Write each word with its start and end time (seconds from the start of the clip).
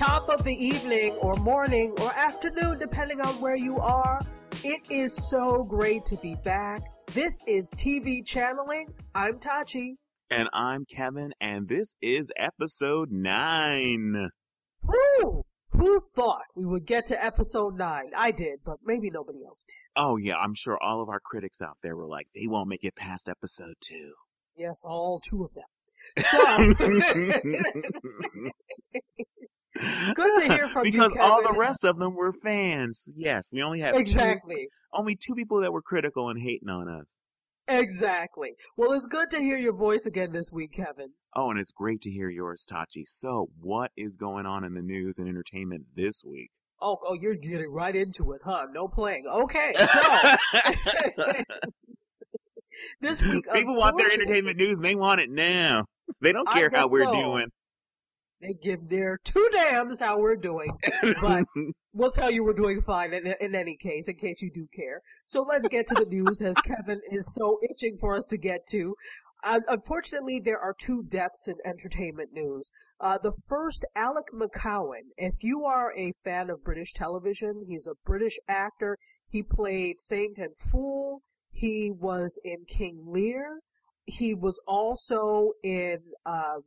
top 0.00 0.30
of 0.30 0.42
the 0.44 0.54
evening 0.54 1.12
or 1.16 1.34
morning 1.34 1.92
or 2.00 2.10
afternoon, 2.16 2.78
depending 2.78 3.20
on 3.20 3.38
where 3.38 3.58
you 3.58 3.76
are. 3.76 4.18
It 4.64 4.90
is 4.90 5.14
so 5.14 5.62
great 5.62 6.06
to 6.06 6.16
be 6.16 6.36
back. 6.36 6.80
This 7.12 7.38
is 7.46 7.68
TV 7.72 8.24
Channeling. 8.24 8.86
I'm 9.14 9.34
Tachi. 9.34 9.96
And 10.30 10.48
I'm 10.54 10.86
Kevin, 10.86 11.34
and 11.38 11.68
this 11.68 11.96
is 12.00 12.32
episode 12.38 13.10
nine. 13.10 14.30
Woo! 14.82 15.42
Who 15.72 16.00
thought 16.14 16.44
we 16.56 16.64
would 16.64 16.86
get 16.86 17.04
to 17.08 17.22
episode 17.22 17.76
nine? 17.76 18.12
I 18.16 18.30
did, 18.30 18.60
but 18.64 18.78
maybe 18.82 19.10
nobody 19.10 19.44
else 19.44 19.66
did. 19.68 20.02
Oh, 20.02 20.16
yeah, 20.16 20.36
I'm 20.36 20.54
sure 20.54 20.82
all 20.82 21.02
of 21.02 21.10
our 21.10 21.20
critics 21.20 21.60
out 21.60 21.76
there 21.82 21.94
were 21.94 22.08
like, 22.08 22.28
they 22.34 22.46
won't 22.46 22.70
make 22.70 22.84
it 22.84 22.96
past 22.96 23.28
episode 23.28 23.74
two. 23.80 24.14
Yes, 24.56 24.82
all 24.82 25.20
two 25.20 25.44
of 25.44 25.52
them. 25.52 25.64
So, 26.30 26.40
good 30.14 30.40
to 30.42 30.54
hear 30.54 30.68
from 30.68 30.86
you, 30.86 30.92
because 30.92 31.12
all 31.20 31.42
the 31.42 31.56
rest 31.56 31.84
of 31.84 31.98
them 31.98 32.14
were 32.14 32.32
fans. 32.32 33.08
Yes, 33.16 33.50
we 33.52 33.62
only 33.62 33.80
have 33.80 33.94
two- 33.94 34.00
Exactly. 34.00 34.68
only 34.92 35.16
two 35.16 35.34
people 35.34 35.60
that 35.60 35.72
were 35.72 35.82
critical 35.82 36.28
and 36.28 36.40
hating 36.40 36.68
on 36.68 36.88
us. 36.88 37.18
Exactly. 37.68 38.54
Well, 38.76 38.92
it's 38.92 39.06
good 39.06 39.30
to 39.30 39.38
hear 39.38 39.56
your 39.56 39.72
voice 39.72 40.04
again 40.04 40.32
this 40.32 40.50
week, 40.50 40.72
Kevin. 40.72 41.10
Oh, 41.36 41.50
and 41.50 41.58
it's 41.58 41.70
great 41.70 42.00
to 42.02 42.10
hear 42.10 42.28
yours, 42.28 42.66
Tachi. 42.68 43.06
So, 43.06 43.50
what 43.60 43.92
is 43.96 44.16
going 44.16 44.44
on 44.44 44.64
in 44.64 44.74
the 44.74 44.82
news 44.82 45.18
and 45.20 45.28
entertainment 45.28 45.84
this 45.94 46.24
week? 46.24 46.50
Oh, 46.82 46.98
oh, 47.06 47.14
you're 47.14 47.34
getting 47.36 47.70
right 47.70 47.94
into 47.94 48.32
it, 48.32 48.40
huh? 48.44 48.66
No 48.72 48.88
playing. 48.88 49.26
Okay, 49.32 49.74
so 51.14 51.32
this 53.00 53.22
week, 53.22 53.44
People 53.52 53.76
want 53.76 53.96
their 53.98 54.10
entertainment 54.10 54.56
news 54.56 54.78
and 54.78 54.84
they 54.84 54.94
want 54.94 55.20
it 55.20 55.30
now. 55.30 55.84
They 56.20 56.32
don't 56.32 56.48
care 56.48 56.70
how 56.70 56.88
we're 56.88 57.04
so. 57.04 57.12
doing. 57.12 57.46
They 58.40 58.54
give 58.54 58.88
their 58.88 59.18
two 59.22 59.48
damns 59.52 60.00
how 60.00 60.18
we're 60.18 60.36
doing, 60.36 60.70
but 61.20 61.44
we'll 61.92 62.10
tell 62.10 62.30
you 62.30 62.42
we're 62.42 62.54
doing 62.54 62.80
fine 62.80 63.12
in, 63.12 63.34
in 63.38 63.54
any 63.54 63.76
case, 63.76 64.08
in 64.08 64.16
case 64.16 64.40
you 64.40 64.50
do 64.50 64.66
care. 64.74 65.02
So 65.26 65.42
let's 65.42 65.68
get 65.68 65.86
to 65.88 65.94
the 65.94 66.06
news, 66.06 66.40
as 66.40 66.56
Kevin 66.56 67.00
is 67.10 67.34
so 67.34 67.58
itching 67.70 67.98
for 67.98 68.14
us 68.14 68.24
to 68.26 68.38
get 68.38 68.66
to. 68.68 68.94
Uh, 69.42 69.60
unfortunately, 69.68 70.40
there 70.40 70.58
are 70.58 70.74
two 70.78 71.02
deaths 71.02 71.48
in 71.48 71.56
entertainment 71.64 72.30
news. 72.32 72.70
Uh, 72.98 73.18
the 73.22 73.32
first, 73.48 73.84
Alec 73.94 74.26
McCowen. 74.34 75.12
If 75.16 75.34
you 75.42 75.64
are 75.64 75.92
a 75.96 76.12
fan 76.24 76.50
of 76.50 76.64
British 76.64 76.92
television, 76.92 77.64
he's 77.66 77.86
a 77.86 77.94
British 78.04 78.38
actor. 78.48 78.98
He 79.28 79.42
played 79.42 80.00
Saint 80.00 80.38
and 80.38 80.56
Fool. 80.56 81.22
He 81.50 81.90
was 81.90 82.38
in 82.44 82.64
King 82.66 83.04
Lear. 83.06 83.60
He 84.06 84.34
was 84.34 84.60
also 84.66 85.52
in 85.62 85.98
uh, 86.26 86.58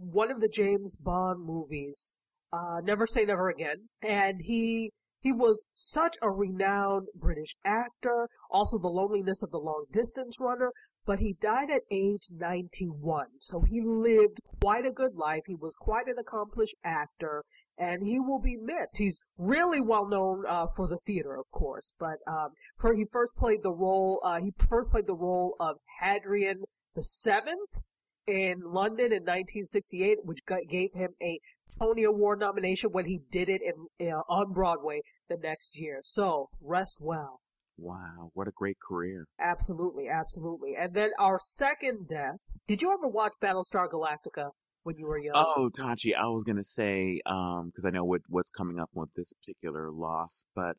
one 0.00 0.30
of 0.30 0.40
the 0.40 0.48
James 0.48 0.96
Bond 0.96 1.44
movies, 1.44 2.16
uh, 2.52 2.80
Never 2.82 3.06
Say 3.06 3.26
Never 3.26 3.50
Again, 3.50 3.88
and 4.02 4.40
he 4.40 4.92
he 5.22 5.32
was 5.32 5.66
such 5.74 6.16
a 6.22 6.30
renowned 6.30 7.08
British 7.14 7.54
actor, 7.62 8.26
also 8.50 8.78
the 8.78 8.88
loneliness 8.88 9.42
of 9.42 9.50
the 9.50 9.58
long 9.58 9.84
distance 9.92 10.40
runner, 10.40 10.72
but 11.04 11.18
he 11.18 11.34
died 11.34 11.70
at 11.70 11.82
age 11.90 12.30
91. 12.30 13.26
So 13.38 13.60
he 13.60 13.82
lived 13.82 14.40
quite 14.62 14.86
a 14.86 14.92
good 14.92 15.16
life. 15.16 15.42
He 15.46 15.54
was 15.54 15.76
quite 15.76 16.08
an 16.08 16.18
accomplished 16.18 16.76
actor, 16.82 17.44
and 17.76 18.02
he 18.02 18.18
will 18.18 18.40
be 18.40 18.56
missed. 18.56 18.96
He's 18.96 19.20
really 19.36 19.82
well 19.82 20.08
known 20.08 20.44
uh, 20.48 20.68
for 20.74 20.88
the 20.88 20.96
theater, 20.96 21.36
of 21.36 21.50
course, 21.50 21.92
but 21.98 22.16
um, 22.26 22.52
for 22.78 22.94
he 22.94 23.04
first 23.04 23.36
played 23.36 23.62
the 23.62 23.74
role. 23.74 24.22
Uh, 24.24 24.40
he 24.40 24.52
first 24.56 24.90
played 24.90 25.06
the 25.06 25.14
role 25.14 25.54
of 25.60 25.76
Hadrian 26.00 26.64
the 26.94 27.04
Seventh 27.04 27.82
in 28.30 28.60
London 28.60 29.12
in 29.12 29.24
1968, 29.24 30.18
which 30.22 30.38
gave 30.68 30.92
him 30.94 31.10
a 31.20 31.38
Tony 31.80 32.04
Award 32.04 32.40
nomination 32.40 32.90
when 32.92 33.06
he 33.06 33.20
did 33.30 33.48
it 33.48 33.62
in 33.62 34.08
uh, 34.12 34.20
on 34.28 34.52
Broadway 34.52 35.00
the 35.28 35.36
next 35.42 35.78
year. 35.78 36.00
So 36.02 36.48
rest 36.62 36.98
well. 37.02 37.40
wow, 37.76 38.30
what 38.34 38.46
a 38.46 38.52
great 38.54 38.76
career. 38.86 39.24
Absolutely, 39.40 40.08
absolutely. 40.08 40.76
And 40.76 40.94
then 40.94 41.10
our 41.18 41.38
second 41.40 42.06
death. 42.06 42.50
Did 42.68 42.82
you 42.82 42.92
ever 42.92 43.08
watch 43.08 43.32
Battlestar 43.42 43.88
Galactica 43.88 44.50
when 44.82 44.96
you 44.98 45.06
were 45.06 45.18
young? 45.18 45.34
Oh, 45.34 45.70
Tachi, 45.74 46.14
I 46.14 46.26
was 46.26 46.44
gonna 46.44 46.64
say, 46.64 47.20
um, 47.26 47.68
because 47.68 47.84
I 47.84 47.90
know 47.90 48.04
what 48.04 48.22
what's 48.28 48.50
coming 48.50 48.78
up 48.78 48.90
with 48.94 49.10
this 49.16 49.32
particular 49.32 49.90
loss, 49.90 50.44
but 50.54 50.76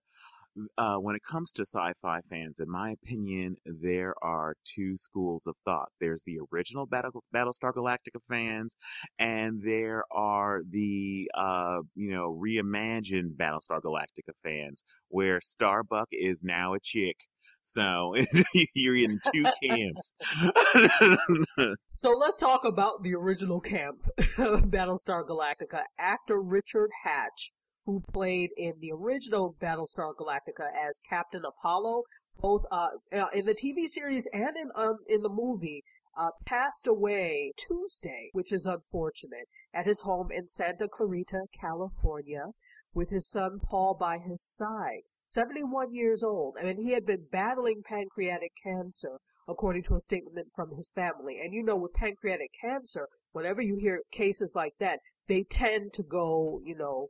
uh, 0.78 0.96
when 0.96 1.16
it 1.16 1.22
comes 1.24 1.52
to 1.54 1.64
sci-fi 1.64 2.22
fans, 2.30 2.60
in 2.60 2.70
my 2.70 2.92
opinion, 2.92 3.56
there 3.66 4.14
are 4.22 4.56
two 4.64 4.98
schools 4.98 5.48
of 5.48 5.56
thought. 5.66 5.90
There's 6.00 6.24
the 6.26 6.40
original 6.52 6.86
Battle, 6.86 7.24
Battlestar 7.34 7.74
Galactica 7.74 8.22
fans, 8.28 8.76
and 9.18 9.62
there 9.64 10.04
are 10.12 10.62
the 10.70 11.30
uh, 11.36 11.80
you 11.96 12.12
know 12.12 12.38
reimagined 12.42 13.36
Battlestar 13.38 13.82
Galactica 13.82 14.34
fans, 14.44 14.84
where 15.10 15.40
Starbuck 15.42 16.08
is 16.12 16.44
now 16.44 16.74
a 16.74 16.80
chick. 16.80 17.18
So 17.64 18.16
you're 18.76 18.98
in 18.98 19.20
two 19.34 19.46
camps. 19.64 20.14
So 21.90 22.10
let's 22.12 22.38
talk 22.38 22.66
about 22.66 23.04
the 23.04 23.14
original 23.14 23.62
camp, 23.62 24.08
of 24.18 24.26
Battlestar 24.72 25.24
Galactica. 25.24 25.84
Actor 26.00 26.42
Richard 26.42 26.90
Hatch, 27.04 27.52
who 27.86 28.04
played 28.14 28.52
in 28.58 28.74
the 28.80 28.92
original 28.92 29.56
Battlestar 29.60 30.14
Galactica 30.16 30.68
as 30.74 31.02
Captain 31.10 31.44
Apollo, 31.46 32.04
both 32.40 32.66
uh, 32.72 32.90
uh, 33.12 33.28
in 33.34 33.46
the 33.46 33.56
TV 33.56 33.88
series 33.88 34.28
and 34.34 34.56
in 34.56 34.70
um, 34.76 34.98
in 35.08 35.22
the 35.22 35.30
movie, 35.30 35.84
uh, 36.18 36.30
passed 36.46 36.88
away 36.88 37.54
Tuesday, 37.58 38.30
which 38.34 38.52
is 38.52 38.66
unfortunate, 38.66 39.48
at 39.74 39.86
his 39.86 40.02
home 40.02 40.32
in 40.32 40.48
Santa 40.48 40.88
Clarita, 40.88 41.46
California, 41.60 42.46
with 42.94 43.10
his 43.10 43.28
son 43.28 43.60
Paul 43.64 43.96
by 44.00 44.18
his 44.18 44.44
side. 44.44 45.02
71 45.26 45.94
years 45.94 46.24
old, 46.24 46.58
and 46.62 46.78
he 46.78 46.92
had 46.92 47.06
been 47.06 47.26
battling 47.32 47.82
pancreatic 47.86 48.52
cancer, 48.62 49.18
according 49.48 49.82
to 49.84 49.96
a 49.96 50.00
statement 50.02 50.48
from 50.54 50.76
his 50.76 50.90
family. 50.90 51.40
And 51.42 51.54
you 51.54 51.64
know, 51.64 51.78
with 51.78 51.94
pancreatic 51.94 52.52
cancer, 52.60 53.08
whenever 53.32 53.62
you 53.62 53.78
hear 53.78 54.02
cases 54.12 54.52
like 54.56 54.74
that, 54.80 55.00
they 55.28 55.44
tend 55.44 55.94
to 55.94 56.04
go, 56.04 56.60
you 56.66 56.76
know, 56.76 57.08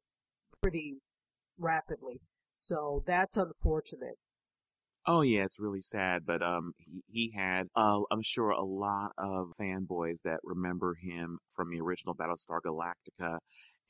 pretty 0.61 0.97
rapidly. 1.57 2.21
So 2.55 3.03
that's 3.05 3.37
unfortunate. 3.37 4.15
Oh 5.07 5.21
yeah, 5.21 5.43
it's 5.45 5.59
really 5.59 5.81
sad, 5.81 6.27
but 6.27 6.43
um, 6.43 6.73
he, 6.77 7.01
he 7.07 7.33
had 7.35 7.67
uh, 7.75 8.01
I'm 8.11 8.21
sure 8.21 8.51
a 8.51 8.63
lot 8.63 9.11
of 9.17 9.53
fanboys 9.59 10.21
that 10.23 10.39
remember 10.43 10.95
him 11.01 11.39
from 11.49 11.71
the 11.71 11.81
original 11.81 12.15
Battlestar 12.15 12.59
Galactica. 12.63 13.39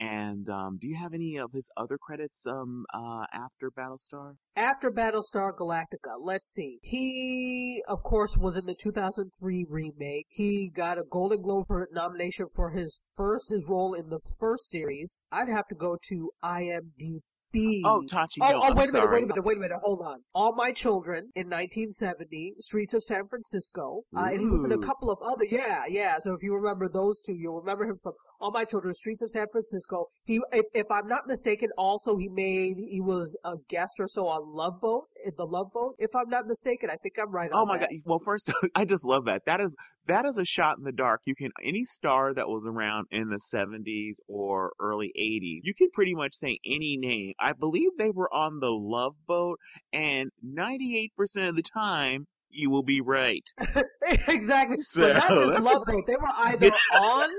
And 0.01 0.49
um, 0.49 0.79
do 0.81 0.87
you 0.87 0.95
have 0.95 1.13
any 1.13 1.37
of 1.37 1.51
his 1.51 1.69
other 1.77 1.99
credits 1.99 2.47
um 2.47 2.85
uh 2.91 3.25
after 3.31 3.69
Battlestar? 3.69 4.33
After 4.55 4.89
Battlestar 4.89 5.55
Galactica, 5.55 6.17
let's 6.19 6.51
see. 6.51 6.79
He, 6.81 7.83
of 7.87 8.01
course, 8.01 8.35
was 8.35 8.57
in 8.57 8.65
the 8.65 8.73
2003 8.73 9.67
remake. 9.69 10.25
He 10.29 10.71
got 10.73 10.97
a 10.97 11.03
Golden 11.03 11.43
Globe 11.43 11.67
nomination 11.91 12.47
for 12.51 12.71
his 12.71 13.03
first, 13.15 13.49
his 13.49 13.67
role 13.69 13.93
in 13.93 14.09
the 14.09 14.19
first 14.39 14.71
series. 14.71 15.23
I'd 15.31 15.49
have 15.49 15.67
to 15.67 15.75
go 15.75 15.99
to 16.09 16.31
IMDb. 16.43 17.21
Oh, 17.53 18.01
Tachi, 18.07 18.37
Oh, 18.41 18.51
no, 18.51 18.59
oh 18.59 18.61
I'm 18.63 18.75
wait 18.75 18.89
a 18.89 18.91
minute, 18.91 18.91
sorry. 18.91 19.15
wait 19.15 19.23
a 19.23 19.27
minute, 19.27 19.43
wait 19.43 19.57
a 19.57 19.59
minute, 19.59 19.79
hold 19.83 20.01
on. 20.01 20.19
All 20.33 20.53
My 20.55 20.71
Children 20.71 21.31
in 21.35 21.49
1970, 21.49 22.55
Streets 22.59 22.93
of 22.93 23.03
San 23.03 23.27
Francisco, 23.27 24.03
uh, 24.15 24.21
and 24.31 24.39
he 24.39 24.47
was 24.47 24.63
in 24.65 24.71
a 24.71 24.77
couple 24.77 25.11
of 25.11 25.19
other, 25.21 25.45
yeah, 25.45 25.83
yeah. 25.87 26.17
So 26.19 26.33
if 26.33 26.41
you 26.43 26.55
remember 26.55 26.87
those 26.87 27.19
two, 27.19 27.33
you'll 27.33 27.59
remember 27.59 27.85
him 27.85 27.97
from 28.01 28.13
All 28.39 28.51
My 28.51 28.63
Children, 28.65 28.93
Streets 28.93 29.21
of 29.21 29.31
San 29.31 29.47
Francisco. 29.51 30.05
He, 30.23 30.39
if, 30.53 30.65
if 30.73 30.89
I'm 30.89 31.07
not 31.07 31.27
mistaken, 31.27 31.69
also 31.77 32.15
he 32.17 32.29
made, 32.29 32.77
he 32.77 33.01
was 33.01 33.37
a 33.43 33.55
guest 33.69 33.99
or 33.99 34.07
so 34.07 34.27
on 34.27 34.55
Love 34.55 34.79
Boat, 34.81 35.05
the 35.37 35.45
Love 35.45 35.71
Boat. 35.73 35.95
If 35.99 36.15
I'm 36.15 36.29
not 36.29 36.47
mistaken, 36.47 36.89
I 36.89 36.95
think 36.95 37.15
I'm 37.21 37.31
right 37.31 37.49
oh 37.53 37.59
on 37.59 37.63
Oh 37.63 37.65
my 37.65 37.77
that. 37.77 37.89
god! 37.89 37.99
Well, 38.05 38.19
first, 38.23 38.51
I 38.75 38.85
just 38.85 39.05
love 39.05 39.25
that. 39.25 39.45
That 39.45 39.61
is 39.61 39.75
that 40.07 40.25
is 40.25 40.37
a 40.37 40.45
shot 40.45 40.77
in 40.77 40.83
the 40.83 40.91
dark. 40.91 41.21
You 41.25 41.35
can 41.35 41.51
any 41.63 41.83
star 41.85 42.33
that 42.33 42.47
was 42.47 42.65
around 42.65 43.07
in 43.11 43.29
the 43.29 43.39
'70s 43.53 44.15
or 44.27 44.73
early 44.79 45.11
'80s. 45.19 45.59
You 45.63 45.73
can 45.73 45.89
pretty 45.91 46.13
much 46.15 46.33
say 46.33 46.59
any 46.65 46.97
name. 46.97 47.33
I 47.39 47.53
believe 47.53 47.91
they 47.97 48.11
were 48.11 48.33
on 48.33 48.59
the 48.59 48.71
Love 48.71 49.15
Boat, 49.27 49.59
and 49.93 50.29
98% 50.45 51.09
of 51.47 51.55
the 51.55 51.63
time, 51.63 52.27
you 52.49 52.69
will 52.69 52.83
be 52.83 53.01
right. 53.01 53.43
exactly. 54.27 54.77
So, 54.79 55.01
but 55.01 55.13
not 55.15 55.29
just 55.29 55.47
that's 55.47 55.59
a 55.59 55.63
Love 55.63 55.85
Boat. 55.85 56.03
They 56.07 56.15
were 56.15 56.29
either 56.35 56.71
on 56.99 57.29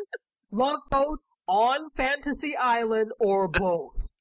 Love 0.50 0.80
Boat, 0.90 1.20
on 1.46 1.90
Fantasy 1.96 2.56
Island, 2.56 3.12
or 3.18 3.48
both. 3.48 4.11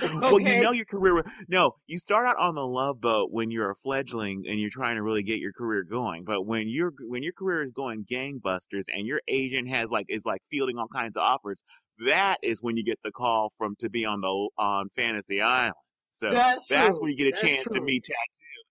Well, 0.20 0.40
you 0.40 0.62
know 0.62 0.72
your 0.72 0.84
career. 0.84 1.24
No, 1.48 1.76
you 1.86 1.98
start 1.98 2.26
out 2.26 2.36
on 2.38 2.54
the 2.54 2.66
Love 2.66 3.00
Boat 3.00 3.30
when 3.30 3.50
you're 3.50 3.70
a 3.70 3.74
fledgling 3.74 4.44
and 4.48 4.58
you're 4.58 4.70
trying 4.70 4.96
to 4.96 5.02
really 5.02 5.22
get 5.22 5.38
your 5.38 5.52
career 5.52 5.82
going. 5.82 6.24
But 6.24 6.46
when 6.46 6.68
you're 6.68 6.92
when 7.00 7.22
your 7.22 7.32
career 7.32 7.62
is 7.62 7.72
going 7.72 8.04
gangbusters 8.10 8.84
and 8.88 9.06
your 9.06 9.20
agent 9.28 9.68
has 9.68 9.90
like 9.90 10.06
is 10.08 10.24
like 10.24 10.42
fielding 10.48 10.78
all 10.78 10.88
kinds 10.88 11.16
of 11.16 11.22
offers, 11.22 11.62
that 11.98 12.38
is 12.42 12.62
when 12.62 12.76
you 12.76 12.84
get 12.84 13.00
the 13.02 13.12
call 13.12 13.52
from 13.58 13.76
to 13.80 13.90
be 13.90 14.04
on 14.04 14.20
the 14.20 14.48
on 14.56 14.88
Fantasy 14.90 15.40
Island. 15.40 15.74
So 16.12 16.30
That's 16.30 16.66
that's 16.66 17.00
when 17.00 17.10
you 17.10 17.16
get 17.16 17.26
a 17.26 17.30
That's 17.30 17.40
chance 17.40 17.64
to 17.64 17.80
meet. 17.80 18.06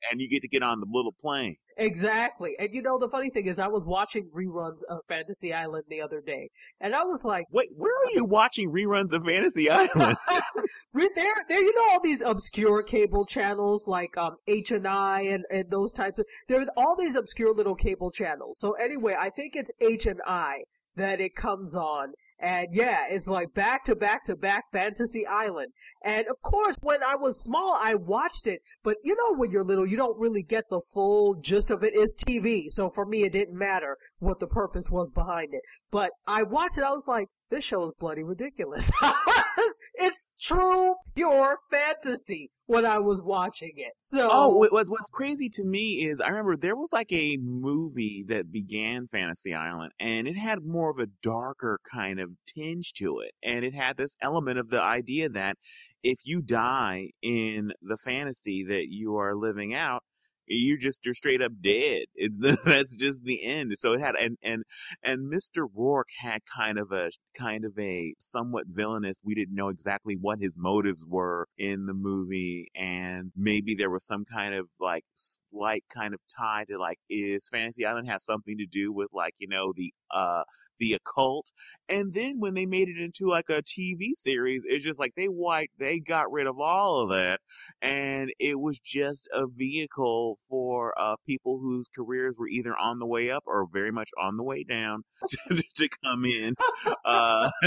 And 0.10 0.22
you 0.22 0.30
get 0.30 0.42
to 0.42 0.48
get 0.48 0.64
on 0.64 0.80
the 0.80 0.88
little 0.90 1.14
plane. 1.22 1.56
Exactly. 1.78 2.56
And 2.60 2.70
you 2.74 2.82
know, 2.82 2.98
the 3.00 3.10
funny 3.10 3.30
thing 3.30 3.48
is, 3.48 3.60
I 3.60 3.68
was 3.68 3.86
watching 3.86 4.30
reruns 4.36 4.84
of 4.90 5.00
Fantasy 5.08 5.54
Island 5.54 5.86
the 5.90 6.02
other 6.02 6.22
day, 6.22 6.50
and 6.80 6.96
I 6.96 7.04
was 7.04 7.24
like, 7.24 7.46
Wait, 7.52 7.70
where 7.76 7.94
are 7.94 8.12
you 8.14 8.26
watching 8.26 8.72
reruns 8.72 9.14
of 9.14 9.24
Fantasy 9.24 9.70
Island? 9.70 10.18
there, 10.94 11.34
there, 11.48 11.62
you 11.62 11.76
know, 11.76 11.92
all 11.92 12.02
these 12.02 12.22
obscure 12.22 12.84
cable 12.84 13.26
channels 13.26 13.88
like 13.88 14.18
um, 14.18 14.36
H 14.48 14.72
and 14.72 14.88
I 14.88 15.22
and 15.22 15.46
and 15.52 15.72
those 15.72 15.92
types 15.92 16.20
of. 16.20 16.26
There 16.48 16.60
are 16.60 16.66
all 16.78 16.96
these 16.96 17.16
obscure 17.16 17.54
little 17.54 17.76
cable 17.76 18.12
channels. 18.12 18.60
So 18.60 18.74
anyway, 18.74 19.16
I 19.20 19.30
think 19.30 19.56
it's 19.56 19.72
H 19.82 20.06
and 20.06 20.22
I 20.26 20.64
that 20.96 21.22
it 21.22 21.36
comes 21.36 21.74
on, 21.74 22.14
and 22.42 22.68
yeah, 22.72 23.06
it's 23.10 23.28
like 23.28 23.54
back 23.54 23.84
to 23.86 23.96
back 23.96 24.24
to 24.26 24.36
back 24.36 24.66
Fantasy 24.72 25.26
Island. 25.28 25.74
And 26.04 26.26
of 26.28 26.42
course, 26.42 26.76
when 26.82 27.04
I 27.04 27.16
was 27.16 27.40
small, 27.40 27.78
I 27.80 27.96
watched 27.96 28.48
it. 28.48 28.62
But 28.84 28.98
you 29.04 29.16
know, 29.16 29.38
when 29.38 29.52
you're 29.52 29.64
little, 29.64 29.86
you 29.86 29.98
don't 29.98 30.20
really 30.20 30.44
get 30.44 30.66
the 30.70 30.82
full 30.82 31.36
gist 31.36 31.70
of 31.70 31.84
it. 31.84 31.94
It's 31.94 32.16
TV. 32.16 32.70
So 32.70 32.90
for 32.90 33.06
me, 33.06 33.24
it 33.24 33.34
didn't 33.34 33.58
matter 33.58 33.96
what 34.20 34.40
the 34.40 34.48
purpose 34.48 34.90
was 34.90 35.12
behind 35.12 35.54
it. 35.54 35.62
But 35.92 36.12
I 36.26 36.44
watched 36.44 36.78
it. 36.78 36.84
I 36.84 36.92
was 36.92 37.08
like, 37.08 37.28
this 37.52 37.64
show 37.64 37.88
is 37.88 37.94
bloody 38.00 38.24
ridiculous. 38.24 38.92
it's 39.96 40.28
true, 40.42 40.96
pure 41.16 41.60
fantasy 41.70 42.50
when 42.72 42.86
I 42.86 43.00
was 43.00 43.22
watching 43.22 43.74
it. 43.76 43.92
So, 44.00 44.30
oh, 44.32 44.48
what's 44.72 44.90
what's 44.90 45.10
crazy 45.10 45.50
to 45.50 45.64
me 45.64 46.06
is 46.06 46.22
I 46.22 46.30
remember 46.30 46.56
there 46.56 46.76
was 46.76 46.94
like 46.94 47.12
a 47.12 47.36
movie 47.36 48.24
that 48.30 48.50
began 48.50 49.10
Fantasy 49.12 49.54
Island, 49.54 49.92
and 50.00 50.26
it 50.26 50.38
had 50.38 50.64
more 50.64 50.90
of 50.90 50.98
a 50.98 51.08
darker 51.22 51.82
kind 51.92 52.22
of 52.22 52.30
tinge 52.48 52.94
to 52.94 53.20
it, 53.20 53.34
and 53.44 53.66
it 53.66 53.74
had 53.74 53.98
this 53.98 54.16
element 54.22 54.58
of 54.58 54.70
the 54.70 54.82
idea 54.82 55.28
that 55.28 55.58
if 56.02 56.20
you 56.24 56.42
die 56.42 57.10
in 57.22 57.74
the 57.82 57.98
fantasy 57.98 58.64
that 58.64 58.86
you 58.88 59.18
are 59.18 59.36
living 59.36 59.74
out, 59.74 60.04
you're 60.52 60.78
just 60.78 61.06
you're 61.06 61.14
straight 61.14 61.42
up 61.42 61.54
dead. 61.62 62.06
It, 62.16 62.34
that's 62.66 62.96
just 62.96 63.24
the 63.24 63.44
end. 63.44 63.74
So 63.78 63.94
it 63.94 64.02
had 64.02 64.16
and 64.16 64.38
and 64.44 64.64
and 65.04 65.32
Mr. 65.32 65.66
Roarke 65.76 66.14
had 66.20 66.42
kind 66.46 66.78
of 66.78 66.92
a 66.92 67.10
kind 67.38 67.66
of 67.66 67.78
a 67.80 68.14
somewhat 68.20 68.66
villainous. 68.68 69.18
We 69.24 69.34
didn't 69.34 69.56
know 69.56 69.70
exactly 69.70 70.16
what 70.20 70.40
his 70.40 70.58
motives 70.58 71.04
were 71.08 71.48
in 71.58 71.86
the 71.88 71.94
movie, 71.94 72.70
and 72.76 73.32
maybe 73.36 73.74
there 73.76 73.90
was 73.90 74.06
some 74.06 74.26
kind 74.26 74.54
of 74.54 74.68
like 74.80 75.04
slight 75.16 75.84
kind 75.94 76.14
of 76.14 76.20
tie 76.36 76.66
to 76.70 76.78
like 76.78 77.00
is 77.10 77.48
Fantasy 77.50 77.86
Island 77.86 78.10
have 78.10 78.22
something 78.22 78.58
to 78.58 78.66
do 78.66 78.92
with 78.92 79.10
like 79.14 79.34
you 79.40 79.48
know 79.48 79.74
the 79.76 79.94
uh 80.12 80.44
the 80.80 80.94
occult. 80.94 81.52
And 81.92 82.14
then 82.14 82.40
when 82.40 82.54
they 82.54 82.66
made 82.66 82.88
it 82.88 82.98
into 82.98 83.30
like 83.30 83.50
a 83.50 83.62
TV 83.62 84.12
series, 84.16 84.64
it's 84.66 84.84
just 84.84 84.98
like 84.98 85.12
they 85.18 85.28
wiped, 85.28 85.78
they 85.78 86.00
got 86.00 86.32
rid 86.32 86.48
of 86.48 86.58
all 86.58 87.02
of 87.02 87.10
that. 87.10 87.42
And 87.82 88.32
it 88.40 88.62
was 88.62 88.80
just 88.80 89.28
a 89.34 89.46
vehicle 89.46 90.38
for 90.48 90.94
uh, 90.98 91.18
people 91.28 91.60
whose 91.60 91.90
careers 91.94 92.38
were 92.40 92.48
either 92.48 92.78
on 92.78 93.00
the 93.00 93.06
way 93.06 93.30
up 93.30 93.44
or 93.46 93.68
very 93.70 93.92
much 93.92 94.10
on 94.18 94.38
the 94.38 94.44
way 94.44 94.64
down 94.64 95.04
to, 95.50 95.62
to 95.76 95.90
come 96.02 96.24
in. 96.24 96.56
Uh, 97.04 97.52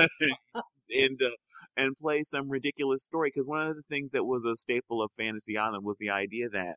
and 0.91 1.20
uh, 1.23 1.37
and 1.77 1.97
play 1.99 2.23
some 2.23 2.49
ridiculous 2.49 3.05
story 3.05 3.31
because 3.35 3.47
one 3.47 3.67
of 3.67 3.77
the 3.77 3.82
things 3.91 4.11
that 4.12 4.25
was 4.25 4.47
a 4.47 4.56
staple 4.56 5.03
of 5.03 5.11
Fantasy 5.19 5.59
Island 5.59 5.85
was 5.85 5.97
the 5.99 6.11
idea 6.11 6.49
that 6.49 6.77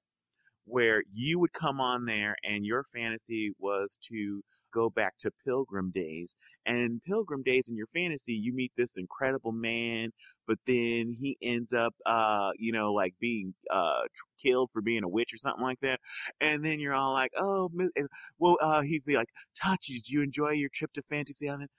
where 0.65 1.03
you 1.13 1.39
would 1.39 1.53
come 1.53 1.79
on 1.79 2.05
there 2.05 2.35
and 2.43 2.65
your 2.65 2.83
fantasy 2.83 3.51
was 3.57 3.97
to 4.09 4.41
go 4.73 4.89
back 4.89 5.17
to 5.19 5.31
Pilgrim 5.45 5.91
days. 5.91 6.35
And 6.65 6.79
in 6.79 7.01
Pilgrim 7.05 7.43
days 7.43 7.67
in 7.69 7.75
your 7.75 7.87
fantasy, 7.87 8.33
you 8.33 8.53
meet 8.53 8.71
this 8.77 8.97
incredible 8.97 9.51
man, 9.51 10.11
but 10.47 10.57
then 10.65 11.13
he 11.17 11.37
ends 11.41 11.73
up, 11.73 11.93
uh, 12.05 12.51
you 12.57 12.71
know, 12.71 12.93
like 12.93 13.13
being, 13.19 13.53
uh, 13.71 14.01
killed 14.41 14.69
for 14.71 14.81
being 14.81 15.03
a 15.03 15.09
witch 15.09 15.33
or 15.33 15.37
something 15.37 15.63
like 15.63 15.79
that. 15.79 15.99
And 16.41 16.63
then 16.63 16.79
you're 16.79 16.93
all 16.93 17.13
like, 17.13 17.31
oh, 17.37 17.71
well, 18.39 18.57
uh, 18.61 18.81
he's 18.81 19.07
like, 19.07 19.29
Tachi, 19.59 19.95
did 19.95 20.09
you 20.09 20.21
enjoy 20.21 20.51
your 20.51 20.69
trip 20.73 20.93
to 20.93 21.01
Fantasy 21.01 21.49
Island? 21.49 21.69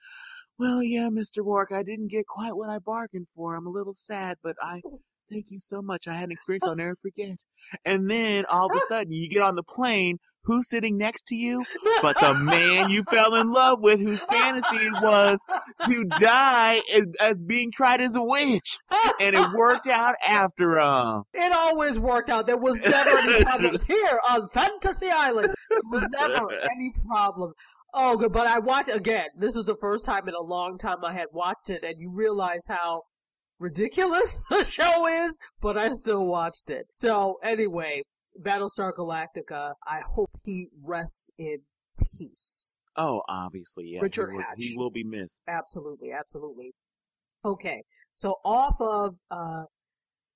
Well, 0.57 0.83
yeah, 0.83 1.07
Mr. 1.07 1.41
Wark, 1.41 1.71
I 1.71 1.83
didn't 1.83 2.09
get 2.09 2.27
quite 2.27 2.53
what 2.53 2.69
I 2.69 2.79
bargained 2.79 3.27
for. 3.33 3.55
I'm 3.55 3.65
a 3.65 3.69
little 3.69 3.93
sad, 3.93 4.37
but 4.43 4.57
I 4.61 4.81
thank 5.29 5.51
you 5.51 5.59
so 5.59 5.81
much. 5.81 6.05
I 6.05 6.13
had 6.15 6.25
an 6.25 6.31
experience 6.31 6.65
I'll 6.65 6.75
never 6.75 6.97
forget. 6.97 7.39
And 7.85 8.09
then 8.09 8.45
all 8.45 8.65
of 8.65 8.75
a 8.75 8.81
sudden 8.87 9.13
you 9.13 9.29
get 9.29 9.41
on 9.41 9.55
the 9.55 9.63
plane. 9.63 10.19
Who's 10.49 10.67
sitting 10.67 10.97
next 10.97 11.27
to 11.27 11.35
you? 11.35 11.63
But 12.01 12.19
the 12.19 12.33
man 12.33 12.89
you 12.89 13.03
fell 13.03 13.35
in 13.35 13.51
love 13.51 13.81
with, 13.81 13.99
whose 13.99 14.23
fantasy 14.23 14.77
it 14.77 14.93
was 14.93 15.37
to 15.85 16.03
die 16.19 16.81
as, 16.91 17.05
as 17.19 17.37
being 17.37 17.71
tried 17.71 18.01
as 18.01 18.15
a 18.15 18.23
witch. 18.23 18.79
And 19.21 19.35
it 19.35 19.51
worked 19.51 19.85
out 19.85 20.15
after 20.27 20.79
all. 20.79 21.27
It 21.35 21.53
always 21.53 21.99
worked 21.99 22.31
out. 22.31 22.47
There 22.47 22.57
was 22.57 22.79
never 22.79 23.19
any 23.19 23.43
problems 23.43 23.83
here 23.83 24.19
on 24.27 24.47
Fantasy 24.47 25.11
Island. 25.11 25.53
There 25.69 25.79
was 25.91 26.03
never 26.17 26.51
any 26.63 26.93
problem. 27.07 27.53
Oh, 27.93 28.17
good. 28.17 28.33
But 28.33 28.47
I 28.47 28.57
watched 28.57 28.89
again. 28.89 29.27
This 29.37 29.55
was 29.55 29.65
the 29.65 29.77
first 29.79 30.03
time 30.03 30.27
in 30.27 30.33
a 30.33 30.41
long 30.41 30.79
time 30.79 31.05
I 31.05 31.13
had 31.13 31.27
watched 31.31 31.69
it, 31.69 31.83
and 31.83 31.93
you 31.99 32.09
realize 32.11 32.65
how 32.67 33.03
ridiculous 33.59 34.43
the 34.49 34.65
show 34.65 35.05
is, 35.05 35.37
but 35.61 35.77
I 35.77 35.89
still 35.89 36.25
watched 36.25 36.71
it. 36.71 36.87
So 36.95 37.37
anyway, 37.43 38.01
Battlestar 38.41 38.93
Galactica, 38.93 39.73
I 39.85 40.01
hope 40.05 40.31
he 40.43 40.67
rests 40.85 41.31
in 41.37 41.59
peace. 42.17 42.77
Oh, 42.95 43.21
obviously, 43.29 43.85
yeah. 43.87 43.99
Richard 44.01 44.31
he, 44.31 44.37
was, 44.37 44.45
he 44.57 44.77
will 44.77 44.89
be 44.89 45.03
missed. 45.03 45.41
Absolutely, 45.47 46.11
absolutely. 46.11 46.73
Okay, 47.45 47.81
so 48.13 48.35
off 48.43 48.75
of 48.81 49.15
uh, 49.31 49.63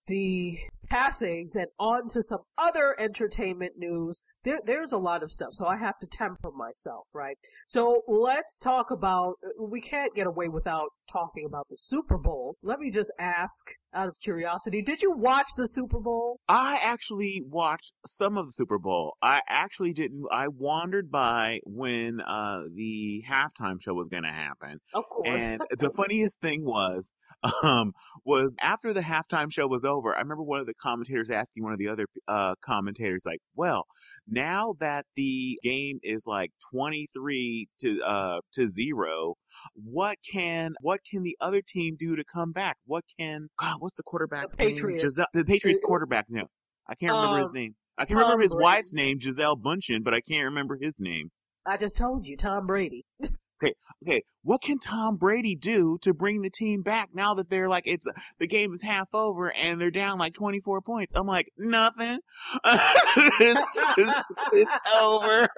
the 0.08 0.58
passings 0.90 1.56
and 1.56 1.68
on 1.80 2.10
to 2.10 2.22
some 2.22 2.42
other 2.58 2.96
entertainment 3.00 3.74
news. 3.78 4.20
There, 4.44 4.60
there's 4.66 4.92
a 4.92 4.98
lot 4.98 5.24
of 5.24 5.32
stuff, 5.32 5.54
so 5.54 5.66
I 5.66 5.78
have 5.78 5.98
to 6.00 6.08
temper 6.08 6.52
myself, 6.52 7.08
right? 7.14 7.38
So 7.68 8.02
let's 8.08 8.60
talk 8.60 8.92
about, 8.92 9.36
we 9.60 9.80
can't 9.80 10.14
get 10.14 10.28
away 10.28 10.50
without 10.50 10.90
talking 11.10 11.46
about 11.46 11.68
the 11.70 11.78
Super 11.78 12.18
Bowl. 12.18 12.58
Let 12.62 12.80
me 12.80 12.92
just 12.92 13.12
ask 13.18 13.72
out 13.94 14.10
of 14.10 14.20
curiosity, 14.20 14.82
did 14.82 15.02
you 15.02 15.16
watch 15.16 15.48
the 15.56 15.68
Super 15.68 16.00
Bowl? 16.00 16.40
I 16.50 16.80
actually 16.84 17.42
watched 17.48 17.94
some 18.06 18.38
of 18.38 18.48
the 18.48 18.54
Super 18.54 18.78
Bowl. 18.78 19.16
I 19.22 19.42
actually 19.48 19.94
didn't, 19.94 20.26
I 20.32 20.50
wandered 20.50 21.10
by 21.10 21.62
when, 21.64 22.20
uh, 22.20 22.64
the 22.74 23.24
halftime 23.28 23.82
show 23.82 23.94
was 23.94 24.10
going 24.10 24.24
to 24.24 24.30
happen. 24.30 24.80
Of 24.94 25.06
course. 25.06 25.44
And 25.44 25.62
the 25.80 25.92
funniest 25.92 26.42
thing 26.42 26.66
was, 26.66 27.10
um, 27.64 27.94
was 28.26 28.56
after 28.62 28.94
the 28.94 29.02
halftime 29.02 29.52
show 29.52 29.68
was 29.68 29.84
over, 29.84 30.16
I 30.16 30.20
remember 30.20 30.44
one 30.44 30.60
of 30.62 30.66
the 30.66 30.74
commentators 30.74 31.30
asking 31.30 31.64
one 31.64 31.74
of 31.74 31.80
the 31.80 31.88
other 31.90 32.06
uh, 32.28 32.56
commentators, 32.64 33.24
like, 33.26 33.40
well, 33.56 33.86
now 34.28 34.76
that 34.80 35.06
the 35.16 35.60
game 35.64 36.00
is 36.04 36.26
like 36.26 36.52
23 36.72 37.68
to 37.82 38.02
uh 38.02 38.40
to 38.54 38.70
0 38.70 39.36
what 39.76 40.18
can 40.32 40.74
what 40.82 41.02
can 41.10 41.24
the 41.24 41.36
other 41.42 41.62
team 41.62 41.96
do 42.00 42.16
to 42.16 42.24
come 42.24 42.52
back 42.54 42.78
what 42.86 43.04
can 43.20 43.50
god 43.60 43.76
what's 43.80 43.98
the 43.98 44.04
quarterback's 44.04 44.56
the 44.56 44.64
Patriots. 44.64 45.04
name 45.04 45.10
Gisele, 45.10 45.26
the 45.34 45.44
Patriots 45.44 45.80
quarterback 45.84 46.28
no 46.30 46.46
I 46.88 46.96
can't 46.96 47.12
remember 47.14 47.40
his 47.40 47.50
Um, 47.50 47.56
name 47.56 47.76
I 47.98 48.06
can 48.06 48.16
Tom 48.16 48.24
remember 48.24 48.44
his 48.44 48.54
Brady. 48.54 48.64
wife's 48.64 48.94
name 48.94 49.20
Gisele 49.20 49.58
Bündchen 49.58 50.04
but 50.04 50.14
I 50.14 50.22
can't 50.22 50.46
remember 50.46 50.78
his 50.82 50.96
name 51.00 51.32
I 51.66 51.78
just 51.78 51.96
told 51.98 52.26
you, 52.26 52.36
Tom 52.38 52.66
Brady. 52.68 53.04
okay, 53.64 53.74
okay. 54.04 54.24
what 54.44 54.62
can 54.62 54.80
Tom 54.80 55.18
Brady 55.18 55.56
do 55.56 55.98
to 56.02 56.14
bring 56.14 56.42
the 56.42 56.50
team 56.50 56.82
back 56.82 57.10
now 57.14 57.34
that 57.36 57.50
they're 57.50 57.70
like 57.70 57.84
it's 57.86 58.08
the 58.40 58.48
game 58.48 58.74
is 58.74 58.82
half 58.82 59.08
over 59.14 59.52
and 59.52 59.80
they're 59.80 59.92
down 59.92 60.18
like 60.18 60.34
24 60.34 60.82
points? 60.82 61.14
I'm 61.16 61.28
like, 61.28 61.52
nothing. 61.58 62.20
it's, 62.66 63.80
it's, 63.98 64.20
it's 64.54 64.80
over. 65.02 65.48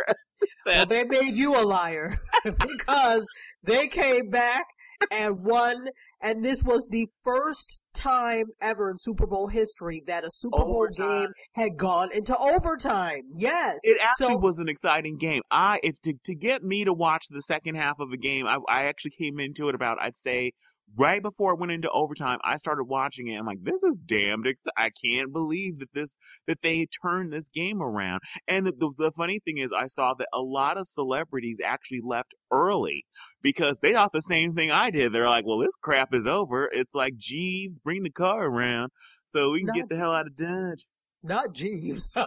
Well, 0.66 0.86
they 0.86 1.06
made 1.06 1.38
you 1.38 1.56
a 1.56 1.64
liar 1.64 2.18
because 2.44 3.26
they 3.64 3.88
came 3.88 4.30
back 4.30 4.66
and 5.12 5.44
won, 5.44 5.88
and 6.22 6.44
this 6.44 6.64
was 6.64 6.88
the 6.88 7.08
first 7.24 7.82
time 7.94 8.46
ever 8.62 8.90
in 8.90 8.98
Super 9.00 9.26
Bowl 9.26 9.48
history 9.48 10.04
that 10.08 10.24
a 10.24 10.32
Super 10.32 10.60
oh, 10.60 10.66
Bowl 10.66 10.88
game 10.88 11.30
had 11.54 11.78
gone 11.78 12.10
into 12.14 12.38
overtime. 12.38 13.22
Yes, 13.36 13.80
It 13.84 13.98
actually 14.02 14.36
So- 14.36 14.38
was 14.38 14.60
an 14.60 14.70
exciting 14.70 15.18
game. 15.18 15.42
I 15.52 15.80
if 15.84 16.00
to 16.02 16.14
to 16.26 16.36
get 16.36 16.64
me 16.64 16.84
to 16.86 16.94
watch 16.94 17.26
the 17.30 17.42
second 17.42 17.76
half 17.76 18.00
of 18.00 18.12
a 18.12 18.18
game, 18.18 18.48
I, 18.48 18.58
I 18.68 18.84
actually 18.84 19.12
came 19.12 19.40
into 19.40 19.70
it 19.70 19.76
about 19.76 19.98
I'd 20.02 20.18
say 20.18 20.52
right 20.98 21.22
before 21.22 21.54
it 21.54 21.60
went 21.60 21.72
into 21.72 21.90
overtime. 21.92 22.40
I 22.44 22.58
started 22.58 22.86
watching 22.86 23.28
it. 23.28 23.38
I'm 23.38 23.46
like, 23.46 23.64
this 23.64 23.84
is 23.84 23.98
damned. 23.98 24.48
Ex- 24.48 24.64
I 24.78 24.90
can't 24.90 25.34
believe 25.34 25.80
that 25.80 25.94
this 25.94 26.18
that 26.48 26.62
they 26.62 26.88
turned 27.02 27.34
this 27.34 27.50
game 27.50 27.82
around. 27.82 28.22
And 28.48 28.66
the, 28.66 28.72
the, 28.72 28.94
the 28.98 29.12
funny 29.12 29.40
thing 29.40 29.58
is, 29.58 29.72
I 29.72 29.88
saw 29.88 30.14
that 30.16 30.28
a 30.34 30.42
lot 30.42 30.78
of 30.78 30.88
celebrities 30.88 31.58
actually 31.64 32.02
left 32.04 32.36
early 32.52 33.06
because 33.42 33.80
they 33.82 33.94
thought 33.94 34.14
the 34.14 34.22
same 34.22 34.54
thing 34.54 34.72
I 34.72 34.90
did. 34.90 35.14
They're 35.14 35.30
like, 35.30 35.46
well, 35.46 35.60
this 35.60 35.76
crap 35.82 36.14
is 36.14 36.28
over. 36.28 36.70
It's 36.72 36.94
like 36.94 37.18
Jeeves, 37.18 37.80
bring 37.80 38.04
the 38.04 38.10
car 38.12 38.46
around 38.46 38.92
so 39.26 39.52
we 39.52 39.60
can 39.60 39.68
Not 39.68 39.76
get 39.76 39.90
the 39.90 39.98
hell 39.98 40.14
out 40.14 40.28
of 40.28 40.36
Dodge. 40.36 40.86
Not 41.26 41.54
Jeeves. 41.54 42.12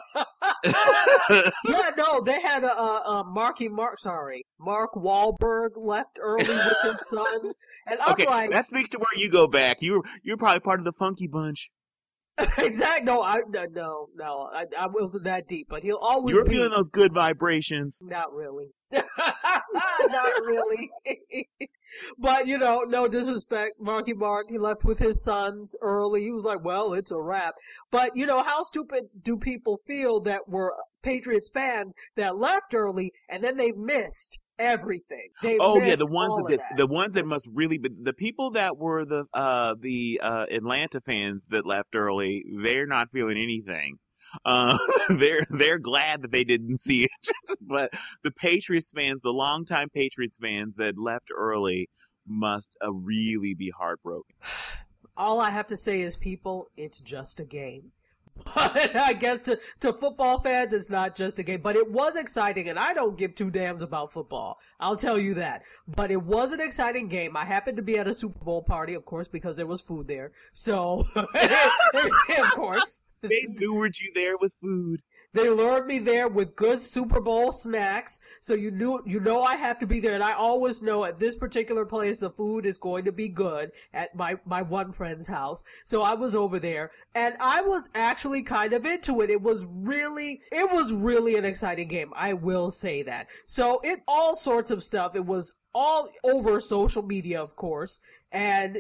yeah, 0.65 1.91
no, 1.97 2.21
they 2.23 2.41
had 2.41 2.65
a, 2.65 2.73
a, 2.73 3.21
a 3.21 3.25
Marky 3.25 3.69
Mark. 3.69 3.99
Sorry, 3.99 4.45
Mark 4.59 4.95
Wahlberg 4.95 5.71
left 5.77 6.19
early 6.21 6.49
with 6.49 6.77
his 6.83 7.09
son, 7.09 7.53
and 7.87 8.01
I'm 8.01 8.13
okay, 8.13 8.27
like, 8.27 8.51
that 8.51 8.67
speaks 8.67 8.91
to 8.91 8.99
where 8.99 9.17
you 9.17 9.31
go 9.31 9.47
back. 9.47 9.81
You 9.81 9.95
were 9.95 10.03
you're 10.23 10.37
probably 10.37 10.61
part 10.61 10.81
of 10.81 10.85
the 10.85 10.93
funky 10.93 11.27
bunch. 11.27 11.71
exactly. 12.59 13.05
No, 13.05 13.23
I 13.23 13.41
no 13.49 14.09
no. 14.15 14.49
I, 14.53 14.67
I 14.79 14.87
wasn't 14.87 15.25
that 15.25 15.49
deep, 15.49 15.67
but 15.69 15.83
he'll 15.83 15.97
always. 15.97 16.35
You're 16.35 16.45
be, 16.45 16.53
feeling 16.53 16.71
those 16.71 16.89
good 16.89 17.13
vibrations. 17.13 17.99
Not 18.01 18.33
really. 18.33 18.69
Not 18.93 20.41
really. 20.45 20.91
but 22.19 22.47
you 22.47 22.59
know, 22.59 22.85
no 22.87 23.09
disrespect. 23.09 23.81
Marky 23.81 24.15
Mark, 24.15 24.47
he 24.51 24.59
left 24.59 24.85
with 24.85 24.99
his 24.99 25.23
sons 25.23 25.75
early. 25.83 26.23
He 26.23 26.31
was 26.31 26.45
like, 26.45 26.65
"Well, 26.65 26.93
it's 26.93 27.11
a 27.11 27.21
wrap." 27.21 27.55
But 27.91 28.17
you 28.17 28.27
know, 28.27 28.43
how 28.43 28.63
stupid 28.63 29.05
do 29.21 29.37
people 29.37 29.79
feel 29.87 30.21
that 30.21 30.49
were 30.49 30.75
Patriots 31.03 31.51
fans 31.51 31.95
that 32.17 32.37
left 32.37 32.75
early 32.75 33.13
and 33.29 33.43
then 33.43 33.57
they 33.57 33.73
missed 33.73 34.41
everything. 34.59 35.29
They 35.43 35.59
oh 35.61 35.81
yeah, 35.81 35.97
the 35.97 36.07
ones 36.07 36.35
that, 36.37 36.59
that. 36.59 36.77
the 36.77 36.87
ones 36.87 37.15
that 37.15 37.27
must 37.27 37.49
really 37.53 37.79
be 37.79 37.91
the 38.03 38.13
people 38.13 38.51
that 38.53 38.77
were 38.77 39.05
the 39.05 39.27
uh 39.35 39.75
the 39.81 40.21
uh 40.23 40.47
Atlanta 40.51 41.01
fans 41.01 41.47
that 41.51 41.67
left 41.67 41.95
early. 41.95 42.45
They're 42.63 42.87
not 42.87 43.11
feeling 43.13 43.39
anything. 43.39 43.99
Uh, 44.45 44.77
they're 45.09 45.47
they're 45.51 45.79
glad 45.79 46.23
that 46.23 46.33
they 46.33 46.45
didn't 46.45 46.79
see 46.79 47.05
it, 47.05 47.33
but 47.61 47.91
the 48.23 48.31
Patriots 48.31 48.93
fans, 48.95 49.23
the 49.23 49.31
longtime 49.31 49.89
Patriots 49.91 50.39
fans 50.41 50.77
that 50.77 50.99
left 50.99 51.31
early, 51.35 51.89
must 52.27 52.77
uh, 52.85 52.93
really 52.93 53.55
be 53.55 53.71
heartbroken. 53.77 54.35
all 55.17 55.41
I 55.41 55.51
have 55.51 55.69
to 55.69 55.77
say 55.77 56.03
is, 56.03 56.17
people, 56.17 56.69
it's 56.77 57.01
just 57.01 57.41
a 57.41 57.45
game. 57.45 57.93
But 58.45 58.97
I 58.97 59.13
guess 59.13 59.41
to, 59.43 59.59
to 59.81 59.93
football 59.93 60.41
fans, 60.41 60.73
it's 60.73 60.91
not 60.91 61.15
just 61.15 61.39
a 61.39 61.43
game. 61.43 61.61
But 61.61 61.77
it 61.77 61.91
was 61.91 62.17
exciting, 62.17 62.69
and 62.69 62.79
I 62.79 62.95
don't 62.95 63.17
give 63.17 63.35
two 63.35 63.51
damns 63.51 63.83
about 63.83 64.13
football. 64.13 64.59
I'll 64.81 64.97
tell 64.97 65.19
you 65.19 65.35
that. 65.35 65.63
But 65.87 66.11
it 66.11 66.23
was 66.23 66.53
an 66.53 66.61
exciting 66.61 67.09
game. 67.09 67.37
I 67.37 67.45
happened 67.45 67.77
to 67.77 67.83
be 67.83 67.99
at 67.99 68.09
a 68.09 68.15
Super 68.15 68.45
Bowl 68.45 68.63
party, 68.63 68.95
of 68.95 69.05
course, 69.05 69.29
because 69.29 69.57
there 69.57 69.67
was 69.67 69.81
food 69.81 70.09
there. 70.09 70.33
So, 70.53 71.05
of 71.17 72.51
course. 72.53 73.03
They 73.21 73.47
lured 73.59 73.99
you 73.99 74.13
there 74.15 74.37
with 74.37 74.55
food. 74.55 75.03
They 75.35 75.51
lured 75.51 75.87
me 75.87 75.99
there 75.99 76.27
with 76.27 76.57
good 76.57 76.81
Super 76.81 77.21
Bowl 77.21 77.53
snacks, 77.53 78.23
so 78.41 78.55
you 78.55 78.71
knew 78.71 79.03
you 79.05 79.21
know 79.21 79.43
I 79.43 79.57
have 79.57 79.79
to 79.81 79.87
be 79.87 80.01
there, 80.01 80.15
and 80.15 80.25
I 80.25 80.33
always 80.33 80.81
know 80.81 81.05
at 81.05 81.19
this 81.19 81.37
particular 81.37 81.85
place 81.85 82.19
the 82.19 82.31
food 82.31 82.65
is 82.65 82.79
going 82.79 83.05
to 83.05 83.13
be 83.13 83.29
good 83.29 83.73
at 83.93 84.17
my 84.17 84.39
my 84.47 84.63
one 84.63 84.91
friend's 84.91 85.29
house. 85.29 85.65
So 85.85 86.03
I 86.03 86.15
was 86.15 86.35
over 86.35 86.59
there, 86.59 86.93
and 87.15 87.37
I 87.41 87.61
was 87.61 87.91
actually 87.95 88.43
kind 88.43 88.73
of 88.73 88.87
into 88.87 89.21
it. 89.21 89.29
It 89.29 89.43
was 89.43 89.67
really 89.69 90.41
it 90.51 90.73
was 90.73 90.95
really 90.95 91.37
an 91.37 91.45
exciting 91.45 91.89
game. 91.89 92.13
I 92.17 92.33
will 92.33 92.71
say 92.71 93.03
that. 93.03 93.29
So 93.47 93.81
it 93.85 94.03
all 94.09 94.35
sorts 94.35 94.71
of 94.71 94.83
stuff. 94.83 95.15
It 95.15 95.27
was 95.27 95.55
all 95.75 96.09
over 96.25 96.59
social 96.59 97.03
media, 97.03 97.41
of 97.43 97.55
course, 97.55 98.01
and 98.33 98.79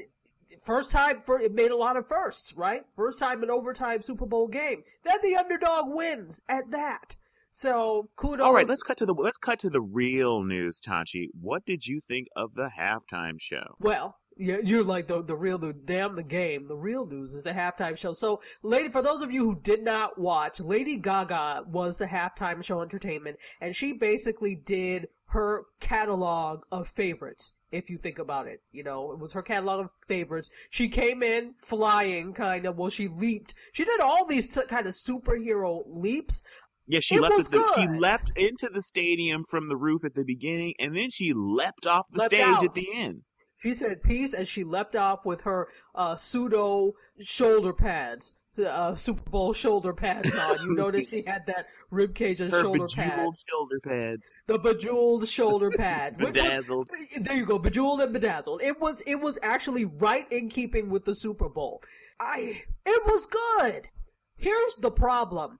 first 0.60 0.90
time 0.90 1.22
for 1.24 1.40
it 1.40 1.54
made 1.54 1.70
a 1.70 1.76
lot 1.76 1.96
of 1.96 2.06
firsts, 2.08 2.54
right? 2.56 2.84
First 2.94 3.18
time 3.18 3.42
in 3.42 3.50
overtime 3.50 4.02
Super 4.02 4.26
Bowl 4.26 4.48
game. 4.48 4.82
Then 5.04 5.18
the 5.22 5.36
underdog 5.36 5.86
wins 5.88 6.42
at 6.48 6.70
that. 6.70 7.16
So 7.50 8.10
kudos. 8.16 8.44
All 8.44 8.54
right, 8.54 8.68
let's 8.68 8.82
cut 8.82 8.98
to 8.98 9.06
the 9.06 9.14
let's 9.14 9.38
cut 9.38 9.58
to 9.60 9.70
the 9.70 9.80
real 9.80 10.42
news, 10.42 10.80
Tachi. 10.80 11.28
What 11.40 11.64
did 11.64 11.86
you 11.86 12.00
think 12.00 12.28
of 12.36 12.54
the 12.54 12.70
halftime 12.78 13.40
show? 13.40 13.74
Well, 13.80 14.16
yeah, 14.36 14.58
you're 14.62 14.84
like 14.84 15.08
the 15.08 15.22
the 15.22 15.36
real 15.36 15.58
news. 15.58 15.74
Damn 15.84 16.14
the 16.14 16.22
game. 16.22 16.68
The 16.68 16.76
real 16.76 17.06
news 17.06 17.34
is 17.34 17.42
the 17.42 17.52
halftime 17.52 17.96
show. 17.96 18.12
So, 18.12 18.40
lady, 18.62 18.88
for 18.88 19.02
those 19.02 19.22
of 19.22 19.32
you 19.32 19.44
who 19.44 19.60
did 19.60 19.82
not 19.82 20.18
watch, 20.18 20.60
Lady 20.60 20.96
Gaga 20.96 21.64
was 21.66 21.98
the 21.98 22.06
halftime 22.06 22.62
show 22.62 22.80
entertainment, 22.80 23.38
and 23.60 23.74
she 23.74 23.92
basically 23.92 24.54
did 24.54 25.08
her 25.30 25.64
catalog 25.80 26.62
of 26.70 26.86
favorites. 26.86 27.54
If 27.70 27.90
you 27.90 27.98
think 27.98 28.18
about 28.18 28.46
it, 28.46 28.60
you 28.72 28.82
know, 28.82 29.12
it 29.12 29.18
was 29.18 29.32
her 29.34 29.42
catalog 29.42 29.84
of 29.84 29.90
favorites. 30.06 30.48
She 30.70 30.88
came 30.88 31.22
in 31.22 31.54
flying, 31.62 32.32
kind 32.32 32.64
of. 32.66 32.78
Well, 32.78 32.88
she 32.90 33.08
leaped. 33.08 33.54
She 33.72 33.84
did 33.84 34.00
all 34.00 34.24
these 34.24 34.48
t- 34.48 34.62
kind 34.68 34.86
of 34.86 34.94
superhero 34.94 35.82
leaps. 35.86 36.42
Yeah, 36.86 37.00
she 37.00 37.16
It 37.16 37.20
leapt. 37.20 37.50
the, 37.50 37.72
she 37.76 37.86
leapt 37.86 38.30
into 38.36 38.70
the 38.72 38.80
stadium 38.80 39.44
from 39.50 39.68
the 39.68 39.76
roof 39.76 40.02
at 40.04 40.14
the 40.14 40.24
beginning, 40.24 40.72
and 40.78 40.96
then 40.96 41.10
she 41.10 41.34
leapt 41.34 41.86
off 41.86 42.06
the 42.10 42.20
Leapt 42.20 42.32
stage 42.32 42.40
out. 42.46 42.64
at 42.64 42.74
the 42.74 42.88
end. 42.94 43.22
She 43.60 43.74
said 43.74 44.02
peace 44.02 44.32
and 44.34 44.46
she 44.48 44.62
leapt 44.64 44.94
off 44.96 45.26
with 45.26 45.40
her 45.42 45.68
uh, 45.94 46.14
pseudo 46.16 46.92
shoulder 47.20 47.72
pads, 47.74 48.36
uh, 48.58 48.94
Super 48.94 49.28
Bowl 49.30 49.52
shoulder 49.52 49.92
pads 49.92 50.34
on. 50.34 50.58
You 50.62 50.74
notice 50.74 51.08
she 51.08 51.22
had 51.26 51.46
that 51.46 51.66
rib 51.90 52.14
cage 52.14 52.40
and 52.40 52.50
Her 52.50 52.60
shoulder 52.62 52.86
bejeweled 52.86 52.94
pad, 53.10 53.34
shoulder 53.48 53.80
pads, 53.80 54.30
the 54.46 54.58
bejeweled 54.58 55.28
shoulder 55.28 55.70
pad. 55.70 56.16
Which 56.18 56.26
was- 56.26 56.32
bedazzled. 56.34 56.90
there 57.20 57.36
you 57.36 57.46
go, 57.46 57.58
bejeweled 57.58 58.00
and 58.00 58.12
bedazzled. 58.12 58.62
It 58.62 58.80
was 58.80 59.00
it 59.02 59.16
was 59.16 59.38
actually 59.42 59.84
right 59.84 60.30
in 60.32 60.48
keeping 60.48 60.90
with 60.90 61.04
the 61.04 61.14
Super 61.14 61.48
Bowl. 61.48 61.82
I 62.20 62.62
it 62.84 63.02
was 63.06 63.26
good. 63.26 63.88
Here's 64.36 64.76
the 64.76 64.90
problem. 64.90 65.58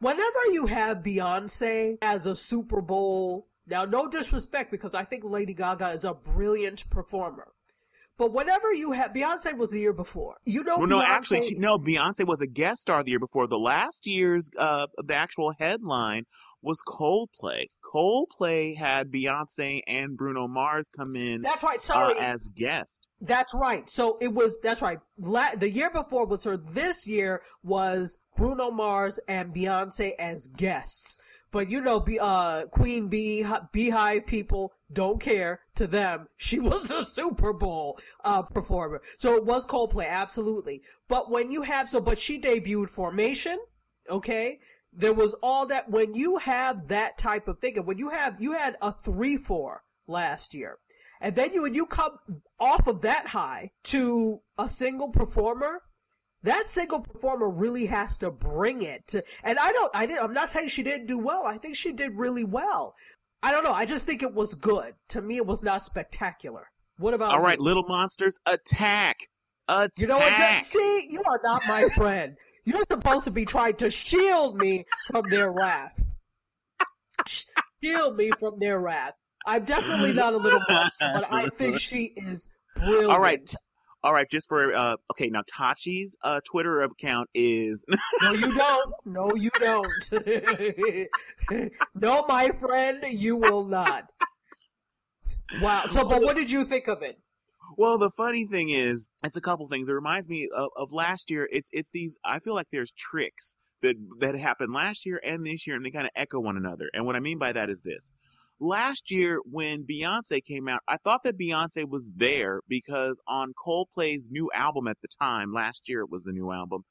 Whenever 0.00 0.46
you 0.52 0.66
have 0.66 0.98
Beyonce 0.98 1.96
as 2.02 2.26
a 2.26 2.36
Super 2.36 2.80
Bowl, 2.82 3.46
now 3.66 3.84
no 3.84 4.06
disrespect 4.08 4.70
because 4.70 4.94
I 4.94 5.04
think 5.04 5.24
Lady 5.24 5.54
Gaga 5.54 5.88
is 5.90 6.04
a 6.04 6.12
brilliant 6.14 6.88
performer. 6.90 7.48
But 8.16 8.32
whatever 8.32 8.72
you 8.72 8.92
have 8.92 9.12
Beyonce 9.12 9.56
was 9.56 9.70
the 9.70 9.80
year 9.80 9.92
before. 9.92 10.36
You 10.44 10.62
know 10.64 10.78
Well, 10.78 10.86
no, 10.86 11.00
Beyonce- 11.00 11.04
actually, 11.08 11.42
she, 11.42 11.54
no. 11.56 11.78
Beyonce 11.78 12.26
was 12.26 12.40
a 12.40 12.46
guest 12.46 12.82
star 12.82 13.02
the 13.02 13.10
year 13.10 13.18
before. 13.18 13.46
The 13.46 13.58
last 13.58 14.06
year's, 14.06 14.50
uh, 14.56 14.86
the 14.98 15.14
actual 15.14 15.52
headline 15.58 16.24
was 16.62 16.80
Coldplay. 16.86 17.66
Coldplay 17.84 18.76
had 18.76 19.10
Beyonce 19.10 19.80
and 19.86 20.16
Bruno 20.16 20.48
Mars 20.48 20.88
come 20.94 21.14
in 21.16 21.42
That's 21.42 21.62
right, 21.62 21.78
uh, 21.78 21.82
sorry. 21.82 22.18
as 22.18 22.48
guests. 22.48 22.98
That's 23.20 23.54
right. 23.54 23.88
So 23.88 24.18
it 24.20 24.32
was. 24.34 24.58
That's 24.62 24.82
right. 24.82 24.98
La- 25.18 25.54
the 25.56 25.70
year 25.70 25.90
before 25.90 26.26
was 26.26 26.44
her. 26.44 26.56
This 26.56 27.06
year 27.06 27.40
was 27.62 28.18
Bruno 28.36 28.70
Mars 28.70 29.18
and 29.28 29.54
Beyonce 29.54 30.12
as 30.18 30.48
guests. 30.48 31.20
But 31.54 31.70
you 31.70 31.80
know, 31.80 32.00
be, 32.00 32.18
uh, 32.18 32.66
Queen 32.66 33.06
Bee, 33.06 33.44
Beyhive 33.44 34.26
people 34.26 34.72
don't 34.92 35.20
care. 35.20 35.60
To 35.76 35.86
them, 35.86 36.26
she 36.36 36.58
was 36.70 36.90
a 36.90 37.04
Super 37.04 37.52
Bowl 37.52 37.96
uh, 38.24 38.42
performer. 38.42 39.02
So 39.18 39.36
it 39.36 39.44
was 39.44 39.64
Coldplay, 39.64 40.08
absolutely. 40.08 40.82
But 41.06 41.30
when 41.30 41.52
you 41.52 41.62
have 41.62 41.88
so, 41.88 42.00
but 42.00 42.18
she 42.18 42.40
debuted 42.40 42.90
Formation. 42.90 43.60
Okay, 44.10 44.58
there 44.92 45.12
was 45.12 45.34
all 45.44 45.64
that. 45.66 45.88
When 45.88 46.14
you 46.14 46.38
have 46.38 46.88
that 46.88 47.18
type 47.18 47.46
of 47.46 47.60
thing, 47.60 47.78
and 47.78 47.86
when 47.86 47.98
you 47.98 48.08
have 48.08 48.40
you 48.40 48.50
had 48.50 48.76
a 48.82 48.90
three 48.90 49.36
four 49.36 49.84
last 50.08 50.54
year. 50.54 50.78
And 51.20 51.36
then 51.36 51.52
you 51.52 51.62
when 51.62 51.74
you 51.74 51.86
come 51.86 52.18
off 52.58 52.88
of 52.88 53.02
that 53.02 53.28
high 53.28 53.70
to 53.84 54.40
a 54.58 54.68
single 54.68 55.10
performer, 55.10 55.82
that 56.44 56.68
single 56.68 57.00
performer 57.00 57.48
really 57.48 57.86
has 57.86 58.16
to 58.18 58.30
bring 58.30 58.82
it 58.82 59.06
to, 59.08 59.24
and 59.42 59.58
I 59.58 59.72
don't, 59.72 59.90
I 59.94 60.06
didn't, 60.06 60.22
I'm 60.22 60.34
not 60.34 60.50
saying 60.50 60.68
she 60.68 60.82
didn't 60.82 61.06
do 61.06 61.18
well. 61.18 61.44
I 61.44 61.58
think 61.58 61.76
she 61.76 61.92
did 61.92 62.18
really 62.18 62.44
well. 62.44 62.94
I 63.42 63.50
don't 63.50 63.64
know. 63.64 63.72
I 63.72 63.84
just 63.84 64.06
think 64.06 64.22
it 64.22 64.32
was 64.32 64.54
good. 64.54 64.94
To 65.08 65.22
me, 65.22 65.36
it 65.36 65.46
was 65.46 65.62
not 65.62 65.82
spectacular. 65.82 66.70
What 66.98 67.12
about 67.12 67.32
All 67.32 67.40
right, 67.40 67.58
you? 67.58 67.64
little 67.64 67.82
monsters, 67.82 68.38
attack! 68.46 69.28
Attack! 69.68 69.92
You 69.98 70.06
know 70.06 70.18
what? 70.18 70.64
See, 70.64 71.06
you 71.10 71.22
are 71.26 71.40
not 71.42 71.62
my 71.66 71.88
friend. 71.94 72.36
You're 72.64 72.84
supposed 72.90 73.24
to 73.24 73.30
be 73.30 73.44
trying 73.44 73.76
to 73.76 73.90
shield 73.90 74.56
me 74.56 74.86
from 75.10 75.24
their 75.28 75.50
wrath. 75.50 76.00
Shield 77.82 78.16
me 78.16 78.30
from 78.38 78.58
their 78.58 78.80
wrath. 78.80 79.14
I'm 79.46 79.64
definitely 79.64 80.14
not 80.14 80.32
a 80.32 80.38
little 80.38 80.60
monster, 80.68 81.10
but 81.14 81.30
I 81.30 81.48
think 81.48 81.78
she 81.78 82.12
is 82.16 82.48
brilliant. 82.76 83.10
All 83.10 83.20
right. 83.20 83.54
All 84.04 84.12
right, 84.12 84.30
just 84.30 84.48
for 84.48 84.74
uh 84.74 84.96
okay, 85.12 85.30
now 85.30 85.42
Tachi's 85.50 86.14
uh 86.22 86.40
Twitter 86.44 86.82
account 86.82 87.30
is 87.32 87.82
No, 88.22 88.32
you 88.32 88.54
don't. 88.54 88.94
No, 89.06 89.34
you 89.34 89.50
don't. 89.58 90.10
no, 91.94 92.26
my 92.28 92.50
friend, 92.60 93.02
you 93.08 93.36
will 93.36 93.64
not. 93.64 94.12
Wow. 95.62 95.84
So, 95.88 96.04
but 96.04 96.20
what 96.20 96.36
did 96.36 96.50
you 96.50 96.66
think 96.66 96.86
of 96.86 97.00
it? 97.00 97.18
Well, 97.78 97.96
the 97.96 98.10
funny 98.10 98.46
thing 98.46 98.68
is, 98.68 99.06
it's 99.24 99.38
a 99.38 99.40
couple 99.40 99.66
things. 99.68 99.88
It 99.88 99.92
reminds 99.92 100.28
me 100.28 100.50
of, 100.54 100.68
of 100.76 100.92
last 100.92 101.30
year. 101.30 101.48
It's 101.50 101.70
it's 101.72 101.88
these. 101.90 102.18
I 102.26 102.40
feel 102.40 102.54
like 102.54 102.68
there's 102.70 102.92
tricks 102.92 103.56
that 103.80 103.96
that 104.20 104.34
happened 104.34 104.74
last 104.74 105.06
year 105.06 105.18
and 105.24 105.46
this 105.46 105.66
year, 105.66 105.76
and 105.76 105.84
they 105.84 105.90
kind 105.90 106.06
of 106.06 106.12
echo 106.14 106.40
one 106.40 106.58
another. 106.58 106.90
And 106.92 107.06
what 107.06 107.16
I 107.16 107.20
mean 107.20 107.38
by 107.38 107.52
that 107.52 107.70
is 107.70 107.80
this: 107.80 108.10
last 108.60 109.10
year 109.10 109.40
when 109.44 109.84
Beyonce 109.84 110.42
came 110.44 110.68
out, 110.68 110.80
I 110.88 110.96
thought 110.96 111.22
that 111.24 111.38
Beyonce 111.38 111.88
was 111.88 112.10
there 112.14 112.60
because 112.68 113.20
on 113.26 113.52
Coldplay's 113.54 114.28
new 114.30 114.50
album 114.54 114.88
at 114.88 115.00
the 115.00 115.08
time, 115.08 115.52
last 115.52 115.88
year 115.88 116.00
it 116.00 116.10
was 116.10 116.24
the 116.24 116.32
new 116.32 116.52
album. 116.52 116.84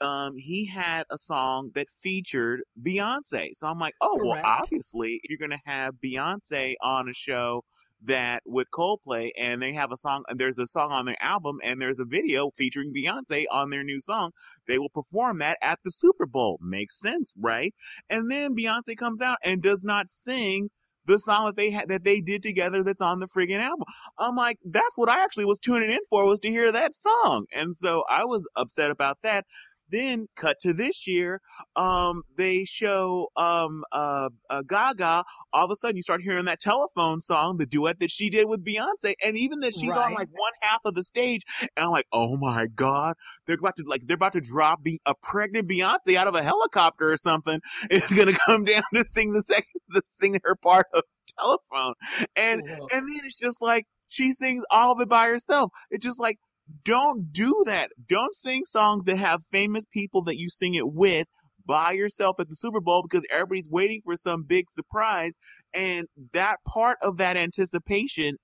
Um, 0.00 0.36
he 0.36 0.66
had 0.66 1.04
a 1.10 1.18
song 1.18 1.70
that 1.74 1.88
featured 1.90 2.62
Beyonce. 2.80 3.50
So 3.54 3.66
I'm 3.66 3.80
like, 3.80 3.94
oh, 4.00 4.20
well, 4.22 4.40
obviously, 4.44 5.20
if 5.22 5.30
you're 5.30 5.48
going 5.48 5.58
to 5.58 5.70
have 5.70 5.94
Beyonce 6.04 6.74
on 6.80 7.08
a 7.08 7.12
show 7.12 7.64
that 8.04 8.42
with 8.46 8.70
Coldplay 8.70 9.30
and 9.36 9.60
they 9.60 9.72
have 9.72 9.90
a 9.90 9.96
song 9.96 10.22
and 10.28 10.38
there's 10.38 10.58
a 10.58 10.68
song 10.68 10.92
on 10.92 11.06
their 11.06 11.20
album 11.20 11.58
and 11.64 11.82
there's 11.82 11.98
a 11.98 12.04
video 12.04 12.50
featuring 12.50 12.92
Beyonce 12.94 13.46
on 13.50 13.70
their 13.70 13.82
new 13.82 14.00
song, 14.00 14.30
they 14.68 14.78
will 14.78 14.88
perform 14.88 15.38
that 15.38 15.58
at 15.60 15.80
the 15.84 15.90
Super 15.90 16.26
Bowl. 16.26 16.58
Makes 16.62 17.00
sense, 17.00 17.32
right? 17.36 17.74
And 18.08 18.30
then 18.30 18.54
Beyonce 18.54 18.96
comes 18.96 19.20
out 19.20 19.38
and 19.42 19.60
does 19.60 19.82
not 19.82 20.08
sing 20.08 20.70
the 21.08 21.18
song 21.18 21.46
that 21.46 21.56
they 21.56 21.70
had 21.70 21.88
that 21.88 22.04
they 22.04 22.20
did 22.20 22.42
together 22.42 22.84
that's 22.84 23.02
on 23.02 23.18
the 23.20 23.26
friggin' 23.26 23.60
album. 23.60 23.86
I'm 24.18 24.36
like, 24.36 24.58
that's 24.64 24.96
what 24.96 25.08
I 25.08 25.24
actually 25.24 25.46
was 25.46 25.58
tuning 25.58 25.90
in 25.90 25.98
for 26.08 26.26
was 26.26 26.40
to 26.40 26.50
hear 26.50 26.70
that 26.70 26.94
song. 26.94 27.46
And 27.52 27.74
so 27.74 28.04
I 28.08 28.24
was 28.24 28.46
upset 28.56 28.90
about 28.90 29.18
that. 29.22 29.44
Then 29.90 30.28
cut 30.36 30.58
to 30.60 30.72
this 30.72 31.06
year, 31.06 31.40
um, 31.76 32.22
they 32.36 32.64
show 32.64 33.28
um 33.36 33.84
uh, 33.92 34.30
uh, 34.50 34.62
Gaga. 34.62 35.24
All 35.52 35.64
of 35.64 35.70
a 35.70 35.76
sudden, 35.76 35.96
you 35.96 36.02
start 36.02 36.22
hearing 36.22 36.44
that 36.46 36.60
telephone 36.60 37.20
song, 37.20 37.56
the 37.58 37.66
duet 37.66 38.00
that 38.00 38.10
she 38.10 38.30
did 38.30 38.48
with 38.48 38.64
Beyonce, 38.64 39.14
and 39.24 39.36
even 39.36 39.60
that 39.60 39.74
she's 39.74 39.90
right. 39.90 40.06
on 40.06 40.14
like 40.14 40.28
one 40.30 40.52
half 40.60 40.80
of 40.84 40.94
the 40.94 41.04
stage, 41.04 41.42
and 41.60 41.86
I'm 41.86 41.90
like, 41.90 42.06
oh 42.12 42.36
my 42.36 42.66
god, 42.66 43.16
they're 43.46 43.56
about 43.56 43.76
to 43.76 43.84
like 43.86 44.02
they're 44.06 44.14
about 44.14 44.34
to 44.34 44.40
drop 44.40 44.82
be- 44.82 45.00
a 45.06 45.14
pregnant 45.14 45.68
Beyonce 45.68 46.16
out 46.16 46.26
of 46.26 46.34
a 46.34 46.42
helicopter 46.42 47.10
or 47.10 47.16
something. 47.16 47.60
It's 47.90 48.12
gonna 48.12 48.36
come 48.46 48.64
down 48.64 48.82
to 48.94 49.04
sing 49.04 49.32
the 49.32 49.42
second, 49.42 49.80
to 49.94 50.02
sing 50.06 50.38
her 50.44 50.54
part 50.54 50.86
of 50.92 51.04
telephone, 51.38 51.94
and 52.36 52.62
and 52.66 52.90
then 52.90 53.20
it's 53.24 53.38
just 53.38 53.62
like 53.62 53.86
she 54.08 54.32
sings 54.32 54.64
all 54.70 54.92
of 54.92 55.00
it 55.00 55.08
by 55.08 55.26
herself. 55.26 55.70
It's 55.90 56.04
just 56.04 56.20
like 56.20 56.38
don't 56.84 57.32
do 57.32 57.62
that. 57.66 57.90
Don't 58.08 58.34
sing 58.34 58.64
songs 58.64 59.04
that 59.04 59.16
have 59.16 59.42
famous 59.44 59.84
people 59.90 60.22
that 60.24 60.38
you 60.38 60.48
sing 60.48 60.74
it 60.74 60.92
with 60.92 61.26
by 61.64 61.92
yourself 61.92 62.40
at 62.40 62.48
the 62.48 62.56
Super 62.56 62.80
Bowl 62.80 63.02
because 63.02 63.24
everybody's 63.30 63.68
waiting 63.68 64.00
for 64.04 64.16
some 64.16 64.42
big 64.42 64.70
surprise. 64.70 65.34
And 65.74 66.06
that 66.32 66.56
part 66.66 66.98
of 67.02 67.18
that 67.18 67.36
anticipation 67.36 68.36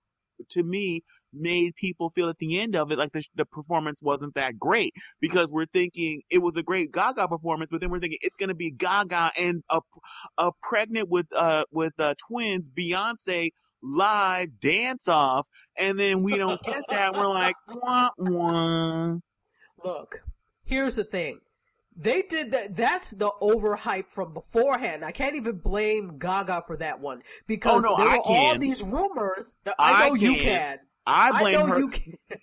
to 0.50 0.62
me 0.62 1.02
made 1.32 1.74
people 1.74 2.10
feel 2.10 2.28
at 2.28 2.38
the 2.38 2.60
end 2.60 2.76
of 2.76 2.92
it 2.92 2.98
like 2.98 3.12
the, 3.12 3.24
the 3.34 3.44
performance 3.44 4.00
wasn't 4.02 4.34
that 4.34 4.58
great 4.58 4.92
because 5.20 5.50
we're 5.50 5.66
thinking 5.66 6.22
it 6.30 6.38
was 6.38 6.56
a 6.56 6.62
great 6.62 6.92
Gaga 6.92 7.28
performance, 7.28 7.70
but 7.70 7.80
then 7.80 7.90
we're 7.90 8.00
thinking 8.00 8.18
it's 8.20 8.36
going 8.38 8.48
to 8.48 8.54
be 8.54 8.70
Gaga 8.70 9.32
and 9.38 9.62
a, 9.70 9.80
a 10.38 10.50
pregnant 10.62 11.08
with 11.08 11.26
uh 11.34 11.64
with 11.72 11.94
uh, 11.98 12.14
twins 12.28 12.68
Beyonce 12.68 13.50
live 13.84 14.60
dance 14.60 15.08
off, 15.08 15.46
and 15.76 15.98
then 15.98 16.22
we 16.22 16.36
don't 16.36 16.62
get 16.62 16.82
that. 16.88 17.14
We're 17.14 17.28
like, 17.28 17.56
wah, 17.68 18.10
wah. 18.18 19.16
Look, 19.84 20.22
here's 20.64 20.96
the 20.96 21.04
thing. 21.04 21.40
They 21.96 22.22
did 22.22 22.50
that. 22.52 22.76
That's 22.76 23.10
the 23.10 23.30
overhype 23.40 24.10
from 24.10 24.34
beforehand. 24.34 25.04
I 25.04 25.12
can't 25.12 25.36
even 25.36 25.58
blame 25.58 26.18
Gaga 26.18 26.62
for 26.66 26.76
that 26.78 26.98
one 26.98 27.22
oh, 27.24 27.30
because 27.46 27.84
oh, 27.84 27.90
no, 27.90 27.96
there 27.96 28.16
were 28.16 28.22
all 28.24 28.58
these 28.58 28.82
rumors. 28.82 29.54
I 29.78 30.08
know 30.08 30.14
I 30.14 30.18
you 30.18 30.36
can. 30.38 30.78
I 31.06 31.38
blame 31.38 31.56
I 31.56 31.80
her. 31.80 31.80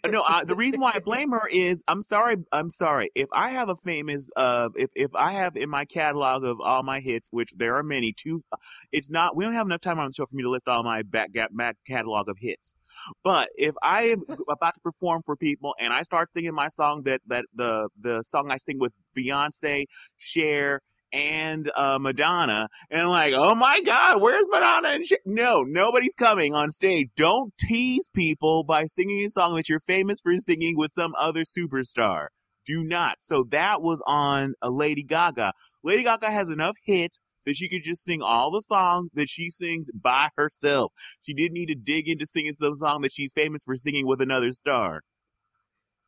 no, 0.10 0.24
I, 0.24 0.44
the 0.44 0.56
reason 0.56 0.82
why 0.82 0.91
I 0.96 1.00
blame 1.00 1.32
her 1.32 1.48
is 1.48 1.84
I'm 1.88 2.01
sorry. 2.01 2.38
I'm 2.51 2.70
sorry. 2.70 3.10
If 3.15 3.27
I 3.34 3.50
have 3.50 3.70
a 3.70 3.75
famous, 3.75 4.30
uh, 4.36 4.70
if 4.75 4.89
if 4.96 5.12
I 5.15 5.34
have 5.34 5.56
in 5.56 5.70
my 5.70 5.86
catalog 5.86 6.44
of 6.44 6.62
all 6.62 6.84
my 6.84 7.00
hits, 7.00 7.27
which 7.32 7.53
there 7.58 7.75
are 7.75 7.84
many, 7.84 8.13
two, 8.13 8.44
it's 8.91 9.10
not. 9.10 9.36
We 9.36 9.46
don't 9.46 9.56
have 9.56 9.65
enough 9.65 9.82
time 9.82 10.00
on 10.00 10.08
the 10.08 10.13
show 10.13 10.25
for 10.25 10.36
me 10.36 10.44
to 10.44 10.50
list 10.50 10.68
all 10.68 10.84
my 10.84 11.01
back 11.01 11.32
back 11.34 11.77
catalog 11.88 12.30
of 12.30 12.38
hits. 12.39 12.75
But 13.24 13.50
if 13.56 13.74
I 13.82 14.03
am 14.03 14.24
about 14.50 14.75
to 14.75 14.80
perform 14.82 15.24
for 15.25 15.36
people 15.36 15.74
and 15.80 15.94
I 15.94 16.03
start 16.03 16.30
singing 16.34 16.53
my 16.53 16.68
song 16.68 17.03
that 17.03 17.22
that 17.27 17.46
the 17.56 17.89
the 18.00 18.24
song 18.24 18.51
I 18.51 18.58
sing 18.58 18.80
with 18.80 18.94
Beyonce, 19.18 19.86
Cher, 20.18 20.82
and 21.13 21.72
uh, 21.75 21.98
Madonna, 22.00 22.70
and 22.89 23.10
like, 23.10 23.34
oh 23.36 23.56
my 23.56 23.82
God, 23.82 24.22
where's 24.22 24.48
Madonna? 24.50 24.89
And? 24.89 25.06
No, 25.25 25.63
nobody's 25.63 26.15
coming 26.15 26.53
on 26.53 26.70
stage. 26.70 27.10
Don't 27.15 27.53
tease 27.60 28.10
people 28.13 28.63
by 28.63 28.86
singing 28.86 29.25
a 29.25 29.30
song 29.30 29.56
that 29.56 29.70
you're 29.70 29.80
famous 29.80 30.22
for 30.22 30.36
singing 30.38 30.77
with 30.77 30.91
some 30.94 31.13
other 31.18 31.41
superstar. 31.41 32.27
Do 32.65 32.84
not. 32.84 33.18
So 33.22 33.44
that 33.50 33.82
was 33.82 34.03
on 34.06 34.53
a 34.62 34.70
Lady 34.70 35.03
Gaga. 35.03 35.53
Lady 35.84 36.03
Gaga 36.03 36.30
has 36.30 36.50
enough 36.50 36.75
hits 36.84 37.20
that 37.46 37.58
she 37.58 37.68
could 37.68 37.84
just 37.84 38.03
sing 38.03 38.22
all 38.22 38.51
the 38.51 38.62
songs 38.62 39.10
that 39.13 39.30
she 39.30 39.50
sings 39.50 39.89
by 39.94 40.30
herself. 40.38 40.94
She 41.24 41.34
didn't 41.34 41.53
need 41.53 41.68
to 41.68 41.75
dig 41.75 42.08
into 42.08 42.25
singing 42.25 42.56
some 42.56 42.75
song 42.75 43.01
that 43.01 43.12
she's 43.12 43.34
famous 43.34 43.63
for 43.63 43.75
singing 43.75 44.06
with 44.06 44.22
another 44.22 44.51
star. 44.51 45.01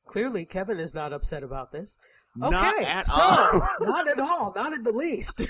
Clearly, 0.06 0.46
Kevin 0.46 0.80
is 0.80 0.94
not 0.94 1.14
upset 1.14 1.44
about 1.44 1.72
this. 1.72 1.98
Okay, 2.42 3.02
so 3.04 3.22
all. 3.22 3.68
not 3.82 4.08
at 4.08 4.20
all, 4.20 4.54
not 4.56 4.74
in 4.74 4.84
the 4.84 4.92
least. 4.92 5.42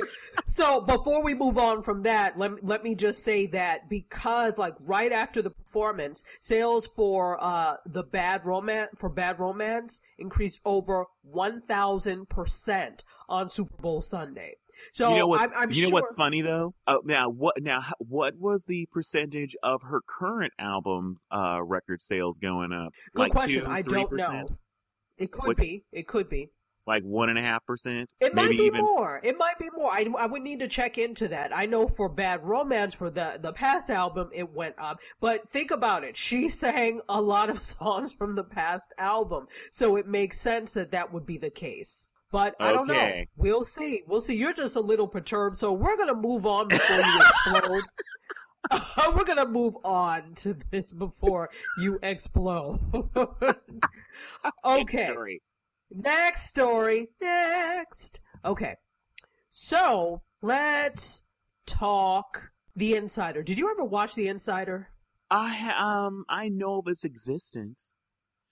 so 0.46 0.80
before 0.82 1.22
we 1.24 1.34
move 1.34 1.58
on 1.58 1.82
from 1.82 2.02
that, 2.02 2.38
let 2.38 2.64
let 2.64 2.84
me 2.84 2.94
just 2.94 3.24
say 3.24 3.46
that 3.48 3.88
because 3.88 4.56
like 4.56 4.74
right 4.80 5.10
after 5.10 5.42
the 5.42 5.50
performance, 5.50 6.24
sales 6.40 6.86
for 6.86 7.42
uh 7.42 7.76
the 7.86 8.04
Bad 8.04 8.46
Romance 8.46 8.90
for 8.96 9.08
Bad 9.08 9.40
Romance 9.40 10.00
increased 10.18 10.60
over 10.64 11.06
one 11.22 11.60
thousand 11.62 12.28
percent 12.28 13.02
on 13.28 13.50
Super 13.50 13.76
Bowl 13.82 14.00
Sunday. 14.00 14.56
So 14.92 15.10
you 15.10 15.16
know 15.16 15.26
what's, 15.26 15.42
I'm, 15.42 15.58
I'm 15.58 15.70
you 15.72 15.82
know 15.82 15.88
sure... 15.88 15.92
what's 15.94 16.12
funny 16.12 16.40
though? 16.40 16.74
Uh, 16.86 16.98
now 17.04 17.28
what 17.28 17.60
now 17.60 17.84
what 17.98 18.36
was 18.36 18.64
the 18.64 18.86
percentage 18.92 19.56
of 19.62 19.82
her 19.82 20.00
current 20.06 20.52
album's 20.58 21.24
uh 21.32 21.60
record 21.64 22.00
sales 22.00 22.38
going 22.38 22.72
up? 22.72 22.94
Good 23.14 23.22
like 23.22 23.32
question. 23.32 23.64
Two, 23.64 23.70
I 23.70 23.82
don't 23.82 24.12
know. 24.12 24.46
It 25.18 25.32
could 25.32 25.48
what, 25.48 25.56
be. 25.56 25.84
It 25.92 26.06
could 26.06 26.28
be. 26.28 26.50
Like 26.86 27.02
one 27.02 27.28
and 27.28 27.38
a 27.38 27.42
half 27.42 27.66
percent. 27.66 28.08
It 28.18 28.34
might 28.34 28.48
be 28.48 28.56
even... 28.62 28.80
more. 28.80 29.20
It 29.22 29.36
might 29.36 29.58
be 29.58 29.68
more. 29.76 29.90
I, 29.90 30.06
I 30.18 30.24
would 30.24 30.40
need 30.40 30.60
to 30.60 30.68
check 30.68 30.96
into 30.96 31.28
that. 31.28 31.54
I 31.54 31.66
know 31.66 31.86
for 31.86 32.08
Bad 32.08 32.42
Romance 32.42 32.94
for 32.94 33.10
the 33.10 33.38
the 33.38 33.52
past 33.52 33.90
album 33.90 34.30
it 34.32 34.50
went 34.54 34.74
up, 34.78 35.00
but 35.20 35.46
think 35.50 35.70
about 35.70 36.02
it. 36.02 36.16
She 36.16 36.48
sang 36.48 37.02
a 37.06 37.20
lot 37.20 37.50
of 37.50 37.62
songs 37.62 38.10
from 38.10 38.36
the 38.36 38.44
past 38.44 38.94
album, 38.96 39.48
so 39.70 39.96
it 39.96 40.08
makes 40.08 40.40
sense 40.40 40.72
that 40.72 40.92
that 40.92 41.12
would 41.12 41.26
be 41.26 41.36
the 41.36 41.50
case. 41.50 42.12
But 42.32 42.54
I 42.58 42.72
don't 42.72 42.86
know. 42.86 43.24
We'll 43.36 43.64
see. 43.64 44.02
We'll 44.06 44.22
see. 44.22 44.36
You're 44.36 44.54
just 44.54 44.76
a 44.76 44.80
little 44.80 45.08
perturbed, 45.08 45.58
so 45.58 45.72
we're 45.72 45.96
gonna 45.98 46.14
move 46.14 46.46
on 46.46 46.68
before 46.68 46.96
you 46.96 47.16
explode. 47.16 47.84
we're 49.14 49.24
gonna 49.24 49.46
move 49.46 49.76
on 49.84 50.34
to 50.36 50.56
this 50.70 50.92
before 50.92 51.50
you 51.78 51.98
explode. 52.02 52.80
okay. 54.64 55.10
Story. 55.10 55.42
Next 55.90 56.48
story. 56.48 57.08
Next. 57.20 58.20
Okay. 58.44 58.76
So 59.50 60.22
let's 60.42 61.22
talk 61.66 62.50
The 62.76 62.94
Insider. 62.94 63.42
Did 63.42 63.58
you 63.58 63.70
ever 63.70 63.84
watch 63.84 64.14
The 64.14 64.28
Insider? 64.28 64.88
I 65.30 65.74
um 65.78 66.24
I 66.28 66.48
know 66.48 66.78
of 66.78 66.88
its 66.88 67.04
existence. 67.04 67.92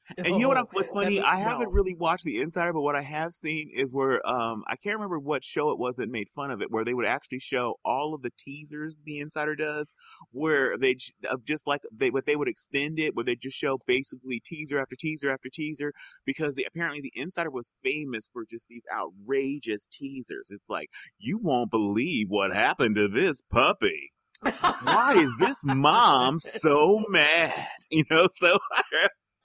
And 0.19 0.27
you 0.27 0.43
know 0.43 0.49
what? 0.49 0.59
I'm, 0.59 0.67
what's 0.73 0.93
funny? 0.93 1.21
I 1.21 1.37
haven't 1.37 1.73
really 1.73 1.95
watched 1.95 2.25
The 2.25 2.41
Insider, 2.41 2.73
but 2.73 2.83
what 2.83 2.95
I 2.95 3.03
have 3.03 3.33
seen 3.33 3.71
is 3.75 3.93
where 3.93 4.27
um 4.29 4.63
I 4.69 4.77
can't 4.77 4.97
remember 4.97 5.19
what 5.19 5.45
show 5.45 5.71
it 5.71 5.79
was 5.79 5.97
that 5.97 6.09
made 6.09 6.29
fun 6.35 6.51
of 6.51 6.63
it, 6.63 6.71
where 6.71 6.85
they 6.85 6.95
would 6.95 7.07
actually 7.07 7.41
show 7.41 7.75
all 7.85 8.15
of 8.15 8.23
the 8.23 8.31
teasers 8.39 8.99
The 9.05 9.19
Insider 9.19 9.57
does, 9.57 9.93
where 10.31 10.79
they 10.79 10.97
just 11.45 11.67
like 11.67 11.83
they 11.95 12.11
what 12.11 12.25
they 12.25 12.37
would 12.37 12.49
extend 12.49 12.99
it, 12.99 13.15
where 13.15 13.25
they 13.25 13.37
just 13.37 13.57
show 13.57 13.79
basically 13.87 14.41
teaser 14.45 14.79
after 14.79 14.97
teaser 14.97 15.31
after 15.31 15.49
teaser, 15.53 15.93
because 16.25 16.55
the, 16.55 16.67
apparently 16.69 17.01
The 17.01 17.21
Insider 17.21 17.51
was 17.51 17.73
famous 17.83 18.29
for 18.33 18.45
just 18.49 18.69
these 18.69 18.85
outrageous 18.95 19.87
teasers. 19.91 20.49
It's 20.51 20.69
like 20.69 20.89
you 21.19 21.39
won't 21.39 21.71
believe 21.71 22.27
what 22.29 22.55
happened 22.55 22.95
to 22.97 23.09
this 23.09 23.43
puppy. 23.51 24.13
Why 24.43 25.15
is 25.17 25.33
this 25.39 25.59
mom 25.65 26.39
so 26.39 27.05
mad? 27.09 27.67
You 27.89 28.03
know, 28.11 28.27
so 28.33 28.59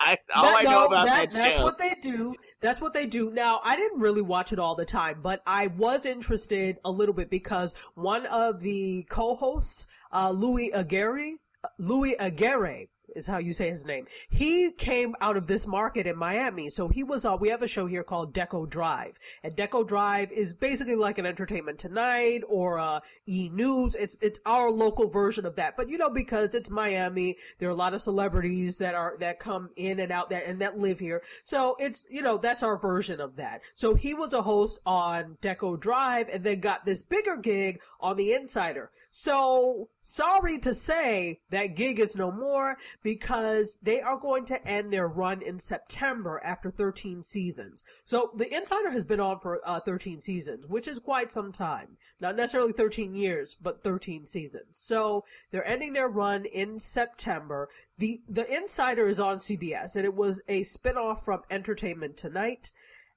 I, 0.03 0.17
all 0.35 0.43
that, 0.43 0.59
I 0.59 0.63
know 0.63 0.71
no, 0.71 0.85
about 0.87 1.05
that, 1.05 1.31
that 1.31 1.37
That's 1.37 1.57
show. 1.57 1.63
what 1.63 1.77
they 1.77 1.95
do. 2.01 2.35
That's 2.59 2.81
what 2.81 2.93
they 2.93 3.05
do. 3.05 3.29
Now, 3.29 3.61
I 3.63 3.75
didn't 3.75 3.99
really 3.99 4.23
watch 4.23 4.51
it 4.51 4.57
all 4.57 4.73
the 4.73 4.85
time, 4.85 5.19
but 5.21 5.43
I 5.45 5.67
was 5.67 6.05
interested 6.05 6.77
a 6.83 6.89
little 6.91 7.13
bit 7.13 7.29
because 7.29 7.75
one 7.93 8.25
of 8.25 8.59
the 8.61 9.05
co-hosts, 9.09 9.87
uh, 10.11 10.31
Louis 10.31 10.71
Aguirre, 10.71 11.35
Louis 11.77 12.15
Aguirre, 12.19 12.87
is 13.15 13.27
how 13.27 13.37
you 13.37 13.53
say 13.53 13.69
his 13.69 13.85
name. 13.85 14.05
He 14.29 14.71
came 14.71 15.15
out 15.21 15.37
of 15.37 15.47
this 15.47 15.67
market 15.67 16.07
in 16.07 16.17
Miami. 16.17 16.69
So 16.69 16.87
he 16.87 17.03
was, 17.03 17.25
uh, 17.25 17.37
we 17.39 17.49
have 17.49 17.61
a 17.61 17.67
show 17.67 17.85
here 17.85 18.03
called 18.03 18.33
Deco 18.33 18.69
Drive. 18.69 19.17
And 19.43 19.55
Deco 19.55 19.87
Drive 19.87 20.31
is 20.31 20.53
basically 20.53 20.95
like 20.95 21.17
an 21.17 21.25
Entertainment 21.25 21.79
Tonight 21.79 22.43
or, 22.47 22.79
uh, 22.79 22.99
E 23.27 23.49
News. 23.49 23.95
It's, 23.95 24.17
it's 24.21 24.39
our 24.45 24.69
local 24.71 25.07
version 25.07 25.45
of 25.45 25.55
that. 25.55 25.77
But 25.77 25.89
you 25.89 25.97
know, 25.97 26.09
because 26.09 26.55
it's 26.55 26.69
Miami, 26.69 27.37
there 27.59 27.69
are 27.69 27.73
a 27.73 27.75
lot 27.75 27.93
of 27.93 28.01
celebrities 28.01 28.77
that 28.77 28.95
are, 28.95 29.15
that 29.19 29.39
come 29.39 29.69
in 29.75 29.99
and 29.99 30.11
out 30.11 30.29
that, 30.29 30.45
and 30.45 30.61
that 30.61 30.79
live 30.79 30.99
here. 30.99 31.21
So 31.43 31.75
it's, 31.79 32.07
you 32.09 32.21
know, 32.21 32.37
that's 32.37 32.63
our 32.63 32.77
version 32.77 33.19
of 33.19 33.35
that. 33.37 33.61
So 33.75 33.95
he 33.95 34.13
was 34.13 34.33
a 34.33 34.41
host 34.41 34.79
on 34.85 35.37
Deco 35.41 35.79
Drive 35.79 36.29
and 36.29 36.43
then 36.43 36.59
got 36.59 36.85
this 36.85 37.01
bigger 37.01 37.37
gig 37.37 37.81
on 37.99 38.17
The 38.17 38.33
Insider. 38.33 38.91
So 39.09 39.89
sorry 40.01 40.57
to 40.59 40.73
say 40.73 41.39
that 41.49 41.75
gig 41.75 41.99
is 41.99 42.15
no 42.15 42.31
more 42.31 42.77
because 43.03 43.77
they 43.81 44.01
are 44.01 44.17
going 44.17 44.45
to 44.45 44.67
end 44.67 44.91
their 44.91 45.07
run 45.07 45.41
in 45.41 45.59
September 45.59 46.39
after 46.43 46.69
13 46.69 47.23
seasons. 47.23 47.83
So 48.03 48.31
the 48.35 48.53
Insider 48.55 48.91
has 48.91 49.03
been 49.03 49.19
on 49.19 49.39
for 49.39 49.59
uh, 49.65 49.79
13 49.79 50.21
seasons, 50.21 50.67
which 50.67 50.87
is 50.87 50.99
quite 50.99 51.31
some 51.31 51.51
time. 51.51 51.97
Not 52.19 52.35
necessarily 52.35 52.73
13 52.73 53.15
years, 53.15 53.57
but 53.61 53.83
13 53.83 54.25
seasons. 54.25 54.65
So 54.71 55.23
they're 55.51 55.67
ending 55.67 55.93
their 55.93 56.09
run 56.09 56.45
in 56.45 56.79
September. 56.79 57.69
The 57.97 58.21
The 58.29 58.51
Insider 58.55 59.07
is 59.07 59.19
on 59.19 59.37
CBS, 59.37 59.95
and 59.95 60.05
it 60.05 60.15
was 60.15 60.41
a 60.47 60.61
spinoff 60.61 61.23
from 61.23 61.41
Entertainment 61.49 62.17
Tonight. 62.17 62.71